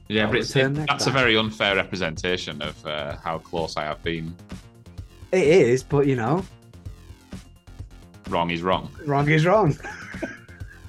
Yeah, 0.08 0.24
I'll 0.26 0.28
but 0.30 0.38
it's, 0.40 0.54
it- 0.56 0.74
that's 0.86 1.06
a 1.06 1.10
very 1.10 1.36
unfair 1.36 1.74
representation 1.76 2.62
of 2.62 2.86
uh, 2.86 3.16
how 3.16 3.38
close 3.38 3.76
I 3.76 3.84
have 3.84 4.02
been. 4.02 4.34
It 5.32 5.46
is, 5.46 5.82
but 5.82 6.06
you 6.06 6.14
know, 6.16 6.44
Wrong 8.28 8.50
is 8.50 8.62
wrong. 8.62 8.88
wrong 9.04 9.28
is 9.28 9.44
wrong. 9.44 9.76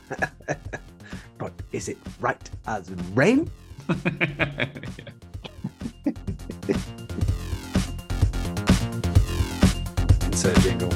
but 1.37 1.51
is 1.71 1.89
it 1.89 1.97
right 2.19 2.49
as 2.67 2.91
rain? 3.13 3.49
Yeah. 4.05 4.67
Insert 10.45 10.61
jingle. 10.61 10.91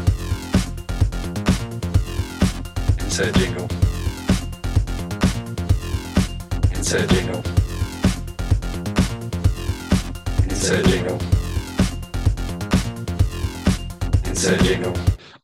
Insert 3.00 3.34
jingle. 3.36 3.68
Insert 6.76 7.10
jingle. 7.10 7.44
Insert 10.44 10.86
jingle. 10.88 11.20
Insert 14.26 14.62
jingle. 14.64 14.94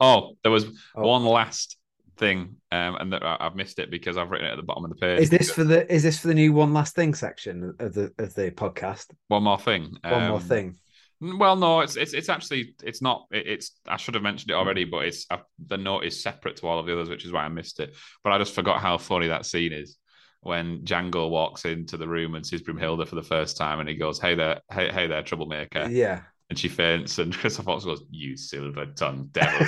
Oh, 0.02 0.36
there 0.44 0.52
was 0.52 0.66
Oh. 0.96 1.08
one 1.08 1.24
last 1.24 1.78
thing, 2.18 2.58
um, 2.74 2.96
and 3.00 3.14
that 3.14 3.24
I- 3.24 3.38
I've 3.40 3.56
missed 3.56 3.80
it 3.80 3.90
because 3.90 4.18
I've 4.18 4.30
written 4.32 4.48
it 4.48 4.52
at 4.52 4.58
the 4.58 4.64
bottom 4.64 4.84
of 4.84 4.90
the 4.90 4.98
page. 4.98 5.22
Is 5.22 5.30
this 5.30 5.50
for 5.50 5.64
the 5.64 5.90
is 5.90 6.04
this 6.04 6.20
for 6.20 6.28
the 6.28 6.34
new 6.34 6.52
one 6.52 6.74
last 6.74 6.94
thing 6.94 7.14
section 7.14 7.74
of 7.80 7.94
the 7.94 8.12
of 8.20 8.36
the 8.36 8.52
podcast? 8.52 9.06
one 9.30 9.44
more 9.44 9.58
thing? 9.58 9.96
One 10.04 10.28
more 10.28 10.38
Um, 10.38 10.42
thing. 10.42 10.76
Well, 11.24 11.56
no, 11.56 11.80
it's 11.80 11.96
it's 11.96 12.14
it's 12.14 12.28
actually 12.28 12.76
it's 12.84 13.02
not. 13.02 13.28
It's 13.32 13.72
I 13.88 13.96
should 13.96 14.16
have 14.16 14.24
mentioned 14.24 14.52
it 14.52 14.56
already, 14.56 14.84
but 14.84 15.06
it's 15.06 15.26
uh, 15.32 15.38
the 15.68 15.78
note 15.78 16.04
is 16.04 16.22
separate 16.22 16.58
to 16.58 16.68
all 16.68 16.80
of 16.80 16.86
the 16.86 16.94
others, 16.94 17.08
which 17.08 17.24
is 17.24 17.32
why 17.32 17.46
I 17.46 17.50
missed 17.50 17.80
it. 17.80 17.96
But 18.24 18.34
I 18.34 18.38
just 18.40 18.54
forgot 18.54 18.82
how 18.82 18.98
funny 18.98 19.28
that 19.28 19.46
scene 19.46 19.72
is 19.72 19.98
when 20.42 20.80
Django 20.80 21.30
walks 21.30 21.64
into 21.64 21.96
the 21.96 22.08
room 22.08 22.36
and 22.36 22.46
sees 22.46 22.62
Broomhilda 22.62 23.08
for 23.08 23.16
the 23.16 23.24
first 23.24 23.56
time, 23.56 23.80
and 23.80 23.88
he 23.88 23.96
goes, 23.96 24.20
"Hey 24.20 24.36
there, 24.36 24.60
hey 24.70 24.92
hey 24.92 25.08
there, 25.08 25.24
troublemaker," 25.24 25.88
Yeah. 25.90 26.24
And 26.54 26.60
she 26.60 26.68
faints, 26.70 27.18
and 27.18 27.36
Christopher 27.36 27.66
Fox 27.66 27.84
goes, 27.84 28.04
"You 28.12 28.38
silver 28.38 28.86
tongued 28.86 29.34
devil." 29.34 29.68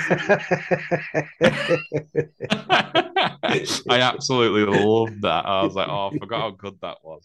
I 3.42 4.00
absolutely 4.00 4.66
loved 4.66 5.22
that. 5.22 5.44
I 5.46 5.64
was 5.64 5.74
like, 5.74 5.88
"Oh, 5.88 6.12
I 6.14 6.18
forgot 6.18 6.40
how 6.42 6.50
good 6.50 6.78
that 6.82 6.98
was," 7.02 7.22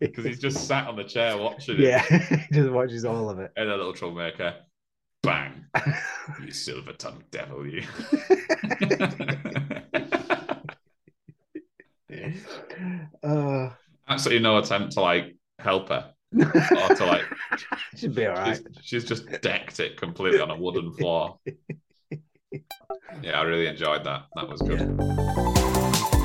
because 0.00 0.24
he's 0.24 0.40
just 0.40 0.66
sat 0.66 0.88
on 0.88 0.96
the 0.96 1.04
chair 1.04 1.38
watching 1.38 1.76
it. 1.76 1.82
yeah, 1.82 2.02
he 2.02 2.38
just 2.54 2.70
watches 2.70 3.04
all 3.04 3.30
of 3.30 3.38
it. 3.38 3.52
And 3.56 3.68
a 3.68 3.76
little 3.76 3.92
troublemaker, 3.92 4.56
bang. 5.22 5.64
You 6.44 6.50
silver 6.50 6.92
tongued 6.94 7.30
devil, 7.30 7.68
you. 7.68 7.84
uh, 13.22 13.70
Absolutely 14.08 14.42
no 14.42 14.58
attempt 14.58 14.94
to 14.94 15.02
like 15.02 15.36
help 15.60 15.90
her 15.90 16.14
or 16.34 16.94
to 16.94 17.06
like. 17.06 17.24
should 17.96 18.14
be 18.14 18.26
all 18.26 18.34
right. 18.34 18.56
She's, 18.56 18.84
she's 18.84 19.04
just 19.04 19.40
decked 19.42 19.80
it 19.80 19.96
completely 19.96 20.40
on 20.40 20.50
a 20.50 20.56
wooden 20.56 20.92
floor. 20.98 21.38
Yeah, 23.22 23.40
I 23.40 23.42
really 23.42 23.66
enjoyed 23.66 24.04
that. 24.04 24.24
That 24.34 24.48
was 24.48 24.62
good. 24.62 24.80
Yeah. 24.80 26.17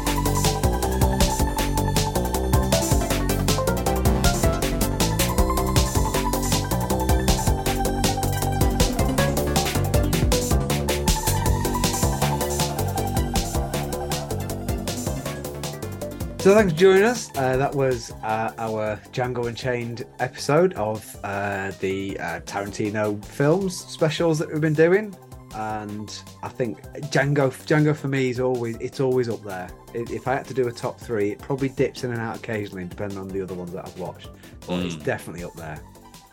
So 16.43 16.53
thanks 16.53 16.73
for 16.73 16.79
joining 16.79 17.03
us. 17.05 17.29
Uh, 17.37 17.55
that 17.55 17.73
was 17.73 18.11
uh, 18.21 18.51
our 18.57 18.97
Django 19.13 19.47
Unchained 19.47 20.03
episode 20.19 20.73
of 20.73 21.15
uh, 21.23 21.71
the 21.79 22.19
uh, 22.19 22.41
Tarantino 22.41 23.23
films 23.23 23.77
specials 23.77 24.39
that 24.39 24.51
we've 24.51 24.59
been 24.59 24.73
doing, 24.73 25.15
and 25.55 26.21
I 26.43 26.49
think 26.49 26.81
Django 27.13 27.49
Django 27.65 27.95
for 27.95 28.09
me 28.09 28.29
is 28.29 28.41
always 28.41 28.75
it's 28.81 28.99
always 28.99 29.29
up 29.29 29.41
there. 29.45 29.69
If 29.93 30.27
I 30.27 30.33
had 30.33 30.45
to 30.47 30.53
do 30.53 30.67
a 30.67 30.71
top 30.71 30.99
three, 30.99 31.31
it 31.31 31.39
probably 31.39 31.69
dips 31.69 32.03
in 32.03 32.11
and 32.11 32.19
out 32.19 32.35
occasionally, 32.35 32.83
depending 32.83 33.19
on 33.19 33.29
the 33.29 33.41
other 33.41 33.53
ones 33.55 33.71
that 33.71 33.85
I've 33.85 33.97
watched. 33.97 34.27
But 34.67 34.79
it's 34.85 34.95
Mm. 34.95 35.03
definitely 35.05 35.45
up 35.45 35.53
there. 35.53 35.79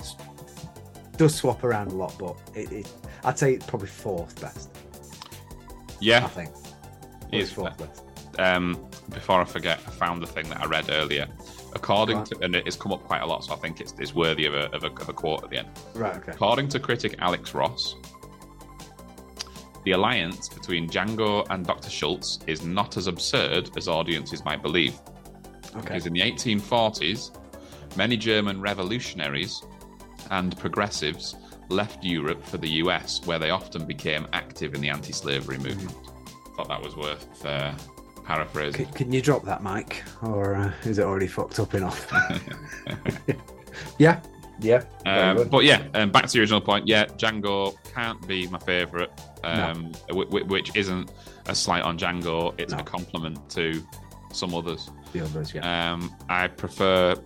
S- 0.01 0.17
Does 1.17 1.37
swap 1.37 1.63
around 1.63 1.93
a 1.93 1.95
lot, 1.95 2.17
but 2.19 2.35
it, 2.57 2.73
it 2.73 2.93
I'd 3.23 3.39
say 3.39 3.55
it's 3.55 3.67
probably 3.67 3.87
fourth 3.89 4.41
best. 4.41 4.71
Yeah, 6.01 6.25
I 6.25 6.29
think. 6.29 6.51
It 7.31 7.43
is 7.43 7.53
fourth 7.53 7.79
best. 7.79 8.03
Um, 8.41 8.89
before 9.11 9.41
I 9.41 9.45
forget, 9.45 9.79
I 9.87 9.91
found 9.91 10.23
the 10.23 10.27
thing 10.27 10.49
that 10.49 10.61
I 10.61 10.67
read 10.67 10.91
earlier. 10.91 11.27
According 11.75 12.19
Right. 12.19 12.27
to, 12.27 12.39
and 12.41 12.57
it's 12.57 12.77
come 12.77 12.93
up 12.93 13.05
quite 13.05 13.23
a 13.23 13.27
lot, 13.27 13.45
so 13.45 13.53
I 13.53 13.57
think 13.57 13.81
it's, 13.81 13.95
it's 13.99 14.15
worthy 14.15 14.47
of 14.47 14.55
a, 14.55 14.73
of, 14.75 14.83
a, 14.85 14.89
of 14.89 15.09
a 15.09 15.13
quote 15.13 15.45
at 15.45 15.51
the 15.51 15.59
end. 15.59 15.69
Right. 15.95 16.17
Okay. 16.17 16.33
According 16.33 16.69
to 16.71 16.81
critic 16.81 17.17
Alex 17.21 17.55
Ross, 17.55 17.95
the 19.85 19.93
alliance 19.93 20.49
between 20.49 20.89
Django 20.89 21.47
and 21.51 21.65
Dr. 21.65 21.89
Schultz 21.89 22.41
is 22.47 22.65
not 22.65 22.97
as 22.97 23.07
absurd 23.07 23.71
as 23.77 23.89
audiences 23.89 24.45
might 24.45 24.63
believe. 24.63 24.99
Okay. 25.71 25.81
Because 25.81 26.07
in 26.07 26.13
the 26.13 26.21
1840s, 26.21 27.37
many 27.97 28.17
German 28.17 28.61
revolutionaries 28.61 29.63
and 30.31 30.57
progressives 30.59 31.37
left 31.69 32.05
Europe 32.05 32.45
for 32.45 32.59
the 32.59 32.69
US, 32.85 33.25
where 33.27 33.39
they 33.39 33.51
often 33.51 33.87
became 33.87 34.27
active 34.33 34.75
in 34.75 34.81
the 34.81 34.89
anti 34.89 35.13
slavery 35.13 35.59
movement. 35.59 35.97
Thought 36.57 36.69
that 36.69 36.83
was 36.83 36.97
worth 36.97 37.47
uh, 37.47 37.73
paraphrasing. 38.35 38.85
Can, 38.87 38.95
can 38.95 39.13
you 39.13 39.21
drop 39.21 39.45
that 39.45 39.63
mic, 39.63 40.03
or 40.23 40.55
uh, 40.55 40.73
is 40.85 40.99
it 40.99 41.05
already 41.05 41.27
fucked 41.27 41.59
up 41.59 41.75
enough? 41.75 42.07
yeah, 43.99 44.21
yeah. 44.61 44.85
Um, 45.07 45.49
but 45.49 45.65
yeah, 45.65 45.87
um, 45.95 46.11
back 46.13 46.27
to 46.27 46.33
the 46.33 46.41
original 46.41 46.61
point. 46.61 46.87
Yeah, 46.87 47.07
Django 47.07 47.75
can't 47.93 48.25
be 48.29 48.47
my 48.49 48.59
favourite, 48.59 49.11
um, 49.43 49.93
wh- 50.11 50.29
wh- 50.29 50.49
which 50.49 50.75
isn't 50.77 51.11
a 51.47 51.55
slight 51.55 51.83
on 51.83 51.99
Django. 51.99 52.55
It's 52.59 52.73
No. 52.73 52.79
a 52.79 52.83
compliment 52.85 53.49
to 53.51 53.83
some 54.33 54.55
others. 54.55 54.91
the 55.13 55.23
others, 55.23 55.53
yeah. 55.55 55.93
Um, 55.93 56.15
I 56.29 56.47
prefer. 56.47 57.17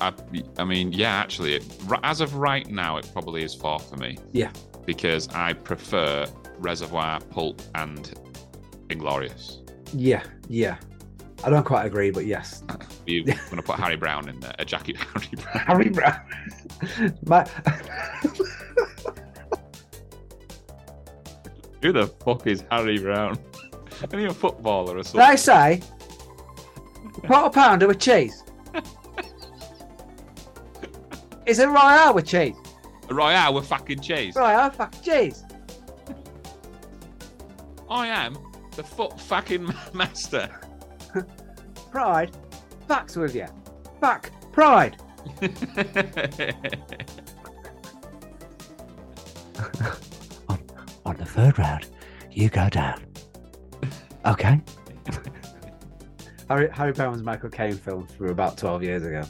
I, 0.00 0.14
I 0.56 0.64
mean, 0.64 0.92
yeah, 0.92 1.12
actually, 1.16 1.56
it, 1.56 1.64
as 2.04 2.22
of 2.22 2.34
right 2.36 2.66
now, 2.70 2.96
it 2.96 3.06
probably 3.12 3.42
is 3.42 3.54
four 3.54 3.78
for 3.78 3.96
me. 3.98 4.16
Yeah. 4.32 4.50
Because 4.86 5.28
I 5.28 5.52
prefer 5.52 6.24
Reservoir, 6.56 7.20
Pulp, 7.20 7.60
and 7.74 8.14
Inglourious. 8.88 9.58
Yeah, 9.92 10.22
yeah. 10.48 10.76
I 11.42 11.50
don't 11.50 11.64
quite 11.64 11.86
agree, 11.86 12.10
but 12.10 12.26
yes. 12.26 12.62
You 13.06 13.24
going 13.24 13.36
to 13.56 13.62
put 13.62 13.76
Harry 13.76 13.96
Brown 13.96 14.28
in 14.28 14.38
there? 14.40 14.54
A 14.58 14.64
Jackie 14.64 14.94
Harry 15.14 15.28
Brown. 15.32 15.58
Harry 15.66 15.88
Brown. 15.90 16.20
My, 17.26 17.44
Who 21.82 21.92
the 21.92 22.08
fuck 22.24 22.46
is 22.46 22.64
Harry 22.70 22.98
Brown? 22.98 23.38
Any 24.12 24.26
a 24.26 24.34
footballer 24.34 24.94
or 24.94 24.96
did 24.98 25.06
something? 25.06 25.20
I 25.20 25.34
say 25.34 25.82
quarter 27.26 27.50
pounder 27.50 27.86
with 27.86 27.98
cheese? 27.98 28.44
Is 31.46 31.58
it 31.58 31.66
Royale 31.66 32.14
with 32.14 32.26
cheese? 32.26 32.54
A 33.08 33.14
Royale 33.14 33.54
with 33.54 33.66
fucking 33.66 34.00
cheese. 34.00 34.36
Royale, 34.36 34.70
fuck 34.70 34.94
cheese. 35.02 35.44
I 37.88 38.06
am 38.06 38.38
the 38.72 38.82
foot 38.84 39.18
fucking 39.20 39.72
master. 39.92 40.48
Pride, 41.90 42.36
facts 42.86 43.16
with 43.16 43.34
you. 43.34 43.46
Fuck, 44.00 44.30
pride. 44.52 44.96
On 51.04 51.16
the 51.16 51.24
third 51.24 51.58
round, 51.58 51.86
you 52.30 52.48
go 52.48 52.68
down. 52.68 53.04
Okay. 54.24 54.60
Harry, 56.48 56.68
Harry 56.72 56.92
Brown's 56.92 57.22
Michael 57.22 57.50
Caine 57.50 57.76
film 57.76 58.06
from 58.06 58.28
about 58.28 58.56
12 58.56 58.82
years 58.82 59.04
ago. 59.04 59.22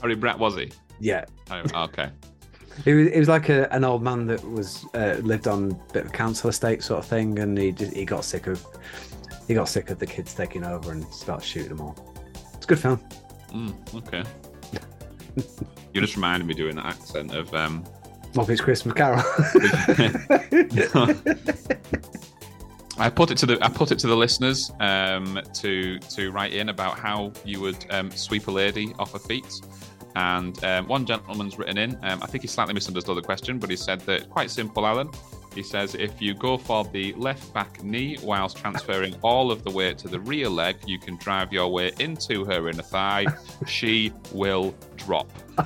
Harry 0.00 0.14
Brett 0.16 0.38
was 0.38 0.56
he? 0.56 0.70
Yeah. 1.00 1.24
Oh, 1.50 1.62
okay. 1.84 2.10
He 2.82 2.92
was, 2.92 3.12
he 3.12 3.18
was 3.18 3.28
like 3.28 3.48
a, 3.48 3.72
an 3.72 3.84
old 3.84 4.02
man 4.02 4.26
that 4.26 4.42
was 4.50 4.84
uh, 4.94 5.20
lived 5.22 5.46
on 5.46 5.70
a 5.70 5.92
bit 5.92 6.06
of 6.06 6.12
council 6.12 6.50
estate 6.50 6.82
sort 6.82 6.98
of 6.98 7.06
thing, 7.06 7.38
and 7.38 7.56
he 7.56 7.72
just, 7.72 7.92
he 7.92 8.04
got 8.04 8.24
sick 8.24 8.46
of 8.46 8.64
he 9.46 9.54
got 9.54 9.68
sick 9.68 9.90
of 9.90 9.98
the 9.98 10.06
kids 10.06 10.34
taking 10.34 10.64
over 10.64 10.90
and 10.90 11.04
started 11.12 11.44
shooting 11.44 11.76
them 11.76 11.80
all. 11.80 11.96
It's 12.54 12.64
a 12.64 12.68
good 12.68 12.78
film. 12.78 13.00
Mm, 13.50 13.96
okay. 13.96 14.24
you 15.92 16.00
just 16.00 16.16
reminded 16.16 16.46
me 16.46 16.54
doing 16.54 16.76
the 16.76 16.86
accent 16.86 17.34
of 17.34 17.52
um 17.54 17.84
Muppets 18.32 18.60
Christmas 18.60 18.94
Carol. 18.94 19.20
I 22.96 23.10
put 23.10 23.30
it 23.30 23.38
to 23.38 23.46
the 23.46 23.58
I 23.62 23.68
put 23.68 23.92
it 23.92 23.98
to 24.00 24.06
the 24.06 24.16
listeners 24.16 24.72
um, 24.80 25.40
to 25.54 25.98
to 25.98 26.30
write 26.30 26.52
in 26.52 26.68
about 26.68 26.98
how 26.98 27.32
you 27.44 27.60
would 27.60 27.86
um, 27.90 28.10
sweep 28.10 28.48
a 28.48 28.50
lady 28.50 28.92
off 28.98 29.12
her 29.12 29.18
feet. 29.18 29.60
And 30.16 30.62
um, 30.64 30.86
one 30.86 31.04
gentleman's 31.06 31.58
written 31.58 31.78
in. 31.78 31.98
Um, 32.02 32.22
I 32.22 32.26
think 32.26 32.42
he 32.42 32.48
slightly 32.48 32.74
misunderstood 32.74 33.16
the 33.16 33.22
question, 33.22 33.58
but 33.58 33.70
he 33.70 33.76
said 33.76 34.00
that 34.02 34.30
quite 34.30 34.50
simple, 34.50 34.86
Alan. 34.86 35.10
He 35.54 35.62
says 35.62 35.94
if 35.94 36.20
you 36.20 36.34
go 36.34 36.56
for 36.56 36.84
the 36.84 37.12
left 37.14 37.52
back 37.54 37.82
knee 37.82 38.18
whilst 38.22 38.56
transferring 38.56 39.14
all 39.22 39.50
of 39.50 39.62
the 39.62 39.70
weight 39.70 39.98
to 39.98 40.08
the 40.08 40.20
rear 40.20 40.48
leg, 40.48 40.76
you 40.86 40.98
can 40.98 41.16
drive 41.16 41.52
your 41.52 41.68
way 41.68 41.92
into 42.00 42.44
her 42.44 42.68
inner 42.68 42.82
thigh. 42.82 43.26
she 43.66 44.12
will 44.32 44.74
drop. 44.96 45.30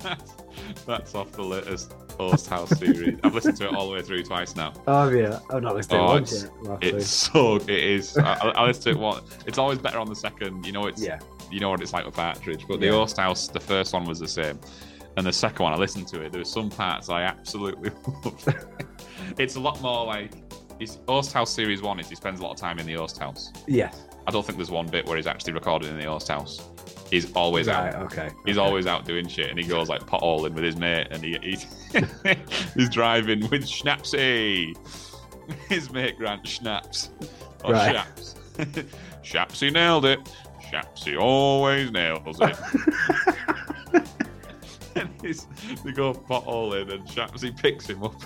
that's, 0.00 0.32
that's 0.86 1.14
off 1.14 1.32
the 1.32 1.42
latest 1.42 1.92
Post 2.18 2.48
House 2.48 2.70
series. 2.78 3.18
I've 3.22 3.34
listened 3.34 3.56
to 3.58 3.68
it 3.68 3.74
all 3.74 3.88
the 3.88 3.94
way 3.94 4.02
through 4.02 4.24
twice 4.24 4.56
now. 4.56 4.72
oh 4.86 5.08
yeah, 5.08 5.38
oh 5.50 5.58
no, 5.60 5.70
oh, 5.70 5.76
it's 5.76 5.88
Oh, 5.92 5.96
oh, 6.08 6.16
it's- 6.16 6.44
It's 6.82 7.06
so 7.06 7.56
it 7.56 7.70
is. 7.70 8.16
I, 8.18 8.32
I 8.34 8.48
I 8.50 8.66
listen 8.66 8.82
to 8.84 8.90
it. 8.90 8.98
One, 8.98 9.22
it's 9.46 9.56
always 9.58 9.78
better 9.78 9.98
on 9.98 10.08
the 10.08 10.16
second. 10.16 10.66
You 10.66 10.72
know, 10.72 10.86
it's 10.86 11.00
yeah, 11.02 11.20
you 11.50 11.60
know 11.60 11.70
what 11.70 11.80
it's 11.80 11.92
like 11.92 12.04
with 12.04 12.14
Partridge. 12.14 12.66
But 12.68 12.80
the 12.80 12.86
Yeah. 12.86 12.92
Oast 12.92 13.16
House, 13.16 13.48
the 13.48 13.60
first 13.60 13.92
one 13.94 14.04
was 14.04 14.18
the 14.18 14.28
same, 14.28 14.58
and 15.16 15.24
the 15.26 15.32
second 15.32 15.62
one 15.62 15.72
I 15.72 15.76
listened 15.76 16.08
to 16.08 16.20
it. 16.22 16.32
There 16.32 16.40
were 16.40 16.44
some 16.44 16.70
parts 16.70 17.08
I 17.08 17.22
absolutely 17.22 17.90
loved. 18.24 18.54
it's 19.38 19.54
a 19.56 19.60
lot 19.60 19.80
more 19.80 20.04
like 20.04 20.32
Oast 21.06 21.32
House 21.32 21.50
Series 21.52 21.82
One 21.82 22.00
is 22.00 22.08
he 22.08 22.14
spends 22.16 22.40
a 22.40 22.42
lot 22.42 22.50
of 22.52 22.56
time 22.58 22.78
in 22.80 22.86
the 22.86 22.96
Oast 22.96 23.18
House. 23.18 23.52
Yes. 23.68 24.04
I 24.28 24.30
don't 24.30 24.44
think 24.44 24.58
there's 24.58 24.70
one 24.70 24.86
bit 24.86 25.06
where 25.06 25.16
he's 25.16 25.26
actually 25.26 25.54
recording 25.54 25.88
in 25.88 25.96
the 25.96 26.04
Oast 26.04 26.28
House. 26.28 26.60
He's 27.10 27.32
always 27.32 27.66
Right. 27.66 27.94
out. 27.94 28.02
Okay. 28.12 28.28
He's 28.44 28.58
okay. 28.58 28.66
always 28.66 28.86
out 28.86 29.06
doing 29.06 29.26
shit, 29.26 29.48
and 29.48 29.58
he 29.58 29.64
goes 29.66 29.88
like 29.88 30.02
potholing 30.06 30.52
with 30.52 30.64
his 30.64 30.76
mate, 30.76 31.06
and 31.10 31.22
he 31.24 31.38
he's, 31.42 31.66
he's 32.74 32.90
driving 32.90 33.40
with 33.48 33.64
Schnapsy. 33.64 34.76
His 35.70 35.90
mate 35.90 36.18
Grant 36.18 36.44
Schnaps 36.44 37.08
or 37.64 37.72
Right. 37.72 37.94
Shaps. 37.96 38.34
Shapsy 39.24 39.72
nailed 39.72 40.04
it. 40.04 40.20
Shapsy 40.70 41.18
always 41.18 41.90
nails 41.90 42.38
it. 42.38 42.58
and 44.94 45.08
he's, 45.22 45.46
they 45.86 45.92
go 45.92 46.12
potholing, 46.12 46.92
and 46.92 47.02
Shapsy 47.08 47.56
picks 47.56 47.86
him 47.88 48.02
up 48.04 48.20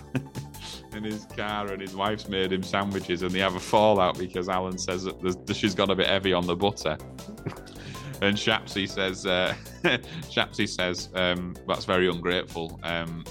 in 0.94 1.04
his 1.04 1.24
car, 1.26 1.72
and 1.72 1.80
his 1.80 1.94
wife's 1.94 2.28
made 2.28 2.52
him 2.52 2.62
sandwiches, 2.62 3.22
and 3.22 3.30
they 3.30 3.40
have 3.40 3.54
a 3.54 3.60
fallout 3.60 4.18
because 4.18 4.48
Alan 4.48 4.78
says 4.78 5.04
that 5.04 5.54
she's 5.54 5.74
got 5.74 5.90
a 5.90 5.94
bit 5.94 6.06
heavy 6.06 6.32
on 6.32 6.46
the 6.46 6.56
butter. 6.56 6.96
And 8.22 8.36
Shapsy 8.36 8.88
says, 8.88 9.26
uh, 9.26 9.52
Shapsy 10.30 10.68
says, 10.68 11.08
um, 11.16 11.56
that's 11.66 11.84
very 11.84 12.08
ungrateful. 12.08 12.78
Um, 12.84 13.24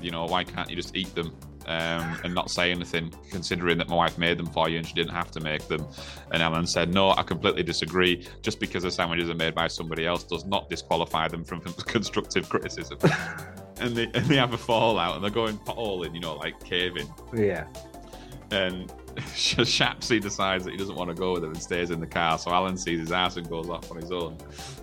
you 0.00 0.10
know, 0.10 0.24
why 0.24 0.42
can't 0.42 0.70
you 0.70 0.74
just 0.74 0.96
eat 0.96 1.14
them 1.14 1.36
um, 1.66 2.18
and 2.24 2.34
not 2.34 2.50
say 2.50 2.70
anything, 2.70 3.12
considering 3.30 3.76
that 3.76 3.90
my 3.90 3.96
wife 3.96 4.16
made 4.16 4.38
them 4.38 4.46
for 4.46 4.70
you 4.70 4.78
and 4.78 4.86
she 4.86 4.94
didn't 4.94 5.12
have 5.12 5.30
to 5.32 5.40
make 5.40 5.68
them? 5.68 5.86
And 6.32 6.42
Alan 6.42 6.66
said, 6.66 6.94
no, 6.94 7.10
I 7.10 7.24
completely 7.24 7.62
disagree. 7.62 8.26
Just 8.40 8.58
because 8.58 8.84
the 8.84 8.90
sandwiches 8.90 9.28
are 9.28 9.34
made 9.34 9.54
by 9.54 9.68
somebody 9.68 10.06
else 10.06 10.24
does 10.24 10.46
not 10.46 10.70
disqualify 10.70 11.28
them 11.28 11.44
from 11.44 11.60
constructive 11.86 12.48
criticism. 12.48 12.98
And 13.80 13.96
they 13.96 14.04
and 14.14 14.26
they 14.26 14.36
have 14.36 14.52
a 14.52 14.58
fallout 14.58 15.14
and 15.14 15.24
they're 15.24 15.30
going 15.30 15.58
in, 16.04 16.14
you 16.14 16.20
know, 16.20 16.36
like 16.36 16.62
caving. 16.64 17.08
Yeah. 17.34 17.66
And 18.50 18.92
Shapsy 19.16 20.20
decides 20.20 20.64
that 20.64 20.70
he 20.70 20.76
doesn't 20.76 20.94
want 20.94 21.10
to 21.10 21.14
go 21.14 21.32
with 21.32 21.44
him 21.44 21.50
and 21.50 21.62
stays 21.62 21.90
in 21.90 21.98
the 22.00 22.06
car. 22.06 22.38
So 22.38 22.52
Alan 22.52 22.76
sees 22.76 23.00
his 23.00 23.12
ass 23.12 23.36
and 23.36 23.48
goes 23.48 23.68
off 23.68 23.90
on 23.90 23.96
his 24.00 24.12
own, 24.12 24.38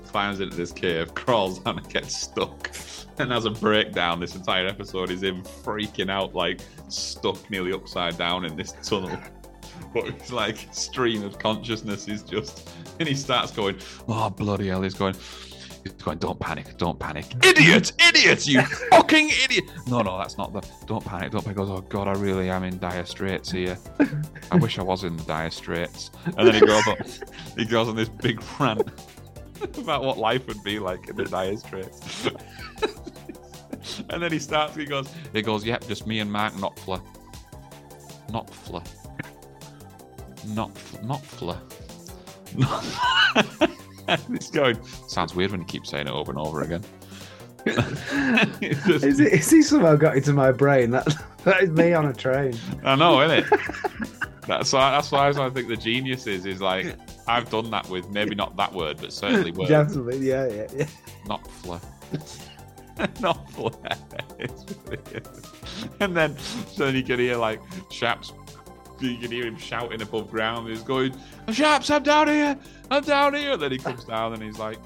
climbs 0.08 0.42
into 0.42 0.56
this 0.58 0.72
cave, 0.72 1.14
crawls 1.16 1.60
down 1.60 1.78
and 1.78 1.90
gets 1.90 2.16
stuck, 2.16 2.70
and 3.18 3.32
has 3.32 3.46
a 3.46 3.52
breakdown. 3.52 4.20
This 4.20 4.36
entire 4.36 4.68
episode 4.68 5.10
is 5.10 5.24
him 5.24 5.44
freaking 5.44 6.10
out, 6.10 6.36
like 6.36 6.62
stuck 6.90 7.50
nearly 7.50 7.72
upside 7.72 8.18
down 8.18 8.46
in 8.46 8.56
this 8.58 8.74
tunnel. 8.84 9.18
But 9.94 10.10
his 10.10 10.32
like 10.34 10.68
stream 10.72 11.24
of 11.24 11.40
consciousness 11.40 12.08
is 12.10 12.22
just, 12.22 12.70
and 13.00 13.08
he 13.08 13.16
starts 13.16 13.52
going, 13.52 13.78
"Oh 14.08 14.30
bloody 14.30 14.68
hell!" 14.68 14.82
He's 14.82 14.94
going. 14.94 15.16
He's 15.86 15.94
going, 15.94 16.18
don't 16.18 16.40
panic, 16.40 16.78
don't 16.78 16.98
panic. 16.98 17.28
Idiot, 17.46 17.92
idiot, 18.10 18.48
you 18.48 18.62
fucking 18.90 19.30
idiot. 19.44 19.66
No, 19.86 20.02
no, 20.02 20.18
that's 20.18 20.36
not 20.36 20.52
the, 20.52 20.68
don't 20.88 21.06
panic, 21.06 21.32
don't 21.32 21.44
panic. 21.44 21.60
He 21.60 21.64
goes, 21.64 21.70
oh 21.70 21.82
God, 21.82 22.08
I 22.08 22.14
really 22.14 22.50
am 22.50 22.64
in 22.64 22.80
dire 22.80 23.06
straits 23.06 23.52
here. 23.52 23.78
I 24.52 24.56
wish 24.56 24.80
I 24.80 24.82
was 24.82 25.04
in 25.04 25.16
dire 25.28 25.52
straits. 25.52 26.10
And 26.38 26.48
then 26.48 26.56
he 26.56 26.62
goes 26.62 26.88
on, 26.88 26.96
he 27.56 27.66
goes 27.66 27.88
on 27.88 27.96
this 27.96 28.10
big 28.10 28.42
rant 28.60 28.82
about 29.78 30.04
what 30.04 30.18
life 30.18 30.48
would 30.48 30.64
be 30.64 30.80
like 30.80 31.08
in 31.08 31.18
the 31.18 31.26
dire 31.26 31.56
straits. 31.56 32.26
and 34.10 34.24
then 34.24 34.32
he 34.32 34.40
starts, 34.40 34.76
he 34.76 34.86
goes, 34.86 35.08
he 35.34 35.44
goes, 35.44 35.64
yep, 35.64 35.86
just 35.88 36.08
me 36.08 36.20
and 36.20 36.32
Mark 36.32 36.54
Knopfler. 36.54 37.00
Knopfler. 38.30 38.84
Knopf, 40.48 41.00
Knopfler. 41.04 41.60
Knopfler. 42.56 43.76
He's 44.30 44.50
going, 44.50 44.84
sounds 45.08 45.36
weird 45.36 45.52
when 45.52 45.62
you 45.62 45.66
keep 45.66 45.86
saying 45.86 46.08
it 46.08 46.12
over 46.12 46.32
and 46.32 46.40
over 46.40 46.62
again. 46.62 46.84
Just- 47.66 48.04
Is, 49.04 49.20
it, 49.20 49.34
is 49.34 49.50
he 49.50 49.64
somehow 49.64 49.96
got 49.96 50.16
into 50.16 50.34
my 50.34 50.52
brain? 50.52 50.92
That 50.92 51.08
that 51.46 51.64
is 51.64 51.72
me 51.72 51.94
on 51.94 52.06
a 52.06 52.14
train. 52.14 52.56
I 52.84 52.96
know, 52.96 53.22
isn't 53.24 53.40
it? 53.52 53.60
That's 54.48 54.72
why. 54.72 54.92
That's 54.92 55.12
why 55.12 55.28
I 55.30 55.50
think 55.50 55.68
the 55.68 55.76
genius 55.76 56.28
is 56.28 56.46
is 56.46 56.62
like 56.62 56.96
I've 57.28 57.50
done 57.50 57.72
that 57.72 57.90
with 57.90 58.10
maybe 58.10 58.36
not 58.36 58.56
that 58.58 58.72
word, 58.72 58.98
but 59.02 59.12
certainly 59.12 59.52
words. 59.52 59.70
Definitely, 59.70 60.20
yeah, 60.20 60.48
yeah, 60.48 60.68
yeah. 60.76 60.88
Not 61.28 61.52
fla. 61.52 61.82
not 63.20 63.52
brilliant. 63.54 65.28
And 66.00 66.16
then 66.16 66.38
so 66.38 66.86
then 66.86 66.96
you 66.96 67.04
can 67.04 67.20
hear 67.20 67.36
like 67.38 67.62
Shaps. 67.90 68.32
You 69.00 69.18
can 69.18 69.32
hear 69.32 69.46
him 69.46 69.58
shouting 69.58 70.02
above 70.02 70.32
ground. 70.32 70.70
He's 70.70 70.84
going, 70.84 71.14
"Shaps, 71.52 71.90
I'm 71.90 72.04
down 72.04 72.28
here. 72.28 72.58
I'm 72.90 73.04
down 73.04 73.34
here." 73.34 73.54
And 73.54 73.62
then 73.62 73.72
he 73.72 73.78
comes 73.78 74.04
down 74.06 74.34
and 74.34 74.42
he's 74.42 74.60
like, 74.60 74.80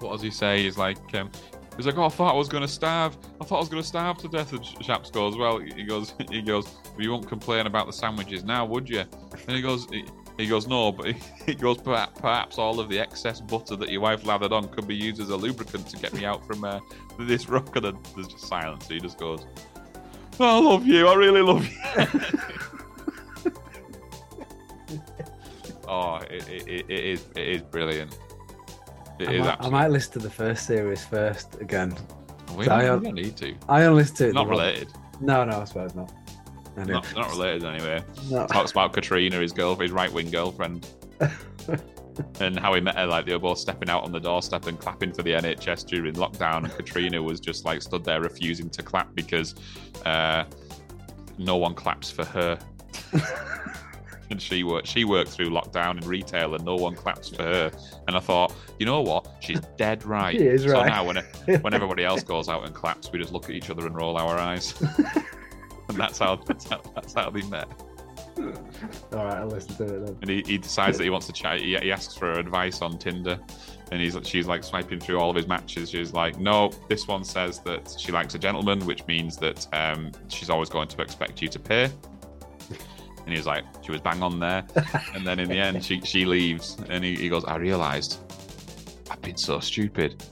"What 0.00 0.12
does 0.12 0.22
he 0.22 0.30
say?" 0.30 0.62
He's 0.62 0.76
like, 0.78 0.98
um, 1.14 1.30
"He's 1.76 1.86
like, 1.86 1.96
oh, 1.96 2.06
I 2.06 2.08
thought 2.08 2.34
I 2.34 2.36
was 2.36 2.48
going 2.48 2.62
to 2.62 2.68
starve. 2.68 3.16
I 3.40 3.44
thought 3.44 3.56
I 3.56 3.60
was 3.60 3.68
going 3.68 3.82
to 3.82 3.88
starve 3.88 4.18
to 4.18 4.28
death." 4.28 4.52
And 4.52 4.64
Sh- 4.64 4.76
Shaps 4.82 5.10
goes, 5.10 5.36
"Well," 5.36 5.58
he 5.58 5.84
goes, 5.84 6.14
"He 6.30 6.42
goes, 6.42 6.66
well, 6.66 7.02
you 7.02 7.10
won't 7.10 7.28
complain 7.28 7.66
about 7.66 7.86
the 7.86 7.92
sandwiches 7.92 8.44
now, 8.44 8.64
would 8.64 8.88
you?" 8.88 9.04
And 9.46 9.56
he 9.56 9.62
goes, 9.62 9.86
he, 9.90 10.04
he 10.38 10.46
goes, 10.46 10.66
"No," 10.66 10.92
but 10.92 11.06
he, 11.06 11.14
he 11.46 11.54
goes, 11.54 11.78
"Perhaps, 11.78 12.20
perhaps 12.20 12.58
all 12.58 12.80
of 12.80 12.88
the 12.88 12.98
excess 12.98 13.40
butter 13.40 13.76
that 13.76 13.90
your 13.90 14.00
wife 14.00 14.26
lathered 14.26 14.52
on 14.52 14.68
could 14.68 14.86
be 14.86 14.96
used 14.96 15.20
as 15.20 15.30
a 15.30 15.36
lubricant 15.36 15.86
to 15.88 15.96
get 15.96 16.12
me 16.12 16.24
out 16.24 16.46
from 16.46 16.64
uh, 16.64 16.80
this 17.18 17.48
rock." 17.48 17.74
And 17.76 17.86
then 17.86 17.98
there's 18.14 18.28
just 18.28 18.46
silence. 18.46 18.86
He 18.88 19.00
just 19.00 19.18
goes, 19.18 19.46
"I 20.38 20.58
love 20.58 20.86
you. 20.86 21.08
I 21.08 21.14
really 21.14 21.42
love 21.42 21.66
you." 21.66 22.20
oh, 25.88 26.16
it, 26.30 26.48
it, 26.48 26.68
it, 26.68 26.90
is 26.90 27.26
it 27.36 27.48
is 27.48 27.62
brilliant. 27.62 28.18
It 29.18 29.28
I 29.28 29.32
is 29.32 29.40
might, 29.40 29.56
I 29.60 29.68
might 29.68 29.88
listen 29.88 30.12
to 30.14 30.18
the 30.18 30.30
first 30.30 30.66
series 30.66 31.04
first 31.04 31.60
again. 31.60 31.96
We, 32.54 32.68
I, 32.68 32.82
don't, 32.82 33.02
need 33.02 33.36
to. 33.38 33.54
I 33.68 33.84
only 33.84 34.02
listened 34.02 34.18
to 34.18 34.28
it. 34.28 34.34
Not 34.34 34.44
the 34.44 34.54
one- 34.54 34.58
related. 34.58 34.88
No, 35.20 35.44
no, 35.44 35.60
I 35.60 35.64
suppose 35.64 35.94
not. 35.94 36.12
Anyway. 36.76 36.92
Not, 36.92 37.16
not 37.16 37.30
related 37.30 37.64
anyway. 37.64 38.02
No. 38.30 38.46
Talks 38.46 38.70
about 38.70 38.92
Katrina, 38.92 39.36
his 39.36 39.52
girlfriend, 39.52 39.90
his 39.90 39.92
right 39.92 40.12
wing 40.12 40.30
girlfriend, 40.30 40.86
and 42.40 42.58
how 42.58 42.74
he 42.74 42.80
met 42.80 42.96
her. 42.96 43.06
Like 43.06 43.24
they 43.24 43.32
were 43.32 43.38
both 43.38 43.58
stepping 43.58 43.88
out 43.88 44.04
on 44.04 44.12
the 44.12 44.20
doorstep 44.20 44.66
and 44.66 44.78
clapping 44.78 45.12
for 45.12 45.22
the 45.22 45.32
NHS 45.32 45.86
during 45.86 46.14
lockdown, 46.14 46.64
and 46.64 46.72
Katrina 46.72 47.22
was 47.22 47.40
just 47.40 47.64
like 47.64 47.80
stood 47.80 48.04
there 48.04 48.20
refusing 48.20 48.68
to 48.70 48.82
clap 48.82 49.14
because 49.14 49.54
uh, 50.04 50.44
no 51.38 51.56
one 51.56 51.74
claps 51.74 52.10
for 52.10 52.24
her. 52.26 52.58
and 54.30 54.40
she 54.40 54.64
worked 54.64 54.86
she 54.86 55.04
worked 55.04 55.30
through 55.30 55.48
lockdown 55.50 56.00
in 56.02 56.08
retail 56.08 56.54
and 56.54 56.64
no 56.64 56.74
one 56.74 56.94
claps 56.94 57.28
for 57.28 57.42
her 57.42 57.70
and 58.08 58.16
i 58.16 58.20
thought 58.20 58.52
you 58.78 58.86
know 58.86 59.00
what 59.00 59.26
she's 59.40 59.60
dead 59.76 60.04
right 60.04 60.36
She 60.38 60.46
is 60.46 60.62
so 60.64 60.72
right. 60.72 60.86
now 60.86 61.04
when, 61.04 61.16
when 61.62 61.74
everybody 61.74 62.04
else 62.04 62.22
goes 62.22 62.48
out 62.48 62.64
and 62.66 62.74
claps 62.74 63.12
we 63.12 63.18
just 63.18 63.32
look 63.32 63.44
at 63.44 63.50
each 63.52 63.70
other 63.70 63.86
and 63.86 63.96
roll 63.96 64.16
our 64.16 64.38
eyes 64.38 64.74
and 65.88 65.96
that's 65.96 66.18
how 66.18 66.36
that's 66.36 66.68
how, 66.68 66.80
that's 66.94 67.14
how 67.14 67.30
they 67.30 67.42
met 67.42 67.68
All 68.38 69.24
right, 69.24 69.38
I'll 69.38 69.46
listen 69.48 69.76
to 69.76 69.84
it 69.84 70.06
then. 70.06 70.16
and 70.22 70.30
he, 70.30 70.42
he 70.46 70.58
decides 70.58 70.98
that 70.98 71.04
he 71.04 71.10
wants 71.10 71.26
to 71.26 71.32
chat. 71.32 71.60
He, 71.60 71.76
he 71.76 71.90
asks 71.90 72.14
for 72.14 72.32
advice 72.32 72.82
on 72.82 72.98
Tinder, 72.98 73.38
and 73.90 74.00
he's 74.00 74.14
she's 74.24 74.46
like 74.46 74.62
swiping 74.62 75.00
through 75.00 75.18
all 75.18 75.30
of 75.30 75.36
his 75.36 75.46
matches. 75.48 75.88
She's 75.90 76.12
like, 76.12 76.38
no, 76.38 76.70
this 76.90 77.08
one 77.08 77.24
says 77.24 77.60
that 77.60 77.96
she 77.98 78.12
likes 78.12 78.34
a 78.34 78.38
gentleman, 78.38 78.84
which 78.84 79.06
means 79.06 79.38
that 79.38 79.66
um, 79.72 80.12
she's 80.28 80.50
always 80.50 80.68
going 80.68 80.88
to 80.88 81.00
expect 81.00 81.40
you 81.40 81.48
to 81.48 81.58
pay. 81.58 81.88
And 83.26 83.34
he's 83.34 83.46
like, 83.46 83.64
she 83.82 83.90
was 83.92 84.00
bang 84.00 84.22
on 84.22 84.38
there. 84.38 84.64
and 85.14 85.26
then 85.26 85.38
in 85.38 85.48
the 85.48 85.58
end, 85.58 85.84
she 85.84 86.00
she 86.00 86.24
leaves, 86.24 86.76
and 86.88 87.04
he, 87.04 87.16
he 87.16 87.28
goes, 87.28 87.44
I 87.44 87.56
realised 87.56 88.20
I've 89.10 89.20
been 89.20 89.36
so 89.36 89.60
stupid. 89.60 90.24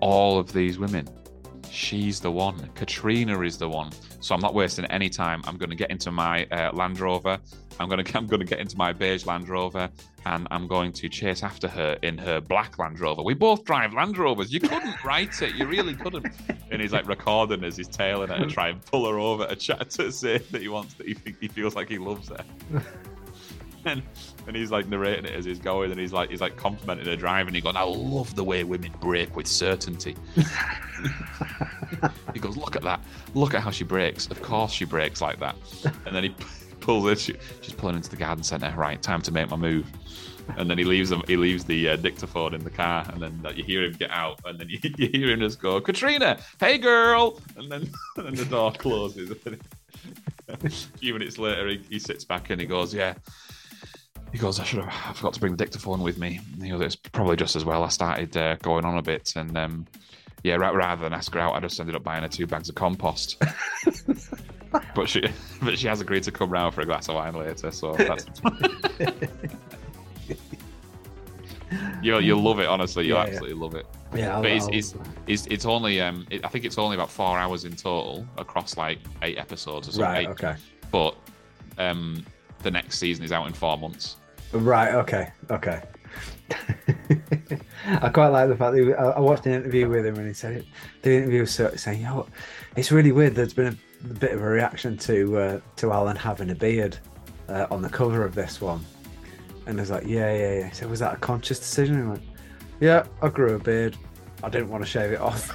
All 0.00 0.38
of 0.38 0.52
these 0.52 0.78
women, 0.78 1.08
she's 1.70 2.20
the 2.20 2.30
one. 2.30 2.68
Katrina 2.74 3.40
is 3.40 3.56
the 3.58 3.68
one. 3.68 3.92
So 4.20 4.34
I'm 4.34 4.40
not 4.40 4.54
wasting 4.54 4.84
any 4.86 5.08
time. 5.08 5.42
I'm 5.46 5.56
going 5.56 5.70
to 5.70 5.76
get 5.76 5.90
into 5.90 6.10
my 6.10 6.44
uh, 6.46 6.72
Land 6.72 7.00
Rover. 7.00 7.38
I'm 7.82 7.88
going 7.88 8.04
to 8.04 8.16
I'm 8.16 8.28
to 8.28 8.44
get 8.44 8.60
into 8.60 8.76
my 8.76 8.92
beige 8.92 9.26
Land 9.26 9.48
Rover, 9.48 9.90
and 10.24 10.46
I'm 10.52 10.68
going 10.68 10.92
to 10.92 11.08
chase 11.08 11.42
after 11.42 11.66
her 11.66 11.98
in 12.02 12.16
her 12.18 12.40
black 12.40 12.78
Land 12.78 13.00
Rover. 13.00 13.22
We 13.22 13.34
both 13.34 13.64
drive 13.64 13.92
Land 13.92 14.16
Rovers. 14.16 14.52
You 14.52 14.60
couldn't 14.60 15.04
write 15.04 15.42
it. 15.42 15.56
You 15.56 15.66
really 15.66 15.94
couldn't. 15.94 16.26
And 16.70 16.80
he's 16.80 16.92
like 16.92 17.08
recording 17.08 17.64
as 17.64 17.76
he's 17.76 17.88
tailing 17.88 18.28
her 18.28 18.38
to 18.38 18.46
try 18.46 18.68
and 18.68 18.84
pull 18.84 19.08
her 19.10 19.18
over 19.18 19.46
to 19.46 19.56
chat 19.56 19.90
to 19.90 20.12
say 20.12 20.38
that 20.38 20.62
he 20.62 20.68
wants 20.68 20.94
that 20.94 21.08
he 21.08 21.16
he 21.40 21.48
feels 21.48 21.74
like 21.74 21.88
he 21.88 21.98
loves 21.98 22.28
her. 22.28 22.44
And, 23.84 24.00
and 24.46 24.54
he's 24.54 24.70
like 24.70 24.86
narrating 24.86 25.24
it 25.24 25.32
as 25.32 25.44
he's 25.44 25.58
going, 25.58 25.90
and 25.90 25.98
he's 25.98 26.12
like 26.12 26.30
he's 26.30 26.40
like 26.40 26.56
complimenting 26.56 27.06
her 27.06 27.16
driving. 27.16 27.52
He 27.52 27.60
goes, 27.60 27.74
"I 27.74 27.82
love 27.82 28.32
the 28.36 28.44
way 28.44 28.62
women 28.62 28.94
brake 29.00 29.34
with 29.34 29.48
certainty." 29.48 30.14
he 32.32 32.38
goes, 32.38 32.56
"Look 32.56 32.76
at 32.76 32.82
that! 32.82 33.00
Look 33.34 33.54
at 33.54 33.60
how 33.60 33.72
she 33.72 33.82
brakes. 33.82 34.28
Of 34.28 34.40
course 34.40 34.70
she 34.70 34.84
brakes 34.84 35.20
like 35.20 35.40
that." 35.40 35.56
And 36.06 36.14
then 36.14 36.22
he 36.22 36.34
pulls 36.82 37.10
it. 37.10 37.18
She, 37.18 37.34
she's 37.62 37.74
pulling 37.74 37.96
into 37.96 38.10
the 38.10 38.16
garden 38.16 38.44
centre. 38.44 38.72
Right, 38.76 39.00
time 39.00 39.22
to 39.22 39.32
make 39.32 39.48
my 39.48 39.56
move. 39.56 39.86
And 40.56 40.68
then 40.68 40.76
he 40.76 40.84
leaves 40.84 41.08
them. 41.08 41.22
He 41.26 41.36
leaves 41.36 41.64
the 41.64 41.90
uh, 41.90 41.96
dictaphone 41.96 42.52
in 42.54 42.64
the 42.64 42.70
car, 42.70 43.06
and 43.12 43.22
then 43.22 43.40
uh, 43.44 43.50
you 43.50 43.62
hear 43.62 43.84
him 43.84 43.92
get 43.92 44.10
out, 44.10 44.40
and 44.44 44.58
then 44.58 44.68
you, 44.68 44.78
you 44.98 45.08
hear 45.08 45.30
him 45.30 45.40
just 45.40 45.60
go, 45.60 45.80
"Katrina, 45.80 46.38
hey 46.60 46.78
girl!" 46.78 47.40
And 47.56 47.70
then 47.70 47.82
and 48.16 48.26
then 48.26 48.34
the 48.34 48.44
door 48.44 48.72
closes. 48.72 49.30
A 50.48 50.68
few 50.68 51.12
minutes 51.14 51.38
later, 51.38 51.68
he, 51.68 51.80
he 51.88 51.98
sits 51.98 52.24
back 52.24 52.50
and 52.50 52.60
he 52.60 52.66
goes, 52.66 52.92
"Yeah." 52.92 53.14
He 54.32 54.38
goes, 54.38 54.58
I 54.58 54.64
should 54.64 54.82
have, 54.82 54.88
I 54.88 55.12
forgot 55.12 55.34
to 55.34 55.40
bring 55.40 55.52
the 55.52 55.62
dictaphone 55.62 56.00
with 56.00 56.16
me. 56.16 56.40
And 56.54 56.64
he 56.64 56.70
goes, 56.70 56.80
it's 56.80 56.96
probably 56.96 57.36
just 57.36 57.54
as 57.54 57.66
well. 57.66 57.84
I 57.84 57.88
started 57.88 58.34
uh, 58.34 58.56
going 58.62 58.86
on 58.86 58.96
a 58.96 59.02
bit, 59.02 59.34
and 59.36 59.54
um, 59.58 59.86
yeah, 60.42 60.54
rather 60.56 61.02
than 61.02 61.12
ask 61.12 61.32
her 61.34 61.40
out, 61.40 61.54
I 61.54 61.60
just 61.60 61.78
ended 61.78 61.94
up 61.94 62.02
buying 62.02 62.22
her 62.22 62.28
two 62.28 62.46
bags 62.46 62.68
of 62.68 62.74
compost. 62.74 63.42
but 64.94 65.08
she 65.08 65.22
but 65.62 65.78
she 65.78 65.86
has 65.88 66.00
agreed 66.00 66.22
to 66.24 66.32
come 66.32 66.50
round 66.50 66.74
for 66.74 66.80
a 66.82 66.86
glass 66.86 67.08
of 67.08 67.14
wine 67.14 67.34
later. 67.34 67.70
So 67.70 67.92
that's 67.94 68.26
you'll 72.02 72.20
you'll 72.20 72.42
love 72.42 72.60
it. 72.60 72.66
Honestly, 72.66 73.06
you'll 73.06 73.16
Yeah, 73.18 73.24
yeah. 73.24 73.30
absolutely 73.30 73.56
love 73.58 73.74
it. 73.74 73.86
Yeah, 74.14 74.36
I'll, 74.36 74.42
But 74.42 74.50
it's, 74.52 74.68
it's, 74.72 74.94
it's, 75.26 75.46
it's 75.46 75.64
only 75.64 76.00
um 76.00 76.26
it, 76.30 76.44
I 76.44 76.48
think 76.48 76.64
it's 76.64 76.78
only 76.78 76.96
about 76.96 77.10
four 77.10 77.38
hours 77.38 77.64
in 77.64 77.74
total 77.74 78.26
across 78.36 78.76
like 78.76 78.98
eight 79.22 79.38
episodes 79.38 79.88
or 79.88 79.92
something. 79.92 80.10
right. 80.10 80.22
Eight- 80.24 80.28
Okay. 80.30 80.54
But 80.90 81.16
um 81.78 82.24
the 82.62 82.70
next 82.70 82.98
season 82.98 83.24
is 83.24 83.32
out 83.32 83.46
in 83.46 83.52
four 83.52 83.78
months. 83.78 84.16
Right. 84.52 84.94
Okay. 84.94 85.30
Okay. 85.50 85.82
I 87.86 88.08
quite 88.10 88.28
like 88.28 88.48
the 88.48 88.56
fact 88.56 88.74
that 88.74 89.14
I 89.16 89.20
watched 89.20 89.46
an 89.46 89.52
interview 89.54 89.88
with 89.88 90.04
him 90.04 90.16
and 90.16 90.28
he 90.28 90.34
said 90.34 90.58
it, 90.58 90.66
the 91.00 91.16
interview 91.16 91.40
was 91.40 91.54
saying, 91.80 92.00
"You 92.00 92.04
know, 92.06 92.26
it's 92.76 92.92
really 92.92 93.12
weird. 93.12 93.34
There's 93.34 93.54
been 93.54 93.68
a, 93.68 93.76
a 94.10 94.14
bit 94.14 94.32
of 94.32 94.40
a 94.42 94.46
reaction 94.46 94.96
to 94.98 95.36
uh, 95.38 95.60
to 95.76 95.92
Alan 95.92 96.16
having 96.16 96.50
a 96.50 96.54
beard 96.54 96.98
uh, 97.48 97.66
on 97.70 97.82
the 97.82 97.88
cover 97.88 98.24
of 98.24 98.34
this 98.34 98.60
one." 98.60 98.84
And 99.66 99.78
I 99.78 99.82
was 99.82 99.90
like, 99.90 100.06
"Yeah, 100.06 100.32
yeah, 100.34 100.58
yeah." 100.60 100.70
So 100.72 100.88
"Was 100.88 101.00
that 101.00 101.14
a 101.14 101.18
conscious 101.18 101.58
decision?" 101.58 101.96
And 101.96 102.04
I 102.06 102.10
went, 102.10 102.22
"Yeah, 102.80 103.06
I 103.22 103.28
grew 103.28 103.54
a 103.54 103.58
beard. 103.58 103.96
I 104.42 104.48
didn't 104.48 104.68
want 104.70 104.82
to 104.84 104.90
shave 104.90 105.12
it 105.12 105.20
off." 105.20 105.50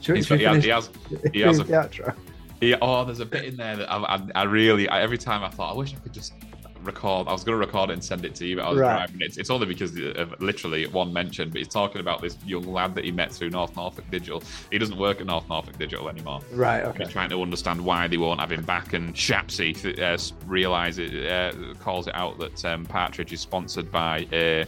Should 0.00 0.14
we- 0.14 0.22
should 0.22 0.40
he, 0.40 0.46
has, 0.46 0.64
he 0.64 0.70
has 0.70 0.90
he 1.32 1.40
has 1.40 1.58
a- 1.58 1.64
the 1.64 1.72
outro? 1.72 2.14
Yeah, 2.60 2.76
oh, 2.82 3.04
there's 3.04 3.20
a 3.20 3.26
bit 3.26 3.44
in 3.44 3.56
there 3.56 3.76
that 3.76 3.90
I, 3.90 3.96
I, 4.16 4.20
I 4.34 4.42
really, 4.44 4.86
I, 4.88 5.00
every 5.00 5.16
time 5.16 5.42
I 5.42 5.48
thought, 5.48 5.72
I 5.72 5.76
wish 5.76 5.94
I 5.94 5.98
could 5.98 6.12
just 6.12 6.34
record. 6.82 7.28
I 7.28 7.32
was 7.32 7.44
going 7.44 7.58
to 7.58 7.66
record 7.66 7.90
it 7.90 7.94
and 7.94 8.04
send 8.04 8.24
it 8.24 8.34
to 8.36 8.46
you, 8.46 8.56
but 8.56 8.64
I 8.64 8.70
was 8.70 8.78
Right. 8.78 8.96
driving. 8.96 9.16
It's, 9.20 9.36
it's 9.36 9.50
only 9.50 9.66
because 9.66 9.96
of 10.16 10.40
literally 10.40 10.86
one 10.86 11.12
mention, 11.12 11.50
but 11.50 11.58
he's 11.58 11.68
talking 11.68 12.00
about 12.00 12.20
this 12.22 12.36
young 12.44 12.64
lad 12.64 12.94
that 12.94 13.04
he 13.04 13.12
met 13.12 13.32
through 13.32 13.50
North 13.50 13.76
Norfolk 13.76 14.04
Digital. 14.10 14.42
He 14.70 14.78
doesn't 14.78 14.98
work 14.98 15.20
at 15.20 15.26
North 15.26 15.48
Norfolk 15.48 15.78
Digital 15.78 16.08
anymore. 16.08 16.40
Right. 16.52 16.84
Okay. 16.84 17.04
He's 17.04 17.12
trying 17.12 17.30
to 17.30 17.42
understand 17.42 17.84
why 17.84 18.06
they 18.08 18.16
won't 18.16 18.40
have 18.40 18.52
him 18.52 18.62
back, 18.64 18.92
and 18.92 19.14
Shapsy 19.14 19.74
uh, 20.00 20.18
realizes 20.46 21.12
it, 21.12 21.30
uh, 21.30 21.74
calls 21.80 22.06
it 22.06 22.14
out 22.14 22.38
that 22.38 22.64
um, 22.64 22.84
Partridge 22.86 23.32
is 23.32 23.40
sponsored 23.40 23.90
by 23.90 24.26
a 24.32 24.66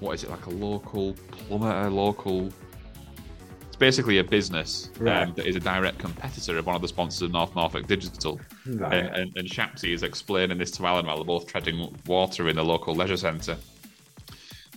what 0.00 0.12
is 0.14 0.24
it 0.24 0.30
like 0.30 0.46
a 0.46 0.50
local 0.50 1.14
plumber, 1.30 1.70
a 1.70 1.88
local. 1.90 2.50
It's 3.74 3.80
basically 3.80 4.18
a 4.18 4.24
business 4.24 4.88
um, 5.00 5.34
that 5.34 5.46
is 5.48 5.56
a 5.56 5.60
direct 5.60 5.98
competitor 5.98 6.58
of 6.58 6.64
one 6.64 6.76
of 6.76 6.82
the 6.82 6.86
sponsors 6.86 7.22
of 7.22 7.32
North 7.32 7.56
Norfolk 7.56 7.88
Digital. 7.88 8.40
Right. 8.68 8.94
And, 8.94 9.16
and, 9.16 9.36
and 9.36 9.48
Shapsy 9.48 9.92
is 9.92 10.04
explaining 10.04 10.58
this 10.58 10.70
to 10.76 10.86
Alan 10.86 11.06
while 11.06 11.16
they're 11.16 11.24
both 11.24 11.48
treading 11.48 11.92
water 12.06 12.48
in 12.48 12.54
the 12.54 12.64
local 12.64 12.94
leisure 12.94 13.16
centre. 13.16 13.56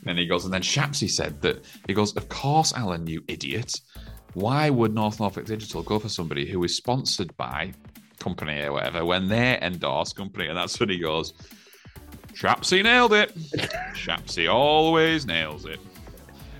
And 0.08 0.18
he 0.18 0.26
goes, 0.26 0.46
and 0.46 0.54
then 0.54 0.64
Shapsy 0.64 1.12
said 1.12 1.40
that 1.44 1.64
he 1.86 1.94
goes, 1.94 2.18
Of 2.18 2.28
course, 2.30 2.74
Alan, 2.74 3.06
you 3.06 3.24
idiot. 3.28 3.80
Why 4.34 4.72
would 4.72 4.96
North 4.96 5.20
Norfolk 5.20 5.46
Digital 5.46 5.84
go 5.84 6.00
for 6.00 6.10
somebody 6.10 6.50
who 6.50 6.64
is 6.64 6.76
sponsored 6.76 7.38
by 7.38 7.74
company 8.20 8.64
or 8.64 8.72
whatever 8.72 9.06
when 9.06 9.28
they 9.28 9.60
endorse 9.62 10.12
company? 10.12 10.48
And 10.48 10.58
that's 10.58 10.80
when 10.80 10.90
he 10.90 10.98
goes, 10.98 11.36
Shapsy 12.34 12.82
nailed 12.82 13.14
it. 13.14 13.38
Shapsy 13.94 14.52
always 14.52 15.28
nails 15.28 15.66
it. 15.66 15.80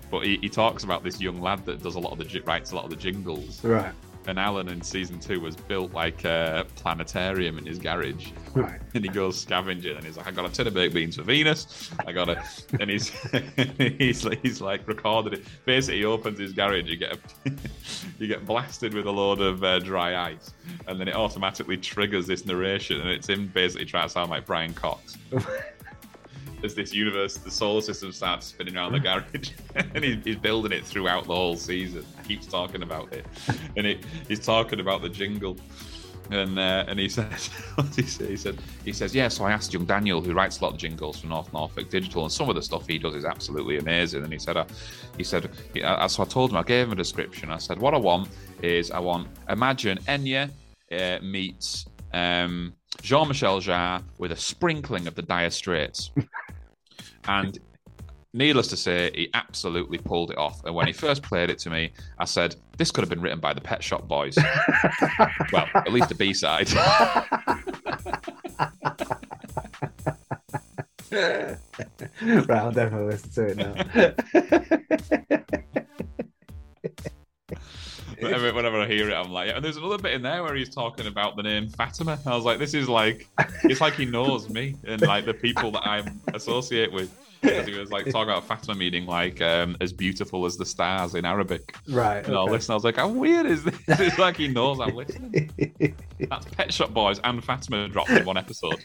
But 0.10 0.26
he, 0.26 0.38
he 0.38 0.50
talks 0.50 0.84
about 0.84 1.04
this 1.04 1.20
young 1.20 1.42
lad 1.42 1.66
that 1.66 1.84
does 1.84 1.96
a 1.96 2.00
lot 2.00 2.12
of 2.14 2.20
the 2.20 2.42
writes 2.42 2.72
a 2.72 2.76
lot 2.76 2.86
of 2.86 2.90
the 2.90 2.96
jingles. 2.96 3.64
Right. 3.64 3.94
And 4.28 4.38
Alan 4.38 4.68
in 4.68 4.82
season 4.82 5.22
two 5.22 5.40
was 5.40 5.56
built 5.56 5.94
like 5.94 6.26
a 6.26 6.66
planetarium 6.76 7.58
in 7.58 7.66
his 7.66 7.80
garage. 7.80 8.32
Right. 8.54 8.82
And 8.94 9.06
he 9.06 9.10
goes 9.10 9.40
scavenging 9.40 9.96
and 9.96 10.04
he's 10.04 10.18
like, 10.18 10.28
I 10.28 10.32
got 10.32 10.44
a 10.44 10.50
tin 10.50 10.68
of 10.68 10.74
baked 10.74 10.94
beans 10.94 11.16
for 11.16 11.24
Venus. 11.24 11.92
I 12.06 12.12
got 12.12 12.28
a 12.28 12.44
and 12.82 12.90
he's 12.90 13.10
he's 13.98 14.26
like 14.26 14.42
he's 14.42 14.60
like 14.60 14.86
recorded 14.86 15.34
it. 15.34 15.46
Basically 15.64 16.00
he 16.00 16.06
opens 16.06 16.40
his 16.40 16.52
garage, 16.52 16.90
you 16.90 16.98
get 16.98 17.14
a, 17.14 17.52
you 18.20 18.28
get 18.28 18.46
blasted 18.46 18.94
with 18.94 19.06
a 19.06 19.12
load 19.12 19.40
of 19.40 19.64
uh, 19.64 19.80
dry 19.80 20.32
ice, 20.32 20.52
and 20.88 21.00
then 21.00 21.08
it 21.08 21.16
automatically 21.16 21.78
triggers 21.78 22.28
this 22.28 22.46
narration 22.46 23.00
and 23.00 23.10
it's 23.10 23.30
him 23.30 23.48
basically 23.48 23.86
trying 23.86 24.08
to 24.08 24.10
sound 24.10 24.30
like 24.30 24.46
Brian 24.46 24.74
Cox. 24.74 25.18
As 26.64 26.74
this 26.74 26.94
universe, 26.94 27.38
the 27.38 27.52
solar 27.52 27.82
system 27.82 28.12
starts 28.12 28.48
spinning 28.48 28.78
around 28.78 28.94
the 28.94 29.00
garage, 29.00 29.52
and 29.76 30.04
he, 30.04 30.20
he's 30.24 30.38
building 30.38 30.72
it 30.72 30.86
throughout 30.86 31.28
the 31.28 31.36
whole 31.36 31.56
season. 31.56 32.04
He 32.24 32.36
Keeps 32.36 32.48
talking 32.48 32.82
about 32.82 33.14
it, 33.14 33.26
and 33.76 33.86
it, 33.86 34.04
he's 34.28 34.40
talking 34.40 34.80
about 34.80 35.02
the 35.02 35.10
jingle, 35.10 35.56
and 36.32 36.58
uh, 36.58 36.86
and 36.88 37.00
he 37.00 37.10
says, 37.18 37.50
he 37.96 38.02
say? 38.04 38.28
He 38.28 38.38
said, 38.38 38.58
he 38.84 38.94
says, 38.94 39.14
yeah. 39.14 39.28
So 39.28 39.46
I 39.46 39.52
asked 39.52 39.74
young 39.74 39.86
Daniel, 39.86 40.22
who 40.22 40.34
writes 40.34 40.60
a 40.60 40.64
lot 40.64 40.74
of 40.74 40.80
jingles 40.80 41.20
for 41.20 41.28
North 41.28 41.52
Norfolk 41.54 41.90
Digital, 41.90 42.24
and 42.24 42.32
some 42.32 42.50
of 42.50 42.56
the 42.56 42.62
stuff 42.62 42.88
he 42.88 42.98
does 42.98 43.16
is 43.16 43.26
absolutely 43.26 43.78
amazing. 43.78 44.24
And 44.24 44.34
he 44.34 44.40
said, 44.40 44.58
uh, 44.58 44.66
he 45.18 45.24
said, 45.24 45.50
he, 45.74 45.82
so 45.82 46.24
I 46.24 46.26
told 46.26 46.52
him, 46.52 46.58
I 46.58 46.64
gave 46.64 46.88
him 46.88 46.94
a 46.94 46.96
description. 46.96 47.52
I 47.52 47.58
said, 47.58 47.80
what 47.80 47.94
I 47.94 47.98
want 47.98 48.30
is, 48.62 48.92
I 48.92 49.00
want 49.00 49.28
imagine 49.50 50.00
Enya 50.00 50.50
uh, 50.92 51.20
meets 51.24 51.86
um, 52.14 52.74
Jean 53.02 53.28
Michel 53.28 53.60
Jarre 53.60 54.04
with 54.18 54.32
a 54.32 54.36
sprinkling 54.36 55.08
of 55.08 55.16
the 55.16 55.22
Dire 55.22 55.50
Straits. 55.50 56.12
and 57.28 57.60
needless 58.34 58.68
to 58.68 58.78
say, 58.78 59.12
he 59.14 59.30
absolutely 59.34 59.98
pulled 59.98 60.32
it 60.32 60.38
off. 60.38 60.64
And 60.64 60.74
when 60.76 60.88
he 60.88 60.94
first 60.94 61.24
played 61.24 61.50
it 61.50 61.60
to 61.60 61.70
me, 61.70 61.92
I 62.20 62.26
said, 62.26 62.56
This 62.78 62.92
could 62.92 63.02
have 63.02 63.10
been 63.10 63.22
written 63.22 63.40
by 63.40 63.54
the 63.54 63.62
Pet 63.62 63.82
Shop 63.84 64.08
Boys. 64.08 64.38
well, 65.52 65.68
at 65.74 65.92
least 65.92 66.10
the 66.10 66.16
B 66.16 66.34
side. 66.34 66.72
right, 71.12 71.58
I'll 72.50 72.72
definitely 72.72 73.08
listen 73.08 73.32
to 73.32 73.48
it 73.48 73.58
now. 73.58 73.74
whenever, 78.22 78.54
whenever 78.54 78.82
I 78.82 78.88
hear 78.88 79.10
it, 79.10 79.14
I'm 79.14 79.32
like, 79.32 79.48
yeah. 79.48 79.56
And 79.58 79.66
there's 79.66 79.78
another 79.78 79.98
bit 79.98 80.14
in 80.14 80.22
there 80.22 80.44
where 80.44 80.56
he's 80.56 80.70
talking 80.70 81.08
about 81.08 81.36
the 81.36 81.44
name 81.44 81.70
Fatima. 81.70 82.20
I 82.26 82.36
was 82.36 82.46
like, 82.46 82.60
This 82.60 82.74
is 82.74 82.90
like, 82.90 83.28
it's 83.64 83.82
like 83.82 83.94
he 83.94 84.06
knows 84.06 84.50
me 84.50 84.76
and 84.86 85.02
like 85.02 85.26
the 85.26 85.34
people 85.34 85.72
that 85.72 85.88
I 85.88 86.04
associate 86.34 86.92
with. 86.92 87.16
Because 87.42 87.68
he 87.68 87.78
was 87.78 87.92
like 87.92 88.06
talking 88.06 88.24
about 88.24 88.46
Fatima 88.46 88.74
meaning 88.74 89.06
like 89.06 89.42
um, 89.42 89.78
as 89.80 89.94
beautiful 89.94 90.46
as 90.46 90.58
the 90.58 90.66
stars 90.66 91.14
in 91.14 91.24
Arabic. 91.24 91.76
right. 91.88 92.26
And 92.26 92.36
I 92.36 92.40
okay. 92.40 92.52
listen, 92.52 92.72
I 92.72 92.76
was 92.76 92.84
like, 92.84 92.96
how 92.96 93.08
weird 93.08 93.46
is 93.46 93.64
this? 93.64 93.76
It's 93.88 94.18
like 94.18 94.38
he 94.38 94.48
knows 94.48 94.80
I'm 94.80 94.96
listening. 94.96 95.52
That's 96.20 96.46
Pet 96.56 96.74
Shop 96.74 96.92
Boys 96.94 97.20
and 97.24 97.44
Fatima 97.44 97.88
dropped 97.90 98.10
in 98.10 98.26
one 98.26 98.38
episode. 98.38 98.84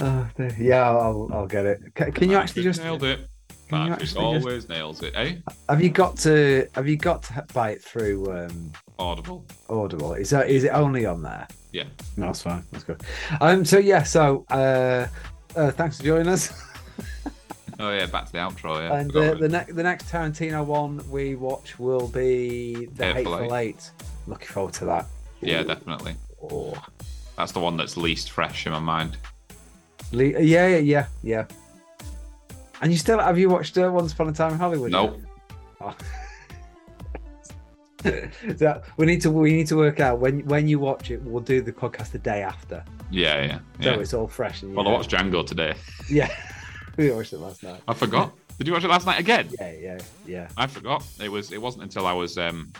oh, 0.00 0.30
yeah, 0.58 0.88
I'll, 0.88 1.28
I'll 1.32 1.46
get 1.48 1.66
it. 1.66 1.80
Can, 1.94 2.12
can 2.12 2.30
you 2.30 2.36
actually 2.36 2.62
just 2.62 2.80
nailed 2.80 3.02
it? 3.02 3.28
Can 3.68 3.82
you 3.82 3.90
Patrick 3.90 4.00
just- 4.00 4.16
always 4.16 4.68
nails 4.68 5.02
it, 5.02 5.12
eh? 5.14 5.36
have 5.68 5.82
you 5.82 5.90
got 5.90 6.16
to 6.18 6.68
have 6.74 6.88
you 6.88 6.96
got 6.96 7.22
to 7.24 7.44
buy 7.52 7.70
it 7.70 7.82
through 7.82 8.30
um, 8.32 8.72
Audible. 8.98 9.44
Audible? 9.68 10.14
Is 10.14 10.30
that 10.30 10.48
is 10.48 10.64
it 10.64 10.70
only 10.70 11.06
on 11.06 11.22
there? 11.22 11.46
Yeah. 11.72 11.84
No, 12.16 12.26
that's 12.26 12.42
fine. 12.42 12.64
That's 12.72 12.84
good. 12.84 13.02
Um. 13.40 13.64
So 13.64 13.78
yeah. 13.78 14.02
So 14.02 14.46
uh, 14.50 15.06
uh 15.54 15.70
thanks 15.72 15.98
for 15.98 16.04
joining 16.04 16.28
us. 16.28 16.52
Oh 17.80 17.92
yeah, 17.92 18.06
back 18.06 18.26
to 18.26 18.32
the 18.32 18.38
outro. 18.38 18.80
Yeah. 18.80 18.98
And 18.98 19.14
uh, 19.14 19.34
the 19.34 19.48
next 19.48 19.76
the 19.76 19.84
next 19.84 20.08
Tarantino 20.08 20.66
one 20.66 21.00
we 21.08 21.36
watch 21.36 21.78
will 21.78 22.08
be 22.08 22.86
the 22.96 23.12
Hateful 23.12 23.38
Hateful 23.38 23.56
Eight. 23.56 23.90
Looking 24.26 24.48
forward 24.48 24.74
to 24.74 24.84
that. 24.86 25.06
yeah, 25.40 25.62
definitely. 25.62 26.16
Oh. 26.42 26.74
That's 27.36 27.52
the 27.52 27.60
one 27.60 27.76
that's 27.76 27.96
least 27.96 28.32
fresh 28.32 28.66
in 28.66 28.72
my 28.72 28.80
mind. 28.80 29.16
Le- 30.10 30.24
yeah, 30.24 30.66
yeah, 30.66 30.78
yeah, 30.78 31.06
yeah. 31.22 31.44
And 32.80 32.92
you 32.92 32.98
still 32.98 33.18
have 33.18 33.38
you 33.38 33.48
watched 33.48 33.76
uh, 33.76 33.90
Once 33.92 34.12
Upon 34.12 34.28
a 34.28 34.32
Time 34.32 34.52
in 34.52 34.58
Hollywood? 34.58 34.92
Nope. 34.92 35.20
Oh. 35.80 35.96
so 38.56 38.80
we 38.96 39.06
need 39.06 39.20
to 39.20 39.30
we 39.30 39.52
need 39.52 39.66
to 39.66 39.76
work 39.76 39.98
out 39.98 40.20
when 40.20 40.44
when 40.46 40.68
you 40.68 40.78
watch 40.78 41.10
it. 41.10 41.20
We'll 41.22 41.42
do 41.42 41.60
the 41.60 41.72
podcast 41.72 42.12
the 42.12 42.18
day 42.18 42.42
after, 42.42 42.84
Yeah, 43.10 43.44
yeah, 43.44 43.58
so 43.82 43.90
yeah. 43.90 43.98
it's 43.98 44.14
all 44.14 44.28
fresh. 44.28 44.62
Well, 44.62 44.86
I 44.86 44.92
watched 44.92 45.10
Django 45.10 45.44
today. 45.44 45.74
Yeah, 46.08 46.30
we 46.96 47.10
watched 47.10 47.32
it 47.32 47.38
last 47.38 47.62
night. 47.64 47.80
I 47.88 47.94
forgot. 47.94 48.32
Did 48.56 48.66
you 48.68 48.72
watch 48.72 48.84
it 48.84 48.88
last 48.88 49.06
night 49.06 49.18
again? 49.18 49.48
Yeah, 49.60 49.72
yeah, 49.72 49.98
yeah. 50.26 50.48
I 50.56 50.68
forgot. 50.68 51.04
It 51.20 51.28
was. 51.28 51.52
It 51.52 51.60
wasn't 51.60 51.84
until 51.84 52.06
I 52.06 52.12
was. 52.12 52.38
Um, 52.38 52.72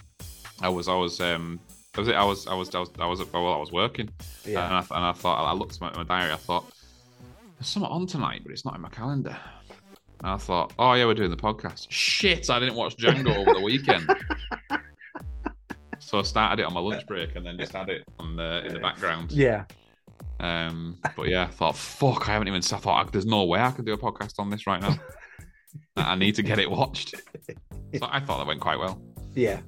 I 0.60 0.68
was. 0.68 0.88
I 0.88 0.94
was. 0.94 1.20
Um, 1.20 1.58
was 1.96 2.06
it? 2.06 2.14
I 2.14 2.24
was. 2.24 2.46
I 2.46 2.54
was. 2.54 2.72
I 2.74 2.78
was. 2.78 2.90
I 2.98 3.06
was. 3.06 3.32
Well, 3.32 3.52
I 3.52 3.58
was 3.58 3.72
working. 3.72 4.08
Yeah. 4.44 4.64
And, 4.64 4.74
I, 4.74 4.96
and 4.96 5.04
I 5.04 5.12
thought, 5.12 5.44
I 5.44 5.52
looked 5.52 5.74
at 5.74 5.80
my, 5.80 5.92
my 5.96 6.04
diary, 6.04 6.32
I 6.32 6.36
thought, 6.36 6.64
there's 7.58 7.68
something 7.68 7.90
on 7.90 8.06
tonight, 8.06 8.42
but 8.44 8.52
it's 8.52 8.64
not 8.64 8.76
in 8.76 8.80
my 8.80 8.88
calendar. 8.88 9.36
And 10.20 10.32
I 10.32 10.36
thought, 10.36 10.72
oh, 10.78 10.94
yeah, 10.94 11.06
we're 11.06 11.14
doing 11.14 11.30
the 11.30 11.36
podcast. 11.36 11.86
Shit, 11.90 12.50
I 12.50 12.58
didn't 12.58 12.74
watch 12.74 12.96
Django 12.96 13.36
over 13.36 13.54
the 13.54 13.60
weekend. 13.60 14.08
So 16.00 16.18
I 16.18 16.22
started 16.22 16.62
it 16.62 16.66
on 16.66 16.72
my 16.72 16.80
lunch 16.80 17.06
break 17.06 17.36
and 17.36 17.44
then 17.44 17.58
just 17.58 17.72
had 17.72 17.88
it 17.88 18.02
on 18.18 18.36
the, 18.36 18.64
in 18.66 18.72
the 18.72 18.80
background. 18.80 19.30
Yeah. 19.30 19.64
Um, 20.40 20.98
but 21.16 21.28
yeah, 21.28 21.44
I 21.44 21.46
thought, 21.46 21.76
fuck, 21.76 22.28
I 22.28 22.32
haven't 22.32 22.48
even. 22.48 22.58
I 22.60 22.78
thought, 22.78 23.12
there's 23.12 23.26
no 23.26 23.44
way 23.44 23.60
I 23.60 23.70
can 23.70 23.84
do 23.84 23.92
a 23.92 23.98
podcast 23.98 24.38
on 24.38 24.50
this 24.50 24.66
right 24.66 24.80
now. 24.80 24.96
I 25.96 26.14
need 26.14 26.34
to 26.36 26.42
get 26.42 26.58
it 26.58 26.70
watched. 26.70 27.14
So 27.94 28.08
I 28.10 28.20
thought 28.20 28.38
that 28.38 28.46
went 28.46 28.60
quite 28.60 28.78
well. 28.78 29.00
Yeah. 29.34 29.60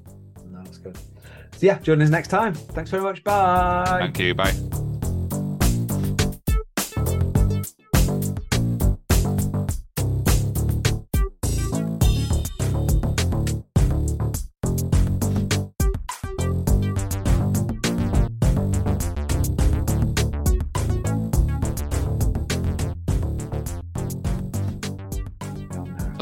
No, 0.48 0.62
that's 0.62 0.78
good. 0.78 0.96
So 0.96 1.66
yeah, 1.66 1.78
join 1.78 2.01
us 2.03 2.11
next 2.11 2.28
time. 2.28 2.55
Thanks 2.55 2.90
very 2.90 3.03
much. 3.03 3.22
Bye. 3.24 3.98
Thank 4.01 4.18
you. 4.18 4.34
Bye. 4.34 4.89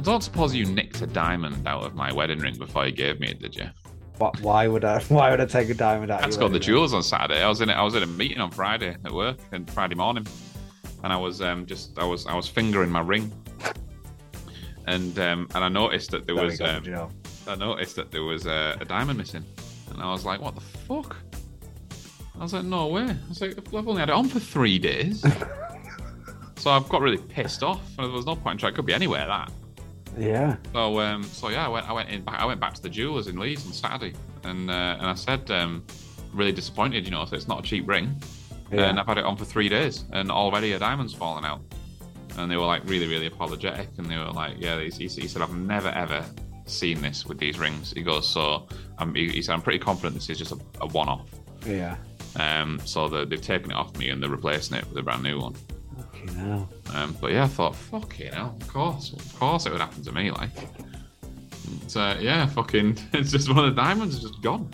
Don't 0.09 0.23
suppose 0.23 0.55
you 0.55 0.65
nicked 0.65 1.03
a 1.03 1.07
diamond 1.07 1.67
out 1.69 1.85
of 1.85 1.95
my 1.95 2.13
wedding 2.13 2.39
ring 2.39 2.57
before 2.57 2.87
you 2.87 2.93
gave 2.93 3.21
me 3.21 3.29
it, 3.29 3.41
did 3.41 3.55
you? 3.55 3.67
What? 4.17 4.41
Why 4.41 4.67
would 4.67 4.85
I? 4.85 5.01
Why 5.09 5.31
would 5.31 5.41
I 5.41 5.45
take 5.45 5.69
a 5.69 5.75
diamond 5.75 6.11
out? 6.11 6.23
I 6.23 6.27
just 6.27 6.41
got 6.41 6.53
the 6.53 6.59
jewels 6.59 6.95
on 6.95 7.03
Saturday. 7.03 7.43
I 7.43 7.49
was 7.49 7.61
in. 7.61 7.71
I 7.71 7.83
was 7.83 7.95
in 7.95 8.03
a 8.03 8.07
meeting 8.07 8.41
on 8.41 8.51
Friday 8.51 8.97
at 9.05 9.13
work, 9.13 9.39
and 9.53 9.71
Friday 9.71 9.95
morning, 9.95 10.27
and 11.05 11.13
I 11.13 11.17
was 11.17 11.43
um, 11.43 11.67
just. 11.67 11.99
I 11.99 12.05
was. 12.05 12.27
I 12.27 12.35
was 12.35 12.49
fingering 12.49 12.91
my 12.91 13.01
ring, 13.01 13.31
and 14.87 15.17
um, 15.19 15.49
and 15.55 15.63
I 15.63 15.69
noticed 15.69 16.11
that 16.13 16.27
there 16.27 16.35
was. 16.35 16.61
Um, 16.61 17.11
I 17.47 17.55
noticed 17.55 17.97
that 17.97 18.11
there 18.11 18.25
was 18.25 18.47
a, 18.47 18.77
a 18.81 18.85
diamond 18.85 19.19
missing, 19.19 19.45
and 19.93 20.03
I 20.03 20.11
was 20.11 20.25
like, 20.25 20.41
"What 20.41 20.55
the 20.55 20.61
fuck?" 20.61 21.17
I 22.39 22.43
was 22.43 22.55
like, 22.55 22.65
"No 22.65 22.89
way!" 22.89 23.03
I 23.03 23.29
was 23.29 23.41
like, 23.41 23.59
"I've 23.59 23.89
only 23.89 24.01
had 24.01 24.09
it 24.09 24.15
on 24.15 24.29
for 24.29 24.41
three 24.41 24.79
days." 24.79 25.21
so 26.57 26.71
I've 26.71 26.89
got 26.89 27.03
really 27.03 27.19
pissed 27.19 27.63
off. 27.63 27.83
There 27.97 28.09
was 28.09 28.27
no 28.27 28.37
point 28.37 28.55
in 28.55 28.59
trying. 28.59 28.73
It 28.73 28.77
could 28.77 28.87
be 28.87 28.95
anywhere 28.95 29.27
that. 29.27 29.53
Yeah. 30.17 30.57
So 30.73 31.01
um, 31.01 31.23
so 31.23 31.49
yeah, 31.49 31.67
I 31.67 31.69
went 31.69 31.89
I 31.89 31.93
went 31.93 32.09
in 32.09 32.23
I 32.27 32.45
went 32.45 32.61
back 32.61 32.75
to 32.75 32.83
the 32.83 32.89
jewelers 32.89 33.27
in 33.27 33.39
Leeds 33.39 33.67
on 33.67 33.73
Saturday, 33.73 34.15
and 34.45 34.71
uh, 34.71 34.97
and 34.99 35.07
I 35.07 35.15
said 35.15 35.51
um, 35.51 35.85
really 36.33 36.53
disappointed, 36.53 37.05
you 37.05 37.11
know, 37.11 37.25
so 37.25 37.37
it's 37.37 37.49
not 37.49 37.61
a 37.61 37.63
cheap 37.63 37.89
ring, 37.89 38.21
yeah. 38.73 38.89
and 38.89 38.99
I've 38.99 39.07
had 39.07 39.19
it 39.19 39.25
on 39.25 39.37
for 39.37 39.45
three 39.45 39.69
days, 39.69 40.05
and 40.13 40.31
already 40.31 40.73
a 40.73 40.79
diamond's 40.79 41.15
fallen 41.15 41.45
out, 41.45 41.61
and 42.37 42.51
they 42.51 42.57
were 42.57 42.67
like 42.67 42.83
really 42.87 43.07
really 43.07 43.27
apologetic, 43.27 43.89
and 43.99 44.07
they 44.07 44.17
were 44.17 44.31
like, 44.31 44.57
yeah, 44.59 44.81
he, 44.81 44.91
he 44.91 45.29
said 45.29 45.43
I've 45.43 45.55
never 45.55 45.89
ever 45.89 46.25
seen 46.67 47.01
this 47.01 47.25
with 47.25 47.39
these 47.39 47.59
rings. 47.59 47.93
He 47.93 48.03
goes, 48.03 48.29
so 48.29 48.69
I'm, 48.99 49.15
he, 49.15 49.29
he 49.29 49.43
said 49.43 49.55
I'm 49.55 49.63
pretty 49.63 49.79
confident 49.79 50.15
this 50.15 50.29
is 50.29 50.39
just 50.39 50.53
a, 50.53 50.59
a 50.81 50.87
one 50.87 51.09
off. 51.09 51.29
Yeah. 51.67 51.97
Um. 52.37 52.81
So 52.85 53.09
the, 53.09 53.25
they've 53.25 53.41
taken 53.41 53.71
it 53.71 53.75
off 53.75 53.97
me 53.97 54.11
and 54.11 54.23
they're 54.23 54.31
replacing 54.31 54.77
it 54.77 54.87
with 54.89 54.99
a 54.99 55.03
brand 55.03 55.23
new 55.23 55.41
one. 55.41 55.55
Fucking 56.29 56.51
hell. 56.51 56.69
Um, 56.95 57.17
but 57.21 57.33
yeah, 57.33 57.45
I 57.45 57.49
thought, 57.49 57.75
fuck 57.75 58.21
it, 58.21 58.35
hell, 58.35 58.57
of 58.61 58.69
course, 58.69 59.13
of 59.13 59.39
course 59.39 59.67
it 59.67 59.73
would 59.73 59.81
happen 59.81 60.03
to 60.05 60.13
me. 60.13 60.31
Like, 60.31 60.51
so 61.87 62.01
uh, 62.01 62.17
yeah, 62.21 62.47
fucking, 62.47 62.99
it's 63.13 63.31
just 63.31 63.49
one 63.49 63.65
of 63.65 63.75
the 63.75 63.81
diamonds 63.81 64.17
is 64.17 64.23
just 64.23 64.43
gone. 64.43 64.71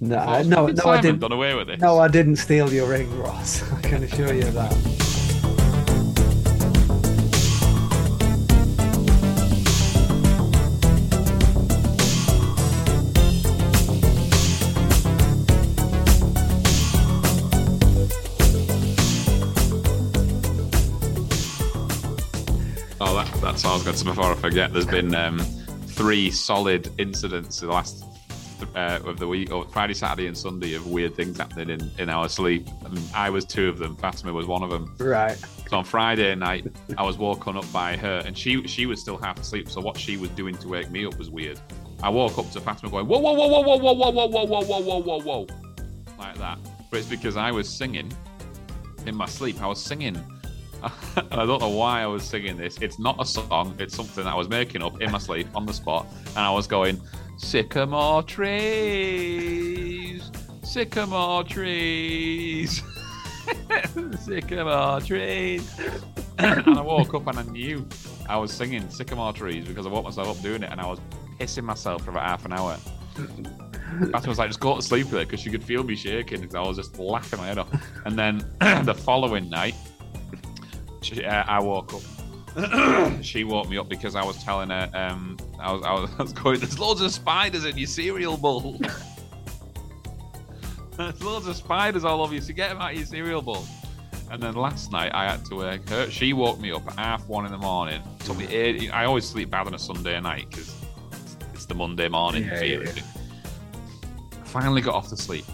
No, 0.00 0.18
I, 0.18 0.42
no, 0.42 0.66
no, 0.66 0.84
I 0.86 1.00
didn't. 1.00 1.20
Done 1.20 1.32
away 1.32 1.54
with 1.54 1.70
it. 1.70 1.80
No, 1.80 1.98
I 1.98 2.08
didn't 2.08 2.36
steal 2.36 2.72
your 2.72 2.88
ring, 2.88 3.16
Ross. 3.18 3.70
I 3.72 3.80
can 3.80 4.02
assure 4.02 4.34
you 4.34 4.42
that. 4.42 5.03
That's 23.84 24.02
what 24.02 24.06
I 24.06 24.12
was 24.12 24.14
going 24.14 24.14
to 24.14 24.20
before 24.20 24.32
I 24.32 24.50
forget. 24.50 24.72
There's 24.72 24.86
been 24.86 25.14
um, 25.14 25.38
three 25.38 26.30
solid 26.30 26.90
incidents 26.98 27.60
in 27.60 27.68
the 27.68 27.74
last 27.74 28.04
uh, 28.74 29.00
of 29.04 29.18
the 29.18 29.28
week, 29.28 29.52
or 29.52 29.66
Friday, 29.66 29.94
Saturday, 29.94 30.26
and 30.26 30.36
Sunday, 30.36 30.74
of 30.74 30.86
weird 30.86 31.14
things 31.14 31.36
happening 31.36 31.68
in, 31.68 31.90
in 31.98 32.08
our 32.08 32.28
sleep. 32.28 32.66
And 32.84 32.98
I 33.14 33.28
was 33.28 33.44
two 33.44 33.68
of 33.68 33.78
them. 33.78 33.96
Fatima 33.96 34.32
was 34.32 34.46
one 34.46 34.62
of 34.62 34.70
them. 34.70 34.94
Right. 34.98 35.36
So 35.68 35.78
on 35.78 35.84
Friday 35.84 36.34
night, 36.34 36.66
I 36.96 37.02
was 37.04 37.18
woken 37.18 37.56
up 37.56 37.70
by 37.72 37.96
her, 37.96 38.22
and 38.24 38.36
she 38.36 38.66
she 38.66 38.86
was 38.86 39.00
still 39.00 39.18
half 39.18 39.38
asleep. 39.38 39.68
So 39.68 39.80
what 39.80 39.98
she 39.98 40.16
was 40.16 40.30
doing 40.30 40.56
to 40.58 40.68
wake 40.68 40.90
me 40.90 41.04
up 41.04 41.18
was 41.18 41.30
weird. 41.30 41.60
I 42.02 42.08
woke 42.08 42.38
up 42.38 42.50
to 42.52 42.60
Fatima 42.60 42.90
going, 42.90 43.06
whoa, 43.06 43.18
whoa, 43.18 43.32
whoa, 43.34 43.48
whoa, 43.48 43.60
whoa, 43.60 43.78
whoa, 43.78 43.94
whoa, 43.94 44.10
whoa, 44.10 44.28
whoa, 44.28 44.46
whoa, 44.46 44.62
whoa, 44.62 44.80
whoa, 44.80 45.00
whoa, 45.00 45.20
whoa, 45.20 45.46
like 46.18 46.38
that. 46.38 46.58
But 46.90 47.00
it's 47.00 47.08
because 47.08 47.36
I 47.36 47.50
was 47.50 47.68
singing 47.68 48.10
in 49.06 49.14
my 49.14 49.26
sleep. 49.26 49.60
I 49.60 49.66
was 49.66 49.82
singing 49.82 50.16
and 51.16 51.34
I 51.34 51.46
don't 51.46 51.60
know 51.60 51.68
why 51.68 52.02
I 52.02 52.06
was 52.06 52.22
singing 52.22 52.56
this. 52.56 52.78
It's 52.80 52.98
not 52.98 53.20
a 53.20 53.24
song, 53.24 53.74
it's 53.78 53.94
something 53.94 54.26
I 54.26 54.34
was 54.34 54.48
making 54.48 54.82
up 54.82 55.00
in 55.00 55.10
my 55.10 55.18
sleep 55.18 55.48
on 55.54 55.66
the 55.66 55.72
spot. 55.72 56.06
And 56.28 56.38
I 56.38 56.50
was 56.50 56.66
going, 56.66 57.00
Sycamore 57.36 58.22
trees, 58.22 59.70
sycamore 60.62 61.44
trees, 61.44 62.82
sycamore 64.20 65.00
trees. 65.00 65.80
and 66.38 66.78
I 66.78 66.80
woke 66.80 67.14
up 67.14 67.26
and 67.26 67.38
I 67.38 67.42
knew 67.44 67.86
I 68.28 68.36
was 68.36 68.52
singing 68.52 68.88
sycamore 68.90 69.32
trees 69.32 69.66
because 69.66 69.86
I 69.86 69.88
woke 69.90 70.04
myself 70.04 70.28
up 70.28 70.42
doing 70.42 70.62
it 70.62 70.70
and 70.70 70.80
I 70.80 70.86
was 70.86 71.00
pissing 71.38 71.64
myself 71.64 72.02
for 72.04 72.10
about 72.10 72.24
half 72.24 72.44
an 72.44 72.52
hour. 72.52 72.76
Fatima 73.14 74.28
was 74.28 74.38
like, 74.38 74.48
just 74.48 74.60
go 74.60 74.76
to 74.76 74.82
sleep 74.82 75.06
with 75.06 75.22
it 75.22 75.28
because 75.28 75.40
she 75.40 75.50
could 75.50 75.62
feel 75.62 75.84
me 75.84 75.94
shaking 75.94 76.40
because 76.40 76.54
I 76.54 76.60
was 76.62 76.76
just 76.76 76.98
laughing 76.98 77.38
my 77.38 77.46
head 77.46 77.58
off. 77.58 77.68
And 78.04 78.18
then 78.18 78.38
the 78.84 78.94
following 78.94 79.48
night, 79.48 79.74
she, 81.04 81.24
uh, 81.24 81.44
I 81.46 81.60
woke 81.60 81.92
up. 81.94 82.02
she 83.22 83.44
woke 83.44 83.68
me 83.68 83.76
up 83.78 83.88
because 83.88 84.14
I 84.14 84.24
was 84.24 84.42
telling 84.42 84.70
her 84.70 84.88
um, 84.94 85.36
I 85.60 85.72
was, 85.72 85.82
I 85.82 85.92
was 85.92 86.10
I 86.18 86.22
was 86.22 86.32
going. 86.32 86.60
There's 86.60 86.78
loads 86.78 87.00
of 87.00 87.12
spiders 87.12 87.64
in 87.64 87.76
your 87.76 87.86
cereal 87.86 88.36
bowl. 88.36 88.80
There's 90.96 91.22
loads 91.22 91.48
of 91.48 91.56
spiders 91.56 92.04
all 92.04 92.22
over 92.22 92.32
you. 92.34 92.40
So 92.40 92.52
get 92.52 92.68
them 92.70 92.80
out 92.80 92.92
of 92.92 92.96
your 92.96 93.06
cereal 93.06 93.42
bowl. 93.42 93.64
And 94.30 94.42
then 94.42 94.54
last 94.54 94.92
night 94.92 95.12
I 95.12 95.30
had 95.30 95.44
to 95.46 95.56
wake 95.56 95.88
her. 95.88 96.08
She 96.10 96.32
woke 96.32 96.60
me 96.60 96.72
up 96.72 96.86
at 96.86 96.94
half 96.94 97.28
one 97.28 97.44
in 97.44 97.52
the 97.52 97.58
morning. 97.58 98.00
Took 98.20 98.38
me 98.38 98.46
eight, 98.46 98.90
I 98.92 99.04
always 99.04 99.28
sleep 99.28 99.50
bad 99.50 99.66
on 99.66 99.74
a 99.74 99.78
Sunday 99.78 100.18
night 100.20 100.46
because 100.48 100.74
it's 101.52 101.66
the 101.66 101.74
Monday 101.74 102.08
morning 102.08 102.44
yeah, 102.44 102.58
feeling. 102.58 102.96
Yeah. 102.96 103.02
Finally 104.44 104.80
got 104.82 104.94
off 104.94 105.08
to 105.08 105.16
sleep. 105.16 105.44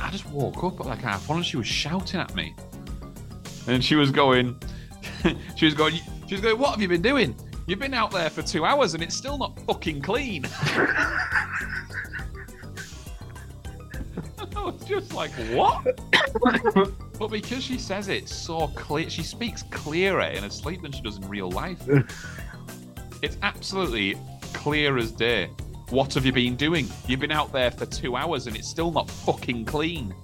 I 0.00 0.10
just 0.10 0.26
woke 0.26 0.62
up 0.62 0.80
at 0.80 0.86
like 0.86 1.00
half 1.00 1.28
one 1.28 1.38
and 1.38 1.46
she 1.46 1.56
was 1.56 1.66
shouting 1.66 2.20
at 2.20 2.34
me 2.34 2.54
and 3.66 3.84
she 3.84 3.94
was 3.94 4.10
going, 4.10 4.58
she 5.56 5.66
was 5.66 5.74
going, 5.74 5.94
she 6.26 6.34
was 6.34 6.40
going, 6.40 6.58
what 6.58 6.70
have 6.70 6.80
you 6.80 6.88
been 6.88 7.02
doing? 7.02 7.34
You've 7.66 7.78
been 7.78 7.94
out 7.94 8.10
there 8.10 8.28
for 8.28 8.42
two 8.42 8.64
hours 8.64 8.94
and 8.94 9.02
it's 9.02 9.16
still 9.16 9.38
not 9.38 9.58
fucking 9.60 10.02
clean. 10.02 10.44
I 14.56 14.62
was 14.62 14.84
just 14.84 15.14
like, 15.14 15.30
what? 15.52 16.00
but 17.18 17.28
because 17.28 17.62
she 17.62 17.78
says 17.78 18.08
it 18.08 18.28
so 18.28 18.68
clear, 18.68 19.08
she 19.08 19.22
speaks 19.22 19.62
clearer 19.70 20.22
in 20.22 20.42
her 20.42 20.50
sleep 20.50 20.82
than 20.82 20.92
she 20.92 21.00
does 21.00 21.16
in 21.18 21.28
real 21.28 21.50
life. 21.50 21.80
it's 23.22 23.38
absolutely 23.42 24.16
clear 24.52 24.98
as 24.98 25.10
day. 25.10 25.50
What 25.90 26.14
have 26.14 26.24
you 26.26 26.32
been 26.32 26.56
doing? 26.56 26.88
You've 27.06 27.20
been 27.20 27.32
out 27.32 27.52
there 27.52 27.70
for 27.70 27.86
two 27.86 28.16
hours 28.16 28.46
and 28.46 28.56
it's 28.56 28.68
still 28.68 28.90
not 28.90 29.10
fucking 29.10 29.64
clean. 29.64 30.14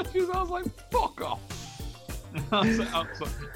I 0.00 0.40
was 0.40 0.50
like, 0.50 0.66
fuck 0.90 1.20
off. 1.20 1.40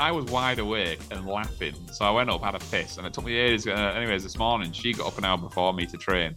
I 0.00 0.10
was 0.10 0.24
wide 0.26 0.58
awake 0.58 1.00
and 1.10 1.26
laughing. 1.26 1.74
So 1.92 2.04
I 2.04 2.10
went 2.10 2.30
up, 2.30 2.42
had 2.42 2.54
a 2.54 2.58
piss, 2.58 2.96
and 2.96 3.06
it 3.06 3.12
took 3.12 3.24
me 3.24 3.34
ages. 3.36 3.66
Uh, 3.66 3.70
anyways, 3.96 4.22
this 4.22 4.36
morning, 4.36 4.72
she 4.72 4.92
got 4.92 5.06
up 5.06 5.18
an 5.18 5.24
hour 5.24 5.38
before 5.38 5.72
me 5.72 5.86
to 5.86 5.96
train. 5.96 6.34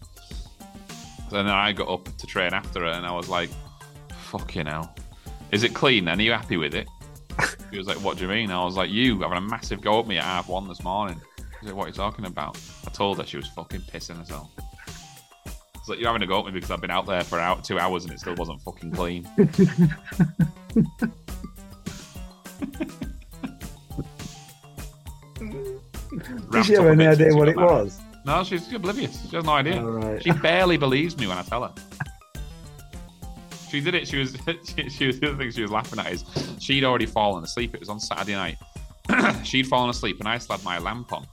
and 0.59 1.31
then 1.31 1.47
I 1.47 1.73
got 1.73 1.89
up 1.89 2.15
to 2.15 2.27
train 2.27 2.53
after 2.53 2.81
her, 2.81 2.87
and 2.91 3.05
I 3.05 3.11
was 3.11 3.27
like, 3.27 3.49
fucking 4.27 4.67
hell. 4.67 4.95
Is 5.51 5.63
it 5.63 5.73
clean 5.73 6.07
And 6.07 6.19
Are 6.19 6.23
you 6.23 6.33
happy 6.33 6.57
with 6.57 6.75
it? 6.75 6.87
She 7.71 7.77
was 7.77 7.87
like, 7.87 7.97
what 7.97 8.17
do 8.17 8.23
you 8.23 8.29
mean? 8.29 8.51
I 8.51 8.63
was 8.63 8.75
like, 8.75 8.89
you 8.89 9.19
having 9.21 9.37
a 9.37 9.41
massive 9.41 9.81
go 9.81 9.99
at 9.99 10.07
me 10.07 10.17
at 10.17 10.23
half 10.23 10.47
one 10.47 10.67
this 10.67 10.83
morning. 10.83 11.19
She 11.59 11.67
said, 11.67 11.75
what 11.75 11.85
are 11.85 11.87
you 11.87 11.93
talking 11.93 12.25
about? 12.25 12.59
I 12.85 12.91
told 12.91 13.17
her 13.17 13.25
she 13.25 13.37
was 13.37 13.47
fucking 13.47 13.81
pissing 13.81 14.17
herself. 14.17 14.49
It's 15.87 15.91
like 15.91 15.99
you're 15.99 16.09
having 16.09 16.21
a 16.21 16.27
go 16.27 16.39
at 16.39 16.45
me 16.47 16.51
because 16.51 16.69
I've 16.69 16.81
been 16.81 16.91
out 16.91 17.05
there 17.05 17.23
for 17.23 17.39
out 17.39 17.63
two 17.63 17.79
hours 17.79 18.03
and 18.03 18.11
it 18.11 18.19
still 18.19 18.35
wasn't 18.35 18.61
fucking 18.61 18.91
clean. 18.91 19.23
Did 26.51 26.65
she 26.65 26.73
have 26.73 26.87
any 26.87 27.07
idea 27.07 27.33
what 27.33 27.47
it 27.47 27.55
was? 27.55 28.01
No, 28.25 28.43
she's 28.43 28.69
oblivious. 28.73 29.29
She 29.29 29.37
has 29.37 29.45
no 29.45 29.53
idea. 29.53 29.81
Oh, 29.81 29.91
right. 29.91 30.21
She 30.21 30.31
barely 30.31 30.75
believes 30.75 31.17
me 31.17 31.25
when 31.25 31.37
I 31.37 31.43
tell 31.43 31.63
her. 31.63 31.73
She 33.69 33.79
did 33.79 33.95
it. 33.95 34.09
She 34.09 34.17
was. 34.17 34.35
She, 34.65 34.89
she 34.89 35.07
was 35.07 35.21
the 35.21 35.29
other 35.29 35.37
thing 35.37 35.51
she 35.51 35.61
was 35.61 35.71
laughing 35.71 35.99
at 35.99 36.11
is 36.11 36.25
she'd 36.59 36.83
already 36.83 37.05
fallen 37.05 37.45
asleep. 37.45 37.73
It 37.73 37.79
was 37.79 37.87
on 37.87 38.01
Saturday 38.01 38.33
night. 38.33 38.57
she'd 39.45 39.67
fallen 39.67 39.89
asleep, 39.89 40.19
and 40.19 40.27
I 40.27 40.37
still 40.37 40.57
had 40.57 40.65
my 40.65 40.79
lamp 40.79 41.13
on, 41.13 41.25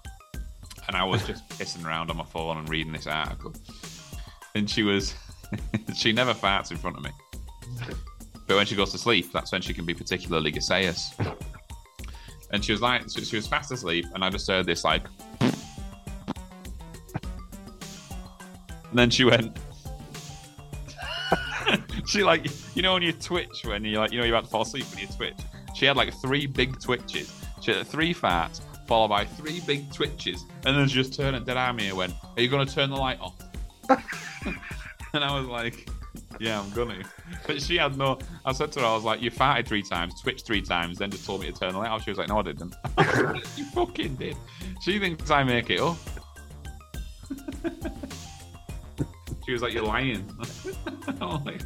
and 0.86 0.96
I 0.96 1.02
was 1.02 1.26
just 1.26 1.48
pissing 1.48 1.84
around 1.84 2.10
on 2.10 2.16
my 2.16 2.24
phone 2.24 2.58
and 2.58 2.68
reading 2.68 2.92
this 2.92 3.08
article 3.08 3.52
and 4.54 4.68
she 4.68 4.82
was 4.82 5.14
she 5.94 6.12
never 6.12 6.34
farts 6.34 6.70
in 6.70 6.76
front 6.76 6.96
of 6.96 7.02
me. 7.02 7.10
But 8.46 8.56
when 8.56 8.66
she 8.66 8.76
goes 8.76 8.92
to 8.92 8.98
sleep, 8.98 9.32
that's 9.32 9.52
when 9.52 9.62
she 9.62 9.72
can 9.72 9.86
be 9.86 9.94
particularly 9.94 10.50
gaseous. 10.50 11.14
And 12.50 12.64
she 12.64 12.72
was 12.72 12.82
like, 12.82 13.02
she, 13.10 13.24
she 13.24 13.36
was 13.36 13.46
fast 13.46 13.72
asleep, 13.72 14.04
and 14.14 14.24
I 14.24 14.30
just 14.30 14.46
heard 14.46 14.66
this 14.66 14.84
like, 14.84 15.02
and 15.40 15.52
then 18.92 19.10
she 19.10 19.24
went. 19.24 19.56
she 22.06 22.22
like, 22.22 22.46
you 22.76 22.82
know, 22.82 22.92
when 22.92 23.02
you 23.02 23.12
twitch, 23.12 23.64
when 23.64 23.84
you 23.84 23.98
like, 23.98 24.12
you 24.12 24.18
know, 24.18 24.24
you're 24.24 24.36
about 24.36 24.44
to 24.44 24.50
fall 24.50 24.62
asleep 24.62 24.84
when 24.90 24.98
you 25.00 25.08
twitch. 25.08 25.38
She 25.74 25.86
had 25.86 25.96
like 25.96 26.14
three 26.20 26.46
big 26.46 26.78
twitches. 26.80 27.34
She 27.60 27.72
had 27.72 27.86
three 27.86 28.14
farts, 28.14 28.60
followed 28.86 29.08
by 29.08 29.24
three 29.24 29.60
big 29.66 29.90
twitches, 29.92 30.44
and 30.64 30.76
then 30.76 30.86
she 30.86 30.94
just 30.94 31.14
turned 31.14 31.34
and 31.34 31.44
dead 31.44 31.56
at 31.56 31.74
me 31.74 31.88
and 31.88 31.96
went, 31.96 32.12
"Are 32.36 32.42
you 32.42 32.48
going 32.48 32.64
to 32.66 32.72
turn 32.72 32.90
the 32.90 32.96
light 32.96 33.18
off?" 33.20 33.34
and 35.12 35.24
I 35.24 35.38
was 35.38 35.46
like, 35.46 35.88
Yeah, 36.40 36.60
I'm 36.60 36.70
gonna. 36.70 37.02
But 37.46 37.60
she 37.62 37.76
had 37.76 37.96
no. 37.96 38.18
I 38.44 38.52
said 38.52 38.72
to 38.72 38.80
her, 38.80 38.86
I 38.86 38.94
was 38.94 39.04
like, 39.04 39.22
"You 39.22 39.30
farted 39.30 39.66
three 39.66 39.82
times, 39.82 40.20
twitched 40.20 40.46
three 40.46 40.62
times, 40.62 40.98
then 40.98 41.10
just 41.10 41.24
told 41.26 41.40
me 41.40 41.46
to 41.46 41.52
turn 41.52 41.72
the 41.72 41.78
light 41.78 41.90
off." 41.90 42.04
She 42.04 42.10
was 42.10 42.18
like, 42.18 42.28
"No, 42.28 42.38
I 42.38 42.42
didn't." 42.42 42.74
you 43.56 43.64
fucking 43.66 44.16
did. 44.16 44.36
She 44.82 44.98
thinks 44.98 45.30
I 45.30 45.44
make 45.44 45.70
it 45.70 45.80
up. 45.80 45.96
she 49.44 49.52
was 49.52 49.62
like, 49.62 49.72
"You're 49.72 49.84
lying." 49.84 50.28
I'm 51.20 51.44
like, 51.44 51.62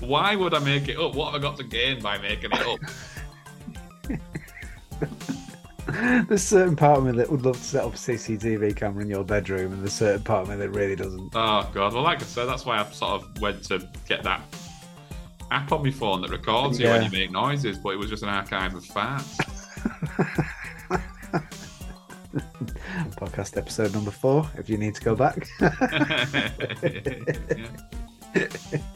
"Why 0.00 0.36
would 0.36 0.54
I 0.54 0.58
make 0.58 0.88
it 0.88 0.98
up? 0.98 1.14
What 1.14 1.32
have 1.32 1.40
I 1.40 1.42
got 1.42 1.56
to 1.58 1.64
gain 1.64 2.00
by 2.02 2.18
making 2.18 2.50
it 2.52 2.66
up?" 2.66 2.80
There's 6.28 6.42
certain 6.42 6.76
part 6.76 6.98
of 6.98 7.04
me 7.04 7.12
that 7.12 7.30
would 7.30 7.42
love 7.42 7.56
to 7.56 7.62
set 7.64 7.84
up 7.84 7.94
a 7.94 7.96
CCTV 7.96 8.76
camera 8.76 9.02
in 9.02 9.08
your 9.10 9.24
bedroom, 9.24 9.72
and 9.72 9.82
there's 9.82 9.92
certain 9.94 10.22
part 10.22 10.42
of 10.42 10.48
me 10.50 10.56
that 10.56 10.70
really 10.70 10.94
doesn't. 10.96 11.30
Oh 11.34 11.68
god. 11.74 11.92
Well, 11.92 12.02
like 12.04 12.20
I 12.22 12.24
said, 12.24 12.46
that's 12.46 12.64
why 12.64 12.78
I 12.78 12.88
sort 12.90 13.22
of 13.22 13.40
went 13.40 13.64
to 13.64 13.86
get 14.08 14.22
that 14.22 14.42
app 15.50 15.72
on 15.72 15.82
my 15.82 15.90
phone 15.90 16.20
that 16.22 16.30
records 16.30 16.78
you 16.78 16.86
when 16.86 17.02
you 17.04 17.10
make 17.10 17.30
noises, 17.32 17.78
but 17.78 17.90
it 17.90 17.96
was 17.96 18.08
just 18.10 18.22
an 18.22 18.28
archive 18.28 18.74
of 18.74 18.84
farts. 18.84 19.38
Podcast 23.16 23.56
episode 23.56 23.92
number 23.92 24.10
four. 24.10 24.48
If 24.56 24.68
you 24.70 24.78
need 24.78 24.94
to 24.94 25.02
go 25.02 25.14
back, 25.16 25.48
Yeah. 25.60 26.48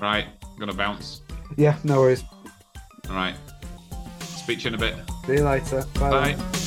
Right, 0.01 0.27
I'm 0.45 0.59
gonna 0.59 0.73
bounce. 0.73 1.21
yeah, 1.57 1.77
no 1.85 2.01
worries. 2.01 2.25
All 3.11 3.17
right. 3.17 3.35
Speak 4.21 4.59
to 4.61 4.65
you 4.65 4.69
in 4.69 4.75
a 4.75 4.79
bit. 4.79 4.95
See 5.27 5.35
you 5.35 5.45
later. 5.45 5.85
Bye. 5.99 6.35
Bye. 6.35 6.63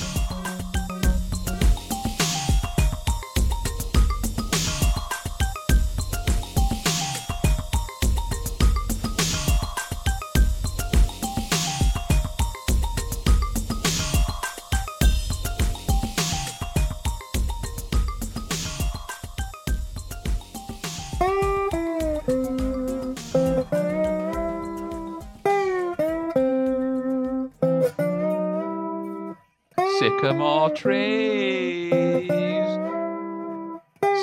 Trees. 30.79 32.31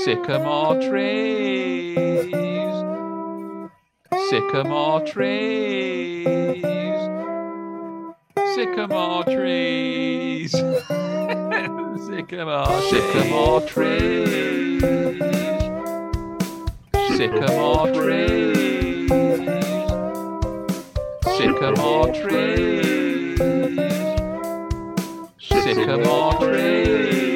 Sycamore 0.04 0.80
trees. 0.80 2.32
Sycamore 4.30 5.02
trees. 5.02 6.24
Sycamore 8.54 9.24
trees. 9.24 10.52
Sycamore, 12.06 12.80
sycamore 12.90 13.60
trees. 13.66 14.80
Sycamore 17.16 17.92
trees. 17.92 19.10
Sycamore 21.36 22.12
trees. 22.14 22.95
Sycamore 25.74 26.38
trees. 26.38 27.35